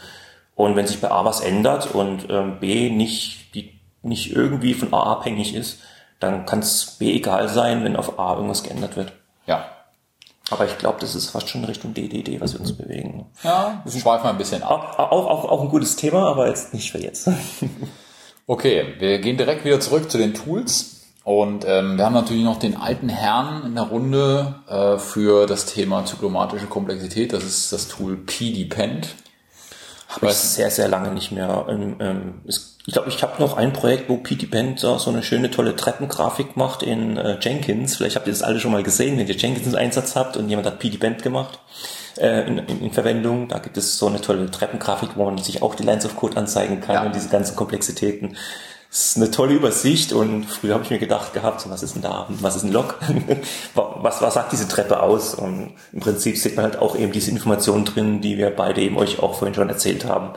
Und 0.55 0.75
wenn 0.75 0.87
sich 0.87 0.99
bei 0.99 1.11
A 1.11 1.23
was 1.23 1.39
ändert 1.39 1.93
und 1.93 2.27
ähm, 2.29 2.59
B 2.59 2.89
nicht, 2.89 3.55
die, 3.55 3.79
nicht 4.01 4.35
irgendwie 4.35 4.73
von 4.73 4.93
A 4.93 5.03
abhängig 5.03 5.55
ist, 5.55 5.79
dann 6.21 6.45
kann 6.45 6.59
es 6.59 6.97
B 6.99 7.13
egal 7.13 7.49
sein, 7.49 7.83
wenn 7.83 7.97
auf 7.97 8.17
A 8.19 8.35
irgendwas 8.35 8.63
geändert 8.63 8.95
wird. 8.95 9.11
Ja. 9.47 9.65
Aber 10.49 10.65
ich 10.65 10.77
glaube, 10.77 10.97
das 10.99 11.15
ist 11.15 11.29
fast 11.29 11.49
schon 11.49 11.63
Richtung 11.63 11.93
DDD, 11.93 12.39
was 12.41 12.53
wir 12.53 12.59
uns 12.59 12.73
bewegen. 12.73 13.25
Ja, 13.43 13.81
wir 13.83 13.99
schweifen 13.99 14.27
ein 14.27 14.37
bisschen 14.37 14.63
ab. 14.63 14.95
Auch, 14.97 15.29
auch, 15.29 15.45
auch 15.45 15.61
ein 15.61 15.69
gutes 15.69 15.95
Thema, 15.95 16.29
aber 16.29 16.47
jetzt 16.47 16.73
nicht 16.73 16.91
für 16.91 16.99
jetzt. 16.99 17.29
okay, 18.47 18.95
wir 18.99 19.19
gehen 19.19 19.37
direkt 19.37 19.65
wieder 19.65 19.79
zurück 19.79 20.11
zu 20.11 20.17
den 20.17 20.33
Tools. 20.33 20.97
Und 21.23 21.65
ähm, 21.67 21.97
wir 21.97 22.05
haben 22.05 22.13
natürlich 22.13 22.43
noch 22.43 22.57
den 22.57 22.75
alten 22.75 23.07
Herrn 23.07 23.63
in 23.65 23.75
der 23.75 23.85
Runde 23.85 24.55
äh, 24.67 24.97
für 24.97 25.45
das 25.45 25.65
Thema 25.67 26.05
zyklomatische 26.05 26.65
Komplexität. 26.65 27.31
Das 27.31 27.43
ist 27.43 27.71
das 27.71 27.87
Tool 27.87 28.17
PDepend. 28.17 29.15
Habe 30.11 30.27
ich 30.27 30.33
sehr, 30.33 30.69
sehr 30.69 30.89
lange 30.89 31.11
nicht 31.11 31.31
mehr. 31.31 31.65
Ähm, 31.69 31.95
ähm, 31.99 32.41
es, 32.45 32.77
ich 32.85 32.93
glaube, 32.93 33.09
ich 33.09 33.23
habe 33.23 33.41
noch 33.41 33.55
ein 33.55 33.71
Projekt, 33.71 34.09
wo 34.09 34.17
Pete 34.17 34.47
Band 34.47 34.79
so 34.79 34.97
eine 35.07 35.23
schöne, 35.23 35.51
tolle 35.51 35.75
Treppengrafik 35.75 36.57
macht 36.57 36.83
in 36.83 37.15
äh, 37.15 37.37
Jenkins. 37.39 37.95
Vielleicht 37.95 38.17
habt 38.17 38.27
ihr 38.27 38.33
das 38.33 38.41
alle 38.41 38.59
schon 38.59 38.71
mal 38.71 38.83
gesehen, 38.83 39.17
wenn 39.17 39.27
ihr 39.27 39.35
Jenkins 39.35 39.67
im 39.67 39.75
Einsatz 39.75 40.15
habt 40.15 40.35
und 40.35 40.49
jemand 40.49 40.67
hat 40.67 40.79
Pete 40.79 40.97
Band 40.97 41.23
gemacht 41.23 41.59
äh, 42.17 42.45
in, 42.45 42.57
in, 42.57 42.81
in, 42.81 42.91
Verwendung. 42.91 43.47
Da 43.47 43.59
gibt 43.59 43.77
es 43.77 43.97
so 43.97 44.07
eine 44.07 44.19
tolle 44.19 44.51
Treppengrafik, 44.51 45.11
wo 45.15 45.25
man 45.25 45.37
sich 45.37 45.61
auch 45.61 45.75
die 45.75 45.83
Lines 45.83 46.05
of 46.05 46.17
Code 46.17 46.35
anzeigen 46.35 46.81
kann 46.81 46.95
ja. 46.95 47.03
und 47.03 47.15
diese 47.15 47.29
ganzen 47.29 47.55
Komplexitäten. 47.55 48.35
Es 48.93 49.11
ist 49.11 49.17
eine 49.17 49.31
tolle 49.31 49.53
Übersicht 49.53 50.11
und 50.11 50.43
früher 50.43 50.73
habe 50.73 50.83
ich 50.83 50.89
mir 50.89 50.99
gedacht 50.99 51.31
gehabt, 51.31 51.67
was 51.69 51.81
ist 51.81 51.95
denn 51.95 52.01
da, 52.01 52.27
was 52.27 52.57
ist 52.57 52.63
ein 52.63 52.73
Log, 52.73 52.99
was, 53.73 54.21
was 54.21 54.33
sagt 54.33 54.51
diese 54.51 54.67
Treppe 54.67 55.01
aus? 55.01 55.33
Und 55.33 55.75
im 55.93 56.01
Prinzip 56.01 56.35
sieht 56.35 56.57
man 56.57 56.65
halt 56.65 56.77
auch 56.77 56.97
eben 56.97 57.13
diese 57.13 57.31
Informationen 57.31 57.85
drin, 57.85 58.19
die 58.19 58.37
wir 58.37 58.53
beide 58.53 58.81
eben 58.81 58.97
euch 58.97 59.19
auch 59.19 59.35
vorhin 59.35 59.55
schon 59.55 59.69
erzählt 59.69 60.03
haben. 60.03 60.33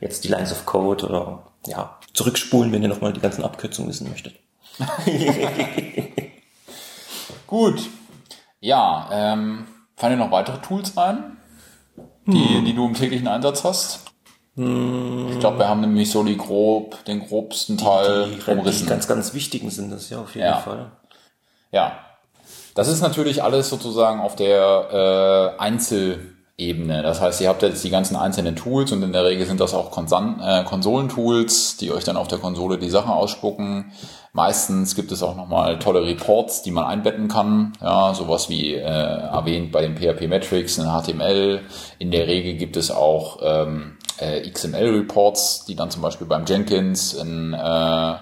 Jetzt 0.00 0.22
die 0.22 0.28
Lines 0.28 0.52
of 0.52 0.64
Code 0.66 1.04
oder 1.04 1.50
ja, 1.66 1.98
zurückspulen, 2.12 2.70
wenn 2.70 2.82
ihr 2.82 2.88
nochmal 2.88 3.12
die 3.12 3.20
ganzen 3.20 3.42
Abkürzungen 3.42 3.90
wissen 3.90 4.08
möchtet. 4.08 4.36
Gut. 7.48 7.90
Ja, 8.60 9.08
ähm, 9.10 9.66
fallen 9.96 10.16
dir 10.16 10.24
noch 10.24 10.30
weitere 10.30 10.60
Tools 10.60 10.96
ein, 10.96 11.38
die, 12.24 12.56
hm. 12.56 12.64
die 12.64 12.74
du 12.74 12.86
im 12.86 12.94
täglichen 12.94 13.26
Einsatz 13.26 13.64
hast? 13.64 14.04
Hm. 14.56 15.28
Ich 15.32 15.38
glaube, 15.38 15.58
wir 15.58 15.68
haben 15.68 15.82
nämlich 15.82 16.10
so 16.10 16.22
die 16.22 16.36
grob, 16.36 17.04
den 17.04 17.26
grobsten 17.26 17.76
Teil 17.76 18.26
die, 18.28 18.36
die, 18.36 18.50
umrissen. 18.50 18.84
Die 18.84 18.90
ganz, 18.90 19.06
ganz 19.06 19.34
wichtigen 19.34 19.70
sind 19.70 19.90
das 19.92 20.10
ja 20.10 20.20
auf 20.20 20.34
jeden 20.34 20.46
ja. 20.48 20.56
Fall. 20.56 20.90
Ja. 21.72 21.98
Das 22.74 22.88
ist 22.88 23.00
natürlich 23.00 23.42
alles 23.42 23.68
sozusagen 23.70 24.20
auf 24.20 24.36
der 24.36 25.54
äh, 25.56 25.60
Einzelebene. 25.60 27.02
Das 27.02 27.20
heißt, 27.20 27.40
ihr 27.40 27.48
habt 27.48 27.62
jetzt 27.62 27.84
die 27.84 27.90
ganzen 27.90 28.16
einzelnen 28.16 28.54
Tools 28.54 28.92
und 28.92 29.02
in 29.02 29.12
der 29.12 29.24
Regel 29.24 29.46
sind 29.46 29.60
das 29.60 29.72
auch 29.72 29.90
Konsan 29.90 30.40
äh, 30.42 30.64
Konsolentools, 30.64 31.78
die 31.78 31.90
euch 31.90 32.04
dann 32.04 32.18
auf 32.18 32.28
der 32.28 32.38
Konsole 32.38 32.78
die 32.78 32.90
Sachen 32.90 33.10
ausspucken. 33.10 33.92
Meistens 34.32 34.94
gibt 34.94 35.10
es 35.12 35.22
auch 35.22 35.36
nochmal 35.36 35.78
tolle 35.78 36.02
Reports, 36.02 36.62
die 36.62 36.70
man 36.70 36.84
einbetten 36.84 37.28
kann. 37.28 37.72
Ja, 37.80 38.12
sowas 38.12 38.50
wie 38.50 38.74
äh, 38.74 38.80
erwähnt 38.82 39.72
bei 39.72 39.80
den 39.80 39.96
PHP 39.96 40.28
Metrics 40.28 40.76
in 40.76 40.84
HTML. 40.84 41.62
In 41.98 42.10
der 42.10 42.26
Regel 42.26 42.54
gibt 42.54 42.76
es 42.76 42.90
auch 42.90 43.38
ähm, 43.42 43.96
äh, 44.18 44.48
XML-Reports, 44.48 45.64
die 45.66 45.74
dann 45.76 45.90
zum 45.90 46.02
Beispiel 46.02 46.26
beim 46.26 46.44
Jenkins 46.46 47.14
in 47.14 47.54
äh, 47.54 48.14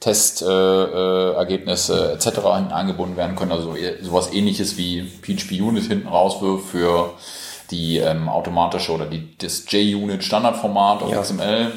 Testergebnisse 0.00 1.94
äh, 1.94 2.12
äh, 2.12 2.14
etc. 2.14 2.26
hinten 2.56 2.72
eingebunden 2.72 3.16
werden 3.16 3.36
können. 3.36 3.52
Also 3.52 3.76
sowas 4.02 4.32
ähnliches 4.32 4.76
wie 4.76 5.02
PHP 5.02 5.60
Unit 5.60 5.84
hinten 5.84 6.08
rauswirft 6.08 6.66
für 6.68 7.14
die 7.70 7.98
ähm, 7.98 8.28
automatische 8.28 8.92
oder 8.92 9.06
die, 9.06 9.36
das 9.38 9.64
JUnit 9.68 10.24
Standardformat 10.24 11.02
auf 11.02 11.10
ja. 11.10 11.20
XML 11.20 11.70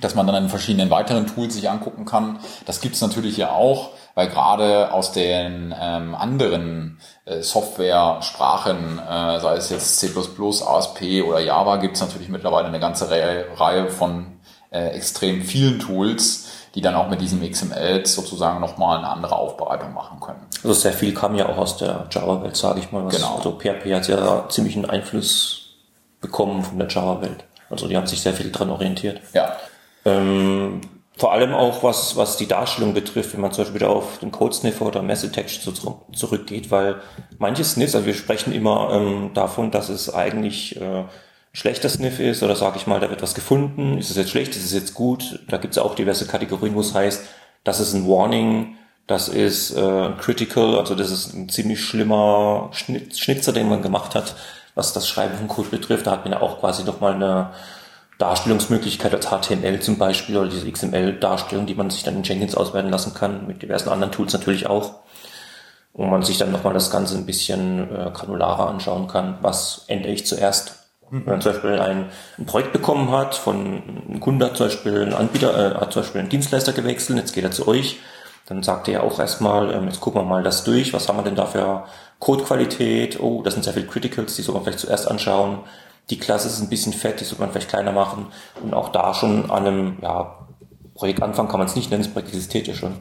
dass 0.00 0.14
man 0.14 0.26
dann 0.26 0.44
in 0.44 0.48
verschiedenen 0.48 0.90
weiteren 0.90 1.26
Tools 1.26 1.54
sich 1.54 1.68
angucken 1.68 2.04
kann. 2.04 2.38
Das 2.66 2.80
gibt's 2.80 3.00
natürlich 3.00 3.36
ja 3.36 3.52
auch, 3.52 3.90
weil 4.14 4.28
gerade 4.28 4.92
aus 4.92 5.12
den 5.12 5.74
ähm, 5.78 6.14
anderen 6.14 6.98
äh, 7.24 7.42
Software-Sprachen, 7.42 8.98
äh, 8.98 9.40
sei 9.40 9.56
es 9.56 9.70
jetzt 9.70 9.98
C++, 9.98 10.08
ASP 10.08 11.22
oder 11.26 11.40
Java, 11.40 11.76
gibt's 11.76 12.00
natürlich 12.00 12.28
mittlerweile 12.28 12.68
eine 12.68 12.80
ganze 12.80 13.10
Re 13.10 13.46
Reihe 13.56 13.88
von 13.88 14.40
äh, 14.70 14.88
extrem 14.88 15.42
vielen 15.42 15.78
Tools, 15.78 16.48
die 16.74 16.80
dann 16.80 16.94
auch 16.94 17.08
mit 17.08 17.20
diesem 17.20 17.48
XML 17.48 18.06
sozusagen 18.06 18.60
nochmal 18.60 18.98
eine 18.98 19.08
andere 19.08 19.36
Aufbereitung 19.36 19.92
machen 19.92 20.20
können. 20.20 20.46
Also 20.62 20.72
sehr 20.74 20.92
viel 20.92 21.14
kam 21.14 21.34
ja 21.34 21.48
auch 21.48 21.58
aus 21.58 21.76
der 21.76 22.06
Java-Welt, 22.10 22.56
sage 22.56 22.80
ich 22.80 22.92
mal. 22.92 23.04
Was, 23.04 23.16
genau. 23.16 23.36
Also 23.36 23.58
PHP 23.58 23.94
hat 23.94 24.08
ja 24.08 24.48
ziemlich 24.48 24.76
einen 24.76 24.88
Einfluss 24.88 25.76
bekommen 26.20 26.62
von 26.62 26.78
der 26.78 26.88
Java-Welt. 26.88 27.44
Also 27.70 27.88
die 27.88 27.96
haben 27.96 28.06
sich 28.06 28.20
sehr 28.20 28.34
viel 28.34 28.50
dran 28.52 28.70
orientiert. 28.70 29.20
Ja, 29.32 29.56
ähm, 30.04 30.80
vor 31.20 31.32
allem 31.32 31.52
auch 31.52 31.82
was, 31.82 32.16
was 32.16 32.38
die 32.38 32.46
Darstellung 32.46 32.94
betrifft, 32.94 33.34
wenn 33.34 33.42
man 33.42 33.52
zum 33.52 33.64
Beispiel 33.64 33.82
wieder 33.82 33.90
auf 33.90 34.18
den 34.20 34.30
Code 34.30 34.54
Sniffer 34.54 34.86
oder 34.86 35.02
Message 35.02 35.34
Text 35.34 35.68
zurückgeht, 36.14 36.70
weil 36.70 37.02
manche 37.38 37.62
Sniffs, 37.62 37.94
also 37.94 38.06
wir 38.06 38.14
sprechen 38.14 38.54
immer 38.54 38.90
ähm, 38.94 39.32
davon, 39.34 39.70
dass 39.70 39.90
es 39.90 40.12
eigentlich 40.12 40.80
äh, 40.80 41.04
schlechter 41.52 41.90
Sniff 41.90 42.20
ist 42.20 42.42
oder 42.42 42.56
sage 42.56 42.78
ich 42.78 42.86
mal, 42.86 43.00
da 43.00 43.10
wird 43.10 43.20
was 43.20 43.34
gefunden, 43.34 43.98
ist 43.98 44.08
es 44.08 44.16
jetzt 44.16 44.30
schlecht, 44.30 44.56
ist 44.56 44.64
es 44.64 44.72
jetzt 44.72 44.94
gut, 44.94 45.40
da 45.48 45.58
gibt 45.58 45.74
es 45.74 45.78
auch 45.78 45.94
diverse 45.94 46.26
Kategorien, 46.26 46.74
wo 46.74 46.80
es 46.80 46.94
heißt, 46.94 47.22
das 47.64 47.80
ist 47.80 47.92
ein 47.92 48.08
Warning, 48.08 48.78
das 49.06 49.28
ist 49.28 49.72
äh, 49.72 50.10
critical, 50.18 50.78
also 50.78 50.94
das 50.94 51.10
ist 51.10 51.34
ein 51.34 51.50
ziemlich 51.50 51.84
schlimmer 51.84 52.70
Schnitzer, 52.72 53.52
den 53.52 53.68
man 53.68 53.82
gemacht 53.82 54.14
hat, 54.14 54.36
was 54.74 54.94
das 54.94 55.06
Schreiben 55.06 55.36
von 55.36 55.48
Code 55.48 55.68
betrifft. 55.68 56.06
Da 56.06 56.12
hat 56.12 56.24
man 56.24 56.32
ja 56.32 56.40
auch 56.40 56.60
quasi 56.60 56.82
nochmal 56.84 57.12
eine 57.12 57.50
Darstellungsmöglichkeit 58.20 59.14
als 59.14 59.26
HTML 59.26 59.80
zum 59.80 59.96
Beispiel 59.96 60.36
oder 60.36 60.48
diese 60.48 60.70
XML-Darstellung, 60.70 61.66
die 61.66 61.74
man 61.74 61.90
sich 61.90 62.02
dann 62.02 62.16
in 62.16 62.22
Jenkins 62.22 62.54
auswerten 62.54 62.90
lassen 62.90 63.14
kann, 63.14 63.46
mit 63.46 63.62
diversen 63.62 63.88
anderen 63.88 64.12
Tools 64.12 64.32
natürlich 64.32 64.66
auch. 64.66 64.96
Wo 65.92 66.04
man 66.04 66.22
sich 66.22 66.38
dann 66.38 66.52
nochmal 66.52 66.74
das 66.74 66.90
Ganze 66.90 67.16
ein 67.16 67.26
bisschen 67.26 67.90
äh, 67.90 68.10
granularer 68.12 68.68
anschauen 68.68 69.08
kann, 69.08 69.38
was 69.40 69.84
ändere 69.88 70.12
ich 70.12 70.26
zuerst. 70.26 70.76
Wenn 71.10 71.24
man 71.24 71.40
zum 71.40 71.52
Beispiel 71.52 71.80
ein, 71.80 72.10
ein 72.38 72.46
Projekt 72.46 72.72
bekommen 72.72 73.10
hat, 73.10 73.34
von 73.34 73.82
einem 74.08 74.20
Kunde 74.20 74.46
hat 74.46 74.56
zum 74.56 74.66
Beispiel 74.66 75.02
ein 75.02 75.14
Anbieter, 75.14 75.74
äh, 75.74 75.74
hat 75.80 75.92
zum 75.92 76.02
Beispiel 76.02 76.20
einen 76.20 76.30
Dienstleister 76.30 76.72
gewechselt, 76.72 77.18
jetzt 77.18 77.32
geht 77.32 77.42
er 77.42 77.50
zu 77.50 77.66
euch, 77.66 77.98
dann 78.46 78.62
sagt 78.62 78.86
er 78.86 78.94
ja 78.94 79.00
auch 79.02 79.18
erstmal, 79.18 79.74
ähm, 79.74 79.86
jetzt 79.86 80.00
gucken 80.00 80.20
wir 80.20 80.24
mal 80.24 80.44
das 80.44 80.62
durch, 80.62 80.92
was 80.92 81.08
haben 81.08 81.18
wir 81.18 81.24
denn 81.24 81.34
da 81.34 81.46
für 81.46 81.84
Codequalität, 82.20 83.18
oh, 83.18 83.42
das 83.42 83.54
sind 83.54 83.64
sehr 83.64 83.72
viele 83.72 83.86
Criticals, 83.86 84.36
die 84.36 84.42
soll 84.42 84.54
man 84.54 84.62
vielleicht 84.62 84.80
zuerst 84.80 85.10
anschauen, 85.10 85.60
die 86.10 86.18
Klasse 86.18 86.48
ist 86.48 86.60
ein 86.60 86.68
bisschen 86.68 86.92
fett, 86.92 87.20
die 87.20 87.24
sollte 87.24 87.40
man 87.40 87.50
vielleicht 87.50 87.68
kleiner 87.68 87.92
machen. 87.92 88.26
Und 88.62 88.74
auch 88.74 88.90
da 88.90 89.14
schon 89.14 89.50
an 89.50 89.66
einem 89.66 89.98
ja, 90.02 90.46
Projektanfang 90.94 91.48
kann 91.48 91.60
man 91.60 91.68
es 91.68 91.76
nicht 91.76 91.90
nennen, 91.90 92.02
das 92.02 92.12
Projekt 92.12 92.30
existiert 92.30 92.66
ja 92.66 92.74
schon. 92.74 92.96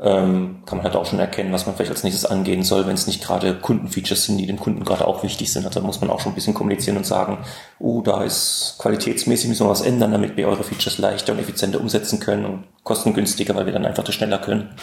Ähm, 0.00 0.62
kann 0.64 0.78
man 0.78 0.84
halt 0.84 0.94
auch 0.94 1.06
schon 1.06 1.18
erkennen, 1.18 1.52
was 1.52 1.66
man 1.66 1.74
vielleicht 1.74 1.90
als 1.90 2.04
nächstes 2.04 2.24
angehen 2.24 2.62
soll, 2.62 2.86
wenn 2.86 2.94
es 2.94 3.08
nicht 3.08 3.20
gerade 3.20 3.54
Kundenfeatures 3.58 4.26
sind, 4.26 4.38
die 4.38 4.46
dem 4.46 4.60
Kunden 4.60 4.84
gerade 4.84 5.04
auch 5.08 5.24
wichtig 5.24 5.52
sind. 5.52 5.66
Also 5.66 5.80
muss 5.80 6.00
man 6.00 6.10
auch 6.10 6.20
schon 6.20 6.32
ein 6.32 6.34
bisschen 6.36 6.54
kommunizieren 6.54 6.96
und 6.96 7.04
sagen, 7.04 7.38
oh, 7.80 8.00
da 8.02 8.22
ist 8.22 8.76
qualitätsmäßig 8.78 9.48
müssen 9.48 9.66
wir 9.66 9.70
was 9.70 9.80
ändern, 9.80 10.12
damit 10.12 10.36
wir 10.36 10.46
eure 10.46 10.62
Features 10.62 10.98
leichter 10.98 11.32
und 11.32 11.40
effizienter 11.40 11.80
umsetzen 11.80 12.20
können 12.20 12.44
und 12.44 12.64
kostengünstiger, 12.84 13.56
weil 13.56 13.66
wir 13.66 13.72
dann 13.72 13.86
einfach 13.86 14.04
das 14.04 14.14
schneller 14.14 14.38
können. 14.38 14.76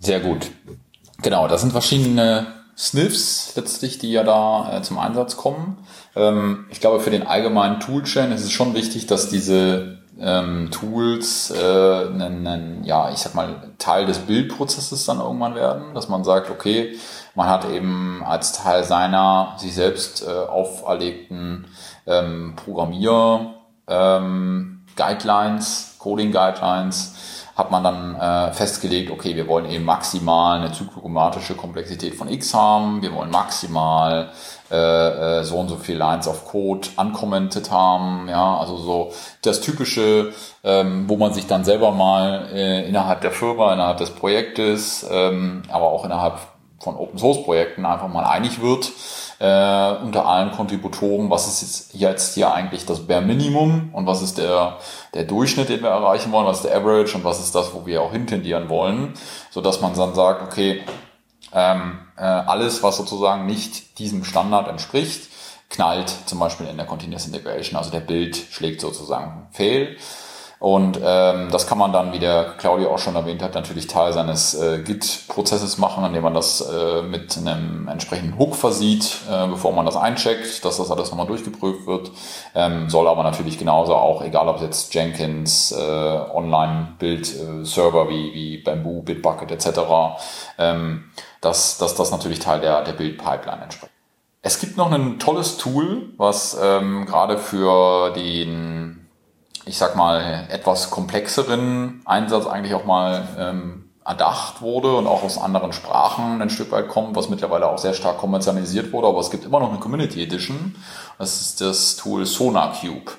Sehr 0.00 0.20
gut. 0.20 0.50
Genau, 1.22 1.48
das 1.48 1.62
sind 1.62 1.72
verschiedene 1.72 2.59
Sniffs 2.80 3.52
letztlich, 3.56 3.98
die 3.98 4.10
ja 4.10 4.24
da 4.24 4.78
äh, 4.78 4.82
zum 4.82 4.98
Einsatz 4.98 5.36
kommen. 5.36 5.76
Ähm, 6.16 6.64
ich 6.70 6.80
glaube, 6.80 7.00
für 7.00 7.10
den 7.10 7.26
allgemeinen 7.26 7.78
Toolchain 7.78 8.32
ist 8.32 8.42
es 8.42 8.52
schon 8.52 8.72
wichtig, 8.72 9.06
dass 9.06 9.28
diese 9.28 9.98
ähm, 10.18 10.70
Tools 10.70 11.50
äh, 11.50 12.06
einen, 12.06 12.82
ja, 12.84 13.10
ich 13.10 13.18
sag 13.18 13.34
mal, 13.34 13.70
Teil 13.76 14.06
des 14.06 14.20
Bildprozesses 14.20 15.04
dann 15.04 15.20
irgendwann 15.20 15.54
werden, 15.54 15.92
dass 15.92 16.08
man 16.08 16.24
sagt, 16.24 16.50
okay, 16.50 16.96
man 17.34 17.48
hat 17.48 17.68
eben 17.70 18.22
als 18.24 18.52
Teil 18.52 18.82
seiner 18.82 19.56
sich 19.58 19.74
selbst 19.74 20.26
äh, 20.26 20.30
auferlegten 20.30 21.66
ähm, 22.06 22.54
Programmier 22.56 23.56
ähm, 23.88 24.86
Guidelines, 24.96 25.96
Coding 25.98 26.32
Guidelines, 26.32 27.14
hat 27.60 27.70
man 27.70 27.84
dann 27.84 28.16
äh, 28.16 28.52
festgelegt, 28.52 29.10
okay, 29.10 29.36
wir 29.36 29.46
wollen 29.46 29.66
eben 29.66 29.84
maximal 29.84 30.58
eine 30.58 30.72
zyklomatische 30.72 31.54
Komplexität 31.54 32.14
von 32.14 32.30
x 32.30 32.54
haben, 32.54 33.02
wir 33.02 33.14
wollen 33.14 33.30
maximal 33.30 34.30
äh, 34.70 35.40
äh, 35.40 35.44
so 35.44 35.58
und 35.58 35.68
so 35.68 35.76
viel 35.76 35.98
Lines 35.98 36.26
of 36.26 36.46
Code 36.46 36.88
uncommented 36.96 37.70
haben, 37.70 38.28
ja, 38.30 38.56
also 38.56 38.78
so 38.78 39.12
das 39.42 39.60
typische, 39.60 40.32
ähm, 40.64 41.04
wo 41.06 41.18
man 41.18 41.34
sich 41.34 41.46
dann 41.46 41.64
selber 41.64 41.92
mal 41.92 42.48
äh, 42.50 42.88
innerhalb 42.88 43.20
der 43.20 43.30
Firma, 43.30 43.74
innerhalb 43.74 43.98
des 43.98 44.10
Projektes, 44.10 45.06
ähm, 45.10 45.62
aber 45.70 45.92
auch 45.92 46.06
innerhalb 46.06 46.38
von 46.78 46.96
Open 46.96 47.18
Source 47.18 47.44
Projekten 47.44 47.84
einfach 47.84 48.08
mal 48.08 48.24
einig 48.24 48.62
wird 48.62 48.90
äh, 49.40 49.92
unter 50.02 50.26
allen 50.26 50.52
Kontributoren, 50.52 51.30
was 51.30 51.48
ist 51.48 51.62
jetzt, 51.62 51.94
jetzt 51.94 52.34
hier 52.34 52.52
eigentlich 52.52 52.84
das 52.84 53.06
Bare 53.06 53.22
Minimum 53.22 53.88
und 53.94 54.06
was 54.06 54.20
ist 54.20 54.36
der, 54.36 54.76
der 55.14 55.24
Durchschnitt, 55.24 55.70
den 55.70 55.82
wir 55.82 55.88
erreichen 55.88 56.30
wollen, 56.30 56.46
was 56.46 56.58
ist 56.58 56.66
der 56.66 56.76
Average 56.76 57.16
und 57.16 57.24
was 57.24 57.40
ist 57.40 57.54
das, 57.54 57.72
wo 57.72 57.86
wir 57.86 58.02
auch 58.02 58.12
hintendieren 58.12 58.68
wollen, 58.68 59.14
so 59.50 59.62
dass 59.62 59.80
man 59.80 59.94
dann 59.94 60.14
sagt, 60.14 60.42
okay, 60.42 60.82
ähm, 61.54 62.00
äh, 62.18 62.22
alles, 62.22 62.82
was 62.82 62.98
sozusagen 62.98 63.46
nicht 63.46 63.98
diesem 63.98 64.24
Standard 64.24 64.68
entspricht, 64.68 65.30
knallt 65.70 66.12
zum 66.26 66.38
Beispiel 66.38 66.66
in 66.66 66.76
der 66.76 66.86
Continuous 66.86 67.26
Integration, 67.26 67.78
also 67.78 67.90
der 67.90 68.00
Bild 68.00 68.36
schlägt 68.36 68.82
sozusagen 68.82 69.48
fail. 69.52 69.96
Und 70.60 71.00
ähm, 71.02 71.48
das 71.50 71.66
kann 71.66 71.78
man 71.78 71.90
dann, 71.90 72.12
wie 72.12 72.18
der 72.18 72.44
Claudio 72.58 72.92
auch 72.92 72.98
schon 72.98 73.16
erwähnt 73.16 73.42
hat, 73.42 73.54
natürlich 73.54 73.86
Teil 73.86 74.12
seines 74.12 74.52
äh, 74.52 74.82
Git-Prozesses 74.82 75.78
machen, 75.78 76.04
indem 76.04 76.22
man 76.22 76.34
das 76.34 76.60
äh, 76.60 77.00
mit 77.00 77.38
einem 77.38 77.88
entsprechenden 77.88 78.38
Hook 78.38 78.54
versieht, 78.54 79.20
äh, 79.30 79.46
bevor 79.46 79.72
man 79.72 79.86
das 79.86 79.96
eincheckt, 79.96 80.62
dass 80.66 80.76
das 80.76 80.90
alles 80.90 81.10
nochmal 81.10 81.26
durchgeprüft 81.26 81.86
wird. 81.86 82.10
Ähm, 82.54 82.90
soll 82.90 83.08
aber 83.08 83.22
natürlich 83.22 83.58
genauso 83.58 83.94
auch, 83.94 84.22
egal 84.22 84.48
ob 84.48 84.60
jetzt 84.60 84.92
Jenkins, 84.92 85.72
äh, 85.72 85.80
Online-Bild-Server 85.80 88.10
wie, 88.10 88.34
wie 88.34 88.58
Bamboo, 88.58 89.00
Bitbucket 89.00 89.52
etc., 89.52 89.80
ähm, 90.58 91.04
dass, 91.40 91.78
dass 91.78 91.94
das 91.94 92.10
natürlich 92.10 92.38
Teil 92.38 92.60
der, 92.60 92.84
der 92.84 92.92
Bild-Pipeline 92.92 93.62
entspricht. 93.62 93.92
Es 94.42 94.60
gibt 94.60 94.76
noch 94.76 94.92
ein 94.92 95.18
tolles 95.18 95.56
Tool, 95.56 96.10
was 96.18 96.58
ähm, 96.62 97.06
gerade 97.06 97.38
für 97.38 98.10
den 98.10 98.99
ich 99.70 99.78
sag 99.78 99.94
mal, 99.94 100.48
etwas 100.50 100.90
komplexeren 100.90 102.02
Einsatz 102.04 102.48
eigentlich 102.48 102.74
auch 102.74 102.86
mal 102.86 103.28
ähm, 103.38 103.84
erdacht 104.04 104.62
wurde 104.62 104.96
und 104.96 105.06
auch 105.06 105.22
aus 105.22 105.38
anderen 105.38 105.72
Sprachen 105.72 106.42
ein 106.42 106.50
Stück 106.50 106.72
weit 106.72 106.88
kommt, 106.88 107.14
was 107.14 107.28
mittlerweile 107.28 107.68
auch 107.68 107.78
sehr 107.78 107.94
stark 107.94 108.18
kommerzialisiert 108.18 108.92
wurde, 108.92 109.06
aber 109.06 109.20
es 109.20 109.30
gibt 109.30 109.44
immer 109.44 109.60
noch 109.60 109.70
eine 109.70 109.78
Community 109.78 110.24
Edition. 110.24 110.74
Das 111.18 111.40
ist 111.40 111.60
das 111.60 111.94
Tool 111.94 112.26
SonarCube. 112.26 113.12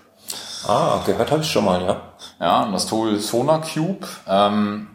Ah, 0.67 0.99
gehört 1.05 1.31
habe 1.31 1.41
ich 1.41 1.49
schon 1.49 1.63
mal, 1.63 1.81
ja. 1.81 2.01
Ja, 2.41 2.63
und 2.63 2.73
das 2.73 2.85
Tool 2.85 3.17
SonarCube 3.17 4.05
ähm, 4.27 4.87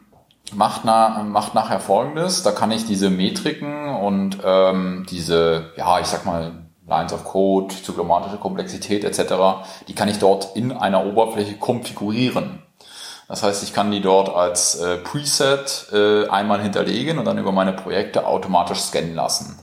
macht, 0.52 0.82
na, 0.84 1.22
macht 1.22 1.54
nachher 1.54 1.80
folgendes. 1.80 2.42
Da 2.42 2.50
kann 2.50 2.70
ich 2.70 2.84
diese 2.84 3.08
Metriken 3.08 3.88
und 3.96 4.40
ähm, 4.44 5.06
diese, 5.08 5.72
ja, 5.78 6.00
ich 6.00 6.06
sag 6.06 6.26
mal, 6.26 6.65
Lines 6.86 7.12
of 7.12 7.24
Code, 7.24 7.74
zyklomatische 7.74 8.38
Komplexität 8.38 9.04
etc., 9.04 9.34
die 9.88 9.94
kann 9.94 10.08
ich 10.08 10.18
dort 10.18 10.56
in 10.56 10.72
einer 10.72 11.04
Oberfläche 11.04 11.56
konfigurieren. 11.56 12.62
Das 13.28 13.42
heißt, 13.42 13.64
ich 13.64 13.72
kann 13.72 13.90
die 13.90 14.00
dort 14.00 14.28
als 14.28 14.76
äh, 14.76 14.98
Preset 14.98 15.88
äh, 15.92 16.28
einmal 16.28 16.62
hinterlegen 16.62 17.18
und 17.18 17.24
dann 17.24 17.38
über 17.38 17.50
meine 17.50 17.72
Projekte 17.72 18.24
automatisch 18.24 18.78
scannen 18.78 19.16
lassen. 19.16 19.58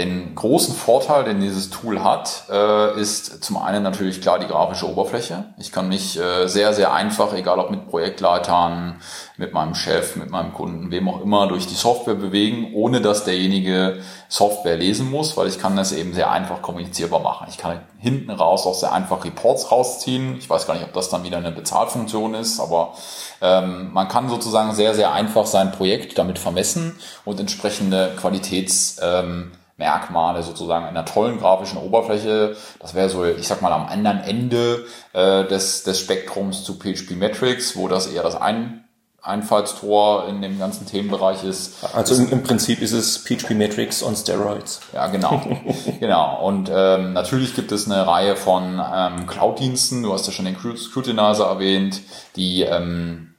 Den 0.00 0.34
großen 0.34 0.74
Vorteil, 0.74 1.24
den 1.24 1.40
dieses 1.40 1.68
Tool 1.68 2.02
hat, 2.02 2.44
äh, 2.50 2.98
ist 2.98 3.44
zum 3.44 3.58
einen 3.58 3.82
natürlich 3.82 4.22
klar 4.22 4.38
die 4.38 4.46
grafische 4.46 4.90
Oberfläche. 4.90 5.44
Ich 5.58 5.72
kann 5.72 5.88
mich 5.88 6.18
äh, 6.18 6.46
sehr, 6.46 6.72
sehr 6.72 6.94
einfach, 6.94 7.34
egal 7.34 7.58
ob 7.58 7.70
mit 7.70 7.86
Projektleitern, 7.90 8.98
mit 9.36 9.52
meinem 9.52 9.74
Chef, 9.74 10.16
mit 10.16 10.30
meinem 10.30 10.54
Kunden, 10.54 10.90
wem 10.90 11.06
auch 11.06 11.20
immer, 11.20 11.48
durch 11.48 11.66
die 11.66 11.74
Software 11.74 12.14
bewegen, 12.14 12.72
ohne 12.72 13.02
dass 13.02 13.24
derjenige 13.24 14.00
Software 14.30 14.78
lesen 14.78 15.10
muss, 15.10 15.36
weil 15.36 15.48
ich 15.48 15.58
kann 15.58 15.76
das 15.76 15.92
eben 15.92 16.14
sehr 16.14 16.30
einfach 16.30 16.62
kommunizierbar 16.62 17.20
machen. 17.20 17.48
Ich 17.50 17.58
kann 17.58 17.80
hinten 17.98 18.30
raus 18.30 18.66
auch 18.66 18.74
sehr 18.74 18.94
einfach 18.94 19.22
Reports 19.22 19.70
rausziehen. 19.70 20.38
Ich 20.38 20.48
weiß 20.48 20.66
gar 20.66 20.74
nicht, 20.74 20.84
ob 20.84 20.94
das 20.94 21.10
dann 21.10 21.24
wieder 21.24 21.36
eine 21.36 21.52
Bezahlfunktion 21.52 22.32
ist, 22.32 22.58
aber 22.58 22.94
ähm, 23.42 23.92
man 23.92 24.08
kann 24.08 24.30
sozusagen 24.30 24.72
sehr, 24.72 24.94
sehr 24.94 25.12
einfach 25.12 25.44
sein 25.44 25.72
Projekt 25.72 26.16
damit 26.16 26.38
vermessen 26.38 26.98
und 27.26 27.38
entsprechende 27.38 28.14
Qualitäts 28.16 28.98
ähm, 29.02 29.52
Merkmale 29.80 30.42
sozusagen 30.42 30.84
in 30.84 30.90
einer 30.90 31.04
tollen 31.04 31.38
grafischen 31.38 31.78
Oberfläche. 31.78 32.54
Das 32.78 32.94
wäre 32.94 33.08
so, 33.08 33.24
ich 33.24 33.48
sag 33.48 33.62
mal, 33.62 33.72
am 33.72 33.86
anderen 33.86 34.20
Ende 34.20 34.84
äh, 35.12 35.44
des, 35.46 35.82
des 35.82 35.98
Spektrums 35.98 36.62
zu 36.62 36.74
PHP 36.74 37.16
Metrics, 37.16 37.76
wo 37.76 37.88
das 37.88 38.06
eher 38.06 38.22
das 38.22 38.36
ein 38.36 38.84
Einfallstor 39.22 40.28
in 40.28 40.40
dem 40.40 40.58
ganzen 40.58 40.86
Themenbereich 40.86 41.44
ist. 41.44 41.84
Also 41.94 42.14
im, 42.14 42.30
im, 42.30 42.42
Prinzip 42.42 42.80
ist 42.80 42.92
es 42.92 43.18
PHP 43.18 43.50
Metrics 43.50 44.02
on 44.02 44.16
Steroids. 44.16 44.80
Ja, 44.94 45.08
genau. 45.08 45.42
genau. 46.00 46.46
Und 46.46 46.70
ähm, 46.72 47.12
natürlich 47.12 47.54
gibt 47.54 47.72
es 47.72 47.90
eine 47.90 48.06
Reihe 48.06 48.36
von 48.36 48.80
ähm, 48.94 49.26
Cloud-Diensten. 49.26 50.02
Du 50.02 50.12
hast 50.12 50.26
ja 50.26 50.32
schon 50.32 50.46
den 50.46 50.56
Scrutinizer 50.76 51.46
erwähnt, 51.46 52.00
die 52.36 52.62
ähm, 52.62 53.29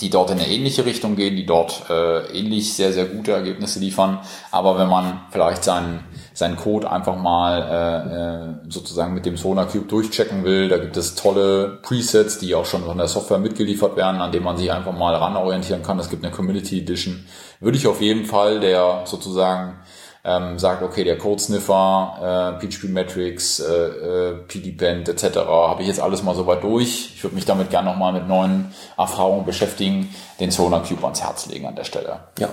die 0.00 0.08
dort 0.08 0.30
in 0.30 0.38
eine 0.38 0.48
ähnliche 0.48 0.86
Richtung 0.86 1.16
gehen, 1.16 1.36
die 1.36 1.44
dort 1.44 1.90
äh, 1.90 2.26
ähnlich 2.38 2.74
sehr, 2.74 2.92
sehr 2.92 3.06
gute 3.06 3.32
Ergebnisse 3.32 3.80
liefern. 3.80 4.20
Aber 4.50 4.78
wenn 4.78 4.88
man 4.88 5.22
vielleicht 5.30 5.64
seinen, 5.64 6.04
seinen 6.32 6.56
Code 6.56 6.90
einfach 6.90 7.16
mal 7.16 7.60
äh, 7.60 8.68
äh, 8.68 8.70
sozusagen 8.70 9.14
mit 9.14 9.26
dem 9.26 9.36
SonarCube 9.36 9.86
durchchecken 9.86 10.44
will, 10.44 10.68
da 10.68 10.78
gibt 10.78 10.96
es 10.96 11.16
tolle 11.16 11.80
Presets, 11.82 12.38
die 12.38 12.54
auch 12.54 12.66
schon 12.66 12.84
von 12.84 12.96
der 12.96 13.08
Software 13.08 13.38
mitgeliefert 13.38 13.96
werden, 13.96 14.20
an 14.20 14.32
dem 14.32 14.44
man 14.44 14.56
sich 14.56 14.72
einfach 14.72 14.96
mal 14.96 15.14
ran 15.14 15.36
orientieren 15.36 15.82
kann. 15.82 15.98
Es 15.98 16.08
gibt 16.08 16.24
eine 16.24 16.32
Community 16.32 16.78
Edition. 16.78 17.26
Würde 17.58 17.76
ich 17.76 17.86
auf 17.86 18.00
jeden 18.00 18.24
Fall, 18.24 18.60
der 18.60 19.02
sozusagen 19.04 19.80
ähm, 20.24 20.58
sagt, 20.58 20.82
okay, 20.82 21.04
der 21.04 21.16
Code-Sniffer, 21.16 22.58
äh, 22.60 22.66
PHP 22.66 22.88
Metrics, 22.88 23.60
äh, 23.60 23.72
äh, 23.72 24.34
PDBand 24.46 25.08
etc. 25.08 25.38
habe 25.38 25.82
ich 25.82 25.88
jetzt 25.88 26.00
alles 26.00 26.22
mal 26.22 26.34
soweit 26.34 26.62
durch. 26.62 27.12
Ich 27.14 27.22
würde 27.22 27.36
mich 27.36 27.46
damit 27.46 27.70
gerne 27.70 27.90
nochmal 27.90 28.12
mit 28.12 28.28
neuen 28.28 28.72
Erfahrungen 28.98 29.46
beschäftigen, 29.46 30.14
den 30.38 30.50
Sonar 30.50 30.82
Cube 30.82 31.02
ans 31.04 31.22
Herz 31.22 31.46
legen 31.46 31.66
an 31.66 31.76
der 31.76 31.84
Stelle. 31.84 32.20
Ja. 32.38 32.50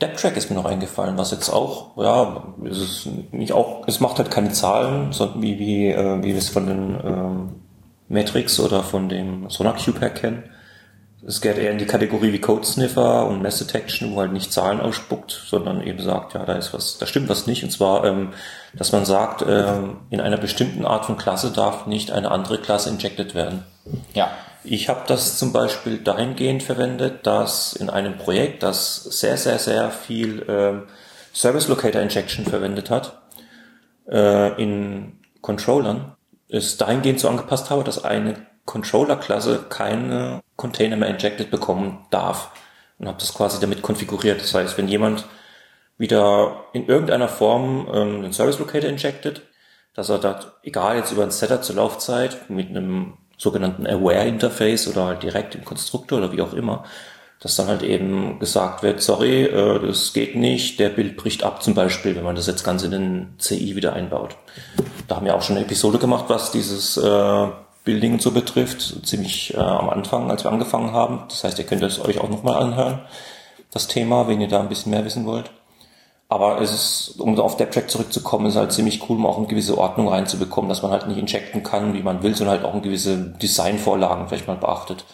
DepTrack 0.00 0.36
ist 0.36 0.48
mir 0.48 0.56
noch 0.56 0.64
eingefallen, 0.64 1.18
was 1.18 1.32
jetzt 1.32 1.50
auch, 1.50 1.96
ja, 1.96 2.54
es 2.70 2.78
ist 2.78 3.08
nicht 3.32 3.52
auch, 3.52 3.82
es 3.88 3.98
macht 3.98 4.18
halt 4.18 4.30
keine 4.30 4.52
Zahlen, 4.52 5.12
sondern 5.12 5.42
wie, 5.42 5.58
wie, 5.58 5.88
äh, 5.88 6.22
wie 6.22 6.28
wir 6.28 6.38
es 6.38 6.48
von 6.48 6.66
den 6.66 7.00
ähm, 7.04 7.48
Metrics 8.08 8.60
oder 8.60 8.84
von 8.84 9.08
dem 9.08 9.50
Sonar 9.50 9.76
Cube 9.76 10.00
her 10.00 10.10
kennen 10.10 10.44
es 11.26 11.40
geht 11.40 11.58
eher 11.58 11.72
in 11.72 11.78
die 11.78 11.86
Kategorie 11.86 12.32
wie 12.32 12.40
Code 12.40 12.64
Sniffer 12.64 13.26
und 13.26 13.42
Mess 13.42 13.58
Detection, 13.58 14.14
wo 14.14 14.20
halt 14.20 14.32
nicht 14.32 14.52
Zahlen 14.52 14.80
ausspuckt, 14.80 15.30
sondern 15.30 15.82
eben 15.82 16.00
sagt, 16.00 16.34
ja, 16.34 16.44
da 16.44 16.54
ist 16.54 16.72
was, 16.72 16.98
da 16.98 17.06
stimmt 17.06 17.28
was 17.28 17.46
nicht. 17.46 17.64
Und 17.64 17.70
zwar, 17.70 18.04
ähm, 18.04 18.32
dass 18.74 18.92
man 18.92 19.04
sagt, 19.04 19.44
ähm, 19.46 19.98
in 20.10 20.20
einer 20.20 20.36
bestimmten 20.36 20.86
Art 20.86 21.06
von 21.06 21.16
Klasse 21.16 21.50
darf 21.50 21.86
nicht 21.86 22.12
eine 22.12 22.30
andere 22.30 22.58
Klasse 22.58 22.90
injected 22.90 23.34
werden. 23.34 23.64
Ja. 24.14 24.30
Ich 24.64 24.88
habe 24.88 25.02
das 25.06 25.38
zum 25.38 25.52
Beispiel 25.52 25.98
dahingehend 25.98 26.62
verwendet, 26.62 27.26
dass 27.26 27.72
in 27.72 27.88
einem 27.88 28.18
Projekt, 28.18 28.62
das 28.62 29.02
sehr, 29.02 29.36
sehr, 29.36 29.58
sehr 29.58 29.90
viel 29.90 30.44
ähm, 30.48 30.82
Service 31.32 31.68
Locator 31.68 32.02
Injection 32.02 32.44
verwendet 32.44 32.90
hat, 32.90 33.18
äh, 34.10 34.60
in 34.60 35.20
Controllern, 35.40 36.16
es 36.48 36.76
dahingehend 36.76 37.20
so 37.20 37.28
angepasst 37.28 37.70
habe, 37.70 37.84
dass 37.84 38.04
eine 38.04 38.34
Controller-Klasse 38.66 39.66
keine 39.68 40.42
Container 40.58 40.96
mehr 40.96 41.08
injected 41.08 41.50
bekommen 41.50 42.04
darf. 42.10 42.50
Und 42.98 43.06
habe 43.06 43.18
das 43.18 43.32
quasi 43.32 43.60
damit 43.60 43.80
konfiguriert. 43.80 44.42
Das 44.42 44.52
heißt, 44.52 44.76
wenn 44.76 44.88
jemand 44.88 45.24
wieder 45.98 46.64
in 46.72 46.86
irgendeiner 46.86 47.28
Form 47.28 47.88
ähm, 47.94 48.22
den 48.22 48.32
Service 48.32 48.58
Locator 48.58 48.90
injected, 48.90 49.42
dass 49.94 50.08
er 50.08 50.18
da, 50.18 50.40
egal 50.64 50.96
jetzt 50.96 51.12
über 51.12 51.22
ein 51.22 51.30
Setup 51.30 51.62
zur 51.62 51.76
Laufzeit, 51.76 52.50
mit 52.50 52.68
einem 52.68 53.14
sogenannten 53.36 53.86
Aware 53.86 54.26
Interface 54.26 54.88
oder 54.88 55.06
halt 55.06 55.22
direkt 55.22 55.54
im 55.54 55.64
Konstruktor 55.64 56.18
oder 56.18 56.32
wie 56.32 56.42
auch 56.42 56.52
immer, 56.54 56.84
dass 57.40 57.54
dann 57.54 57.68
halt 57.68 57.84
eben 57.84 58.40
gesagt 58.40 58.82
wird, 58.82 59.00
sorry, 59.00 59.44
äh, 59.44 59.86
das 59.86 60.12
geht 60.12 60.34
nicht, 60.34 60.80
der 60.80 60.88
Bild 60.88 61.16
bricht 61.16 61.44
ab 61.44 61.62
zum 61.62 61.74
Beispiel, 61.74 62.16
wenn 62.16 62.24
man 62.24 62.34
das 62.34 62.48
jetzt 62.48 62.64
ganz 62.64 62.82
in 62.82 62.90
den 62.90 63.34
CI 63.38 63.76
wieder 63.76 63.92
einbaut. 63.92 64.36
Da 65.06 65.16
haben 65.16 65.26
wir 65.26 65.36
auch 65.36 65.42
schon 65.42 65.56
eine 65.56 65.64
Episode 65.64 65.98
gemacht, 65.98 66.24
was 66.26 66.50
dieses 66.50 66.96
äh, 66.96 67.46
Building 67.88 68.20
so 68.20 68.32
betrifft, 68.32 69.06
ziemlich 69.06 69.54
äh, 69.54 69.60
am 69.60 69.88
Anfang, 69.88 70.30
als 70.30 70.44
wir 70.44 70.52
angefangen 70.52 70.92
haben. 70.92 71.22
Das 71.30 71.42
heißt, 71.42 71.58
ihr 71.58 71.64
könnt 71.64 71.82
es 71.82 71.98
euch 71.98 72.18
auch 72.18 72.28
nochmal 72.28 72.62
anhören, 72.62 73.00
das 73.70 73.88
Thema, 73.88 74.28
wenn 74.28 74.42
ihr 74.42 74.48
da 74.48 74.60
ein 74.60 74.68
bisschen 74.68 74.90
mehr 74.90 75.06
wissen 75.06 75.24
wollt. 75.24 75.50
Aber 76.28 76.60
es 76.60 76.70
ist, 76.70 77.18
um 77.18 77.40
auf 77.40 77.56
DevTrack 77.56 77.90
zurückzukommen, 77.90 78.44
ist 78.44 78.56
halt 78.56 78.72
ziemlich 78.72 79.08
cool, 79.08 79.16
um 79.16 79.24
auch 79.24 79.38
eine 79.38 79.46
gewisse 79.46 79.78
Ordnung 79.78 80.08
reinzubekommen, 80.08 80.68
dass 80.68 80.82
man 80.82 80.90
halt 80.90 81.08
nicht 81.08 81.16
injecten 81.16 81.62
kann, 81.62 81.94
wie 81.94 82.02
man 82.02 82.22
will, 82.22 82.34
sondern 82.34 82.58
halt 82.58 82.66
auch 82.66 82.74
eine 82.74 82.82
gewisse 82.82 83.16
Designvorlagen 83.16 84.28
vielleicht 84.28 84.48
mal 84.48 84.58
beachtet. 84.58 85.06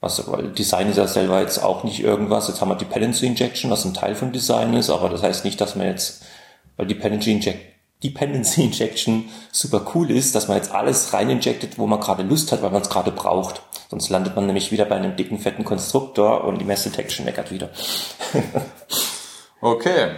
Was, 0.00 0.28
weil 0.32 0.48
Design 0.48 0.88
ist 0.88 0.96
ja 0.96 1.06
selber 1.06 1.40
jetzt 1.40 1.62
auch 1.62 1.84
nicht 1.84 2.02
irgendwas. 2.02 2.48
Jetzt 2.48 2.60
haben 2.60 2.70
wir 2.70 2.74
Dependency 2.74 3.26
Injection, 3.26 3.70
was 3.70 3.84
ein 3.84 3.94
Teil 3.94 4.16
von 4.16 4.32
Design 4.32 4.74
ist, 4.74 4.90
aber 4.90 5.10
das 5.10 5.22
heißt 5.22 5.44
nicht, 5.44 5.60
dass 5.60 5.76
man 5.76 5.86
jetzt, 5.86 6.24
weil 6.76 6.88
Dependency 6.88 7.30
Injection 7.30 7.70
Dependency 8.02 8.62
Injection 8.64 9.28
super 9.52 9.84
cool 9.94 10.10
ist, 10.10 10.34
dass 10.34 10.48
man 10.48 10.56
jetzt 10.56 10.72
alles 10.72 11.12
rein 11.12 11.30
injectet, 11.30 11.78
wo 11.78 11.86
man 11.86 12.00
gerade 12.00 12.22
Lust 12.22 12.52
hat, 12.52 12.62
weil 12.62 12.70
man 12.70 12.82
es 12.82 12.90
gerade 12.90 13.12
braucht. 13.12 13.62
Sonst 13.90 14.08
landet 14.08 14.36
man 14.36 14.46
nämlich 14.46 14.70
wieder 14.70 14.84
bei 14.84 14.96
einem 14.96 15.16
dicken, 15.16 15.38
fetten 15.38 15.64
Konstruktor 15.64 16.44
und 16.44 16.58
die 16.58 16.64
Mess 16.64 16.84
Detection 16.84 17.24
meckert 17.24 17.50
wieder. 17.50 17.70
okay. 19.60 20.12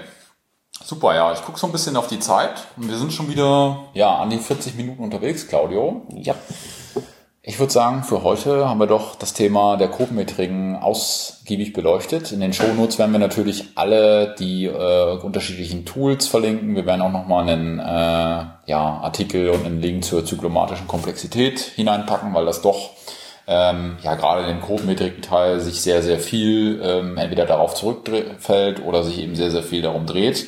Super, 0.85 1.15
ja. 1.15 1.33
Ich 1.33 1.43
gucke 1.43 1.59
so 1.59 1.67
ein 1.67 1.73
bisschen 1.73 1.97
auf 1.97 2.07
die 2.07 2.21
Zeit 2.21 2.67
und 2.77 2.91
wir 2.91 2.99
sind 2.99 3.13
schon 3.13 3.29
wieder 3.29 3.85
ja 3.95 4.17
an 4.17 4.31
die 4.31 4.39
40 4.39 4.75
Minuten 4.75 5.03
unterwegs, 5.03 5.49
Claudio. 5.49 6.03
Ja. 6.11 6.35
Ich 7.45 7.59
würde 7.59 7.73
sagen, 7.73 8.05
für 8.05 8.23
heute 8.23 8.69
haben 8.69 8.79
wir 8.79 8.87
doch 8.87 9.17
das 9.17 9.35
Thema 9.35 9.77
der 9.77 9.89
Codemetriken 9.89 10.77
ausgiebig 10.77 11.73
beleuchtet. 11.73 12.31
In 12.31 12.39
den 12.39 12.53
Shownotes 12.53 13.01
werden 13.01 13.11
wir 13.11 13.19
natürlich 13.19 13.65
alle 13.75 14.37
die 14.39 14.67
äh, 14.67 15.17
unterschiedlichen 15.17 15.85
Tools 15.85 16.29
verlinken. 16.29 16.77
Wir 16.77 16.87
werden 16.87 17.03
auch 17.03 17.11
nochmal 17.11 17.49
einen 17.49 17.81
äh, 17.81 18.45
ja, 18.71 19.01
Artikel 19.03 19.49
und 19.51 19.67
einen 19.67 19.83
Link 19.83 20.05
zur 20.05 20.25
zyklomatischen 20.25 20.87
Komplexität 20.87 21.59
hineinpacken, 21.59 22.33
weil 22.33 22.47
das 22.47 22.63
doch 22.63 22.91
ähm, 23.49 23.97
ja 24.05 24.15
gerade 24.15 24.43
in 24.43 24.59
dem 24.59 24.61
Codemetriken-Teil 24.61 25.59
sich 25.59 25.81
sehr, 25.81 26.01
sehr 26.01 26.21
viel 26.21 26.81
ähm, 26.81 27.17
entweder 27.17 27.45
darauf 27.45 27.75
zurückfällt 27.75 28.85
oder 28.85 29.03
sich 29.03 29.19
eben 29.19 29.35
sehr, 29.35 29.51
sehr 29.51 29.65
viel 29.65 29.83
darum 29.83 30.07
dreht 30.07 30.47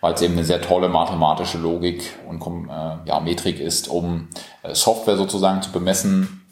weil 0.00 0.14
es 0.14 0.22
eben 0.22 0.34
eine 0.34 0.44
sehr 0.44 0.60
tolle 0.60 0.88
mathematische 0.88 1.58
Logik 1.58 2.18
und 2.28 2.40
äh, 2.68 3.08
ja, 3.08 3.20
Metrik 3.20 3.60
ist, 3.60 3.88
um 3.88 4.28
äh, 4.62 4.74
Software 4.74 5.16
sozusagen 5.16 5.62
zu 5.62 5.72
bemessen. 5.72 6.42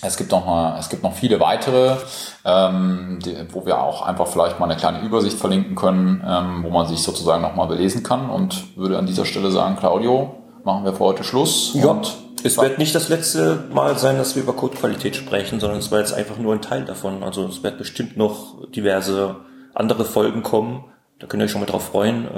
Es 0.00 0.16
gibt 0.16 0.30
noch, 0.30 0.46
mal, 0.46 0.78
es 0.78 0.88
gibt 0.88 1.02
noch 1.02 1.12
viele 1.12 1.40
weitere, 1.40 1.96
ähm, 2.44 3.18
die, 3.24 3.34
wo 3.52 3.66
wir 3.66 3.82
auch 3.82 4.02
einfach 4.02 4.28
vielleicht 4.28 4.60
mal 4.60 4.66
eine 4.66 4.78
kleine 4.78 5.00
Übersicht 5.00 5.36
verlinken 5.36 5.74
können, 5.74 6.22
ähm, 6.24 6.62
wo 6.62 6.70
man 6.70 6.86
sich 6.86 7.02
sozusagen 7.02 7.42
nochmal 7.42 7.66
belesen 7.66 8.04
kann 8.04 8.30
und 8.30 8.76
würde 8.76 8.96
an 8.96 9.06
dieser 9.06 9.24
Stelle 9.24 9.50
sagen, 9.50 9.76
Claudio, 9.76 10.36
machen 10.64 10.84
wir 10.84 10.92
für 10.92 11.04
heute 11.04 11.24
Schluss. 11.24 11.72
Ja. 11.74 11.88
Und 11.88 12.16
es 12.44 12.56
wird 12.58 12.78
nicht 12.78 12.94
das 12.94 13.08
letzte 13.08 13.64
Mal 13.72 13.98
sein, 13.98 14.18
dass 14.18 14.36
wir 14.36 14.42
über 14.42 14.52
Codequalität 14.52 15.16
sprechen, 15.16 15.58
sondern 15.58 15.78
es 15.78 15.90
war 15.90 15.98
jetzt 15.98 16.14
einfach 16.14 16.36
nur 16.36 16.54
ein 16.54 16.62
Teil 16.62 16.84
davon. 16.84 17.24
Also 17.24 17.46
es 17.46 17.62
wird 17.62 17.78
bestimmt 17.78 18.16
noch 18.16 18.68
diverse 18.70 19.36
andere 19.74 20.04
Folgen 20.04 20.42
kommen. 20.42 20.84
Da 21.18 21.26
könnt 21.26 21.42
ihr 21.42 21.46
euch 21.46 21.50
schon 21.50 21.60
mal 21.60 21.66
drauf 21.66 21.86
freuen. 21.86 22.28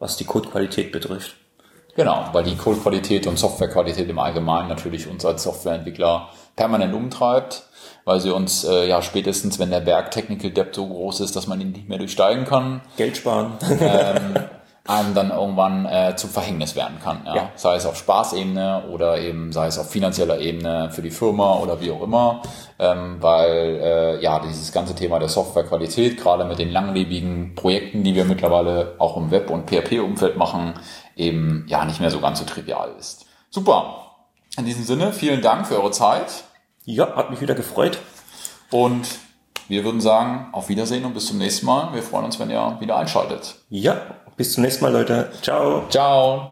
Was 0.00 0.16
die 0.16 0.24
Codequalität 0.24 0.90
betrifft. 0.90 1.36
Genau, 1.94 2.24
weil 2.32 2.44
die 2.44 2.56
Codequalität 2.56 3.26
und 3.26 3.38
Softwarequalität 3.38 4.08
im 4.08 4.18
Allgemeinen 4.18 4.68
natürlich 4.68 5.06
uns 5.06 5.24
als 5.24 5.42
Softwareentwickler 5.42 6.30
permanent 6.56 6.94
umtreibt, 6.94 7.64
weil 8.04 8.20
sie 8.20 8.34
uns 8.34 8.64
äh, 8.64 8.88
ja 8.88 9.02
spätestens, 9.02 9.58
wenn 9.58 9.70
der 9.70 9.80
Berg 9.80 10.10
Technical 10.10 10.50
Debt 10.50 10.74
so 10.74 10.86
groß 10.86 11.20
ist, 11.20 11.36
dass 11.36 11.46
man 11.46 11.60
ihn 11.60 11.72
nicht 11.72 11.88
mehr 11.88 11.98
durchsteigen 11.98 12.44
kann. 12.44 12.80
Geld 12.96 13.16
sparen. 13.16 13.52
ähm, 13.80 14.34
einem 14.86 15.14
dann 15.14 15.30
irgendwann 15.30 15.84
äh, 15.86 16.16
zum 16.16 16.30
Verhängnis 16.30 16.74
werden 16.74 16.98
kann. 17.02 17.22
Ja? 17.26 17.36
Ja. 17.36 17.50
Sei 17.54 17.76
es 17.76 17.86
auf 17.86 17.96
Spaßebene 17.96 18.84
oder 18.90 19.18
eben 19.18 19.52
sei 19.52 19.66
es 19.66 19.78
auf 19.78 19.90
finanzieller 19.90 20.38
Ebene 20.40 20.90
für 20.90 21.02
die 21.02 21.10
Firma 21.10 21.54
oder 21.56 21.80
wie 21.80 21.90
auch 21.90 22.02
immer. 22.02 22.42
Ähm, 22.78 23.18
weil 23.20 23.78
äh, 23.82 24.22
ja 24.22 24.40
dieses 24.40 24.72
ganze 24.72 24.94
Thema 24.94 25.18
der 25.18 25.28
Softwarequalität, 25.28 26.16
gerade 26.16 26.44
mit 26.44 26.58
den 26.58 26.70
langlebigen 26.70 27.54
Projekten, 27.54 28.02
die 28.04 28.14
wir 28.14 28.24
mittlerweile 28.24 28.94
auch 28.98 29.16
im 29.18 29.30
Web- 29.30 29.50
und 29.50 29.68
PHP-Umfeld 29.70 30.36
machen, 30.36 30.74
eben 31.14 31.66
ja 31.68 31.84
nicht 31.84 32.00
mehr 32.00 32.10
so 32.10 32.20
ganz 32.20 32.38
so 32.38 32.44
trivial 32.46 32.90
ist. 32.98 33.26
Super. 33.50 34.06
In 34.58 34.64
diesem 34.64 34.84
Sinne, 34.84 35.12
vielen 35.12 35.42
Dank 35.42 35.66
für 35.66 35.76
eure 35.76 35.90
Zeit 35.90 36.44
Ja, 36.84 37.14
hat 37.16 37.30
mich 37.30 37.40
wieder 37.40 37.54
gefreut. 37.54 37.98
und 38.70 39.06
wir 39.68 39.84
würden 39.84 40.00
sagen, 40.00 40.48
auf 40.50 40.68
Wiedersehen 40.68 41.04
und 41.04 41.14
bis 41.14 41.26
zum 41.26 41.38
nächsten 41.38 41.64
Mal. 41.64 41.94
Wir 41.94 42.02
freuen 42.02 42.24
uns, 42.24 42.40
wenn 42.40 42.50
ihr 42.50 42.76
wieder 42.80 42.96
einschaltet. 42.96 43.54
Ja, 43.68 44.00
bis 44.36 44.54
zum 44.54 44.62
nächsten 44.62 44.84
Mal, 44.84 44.92
Leute. 44.92 45.28
Ciao. 45.42 45.86
Ciao. 45.90 46.48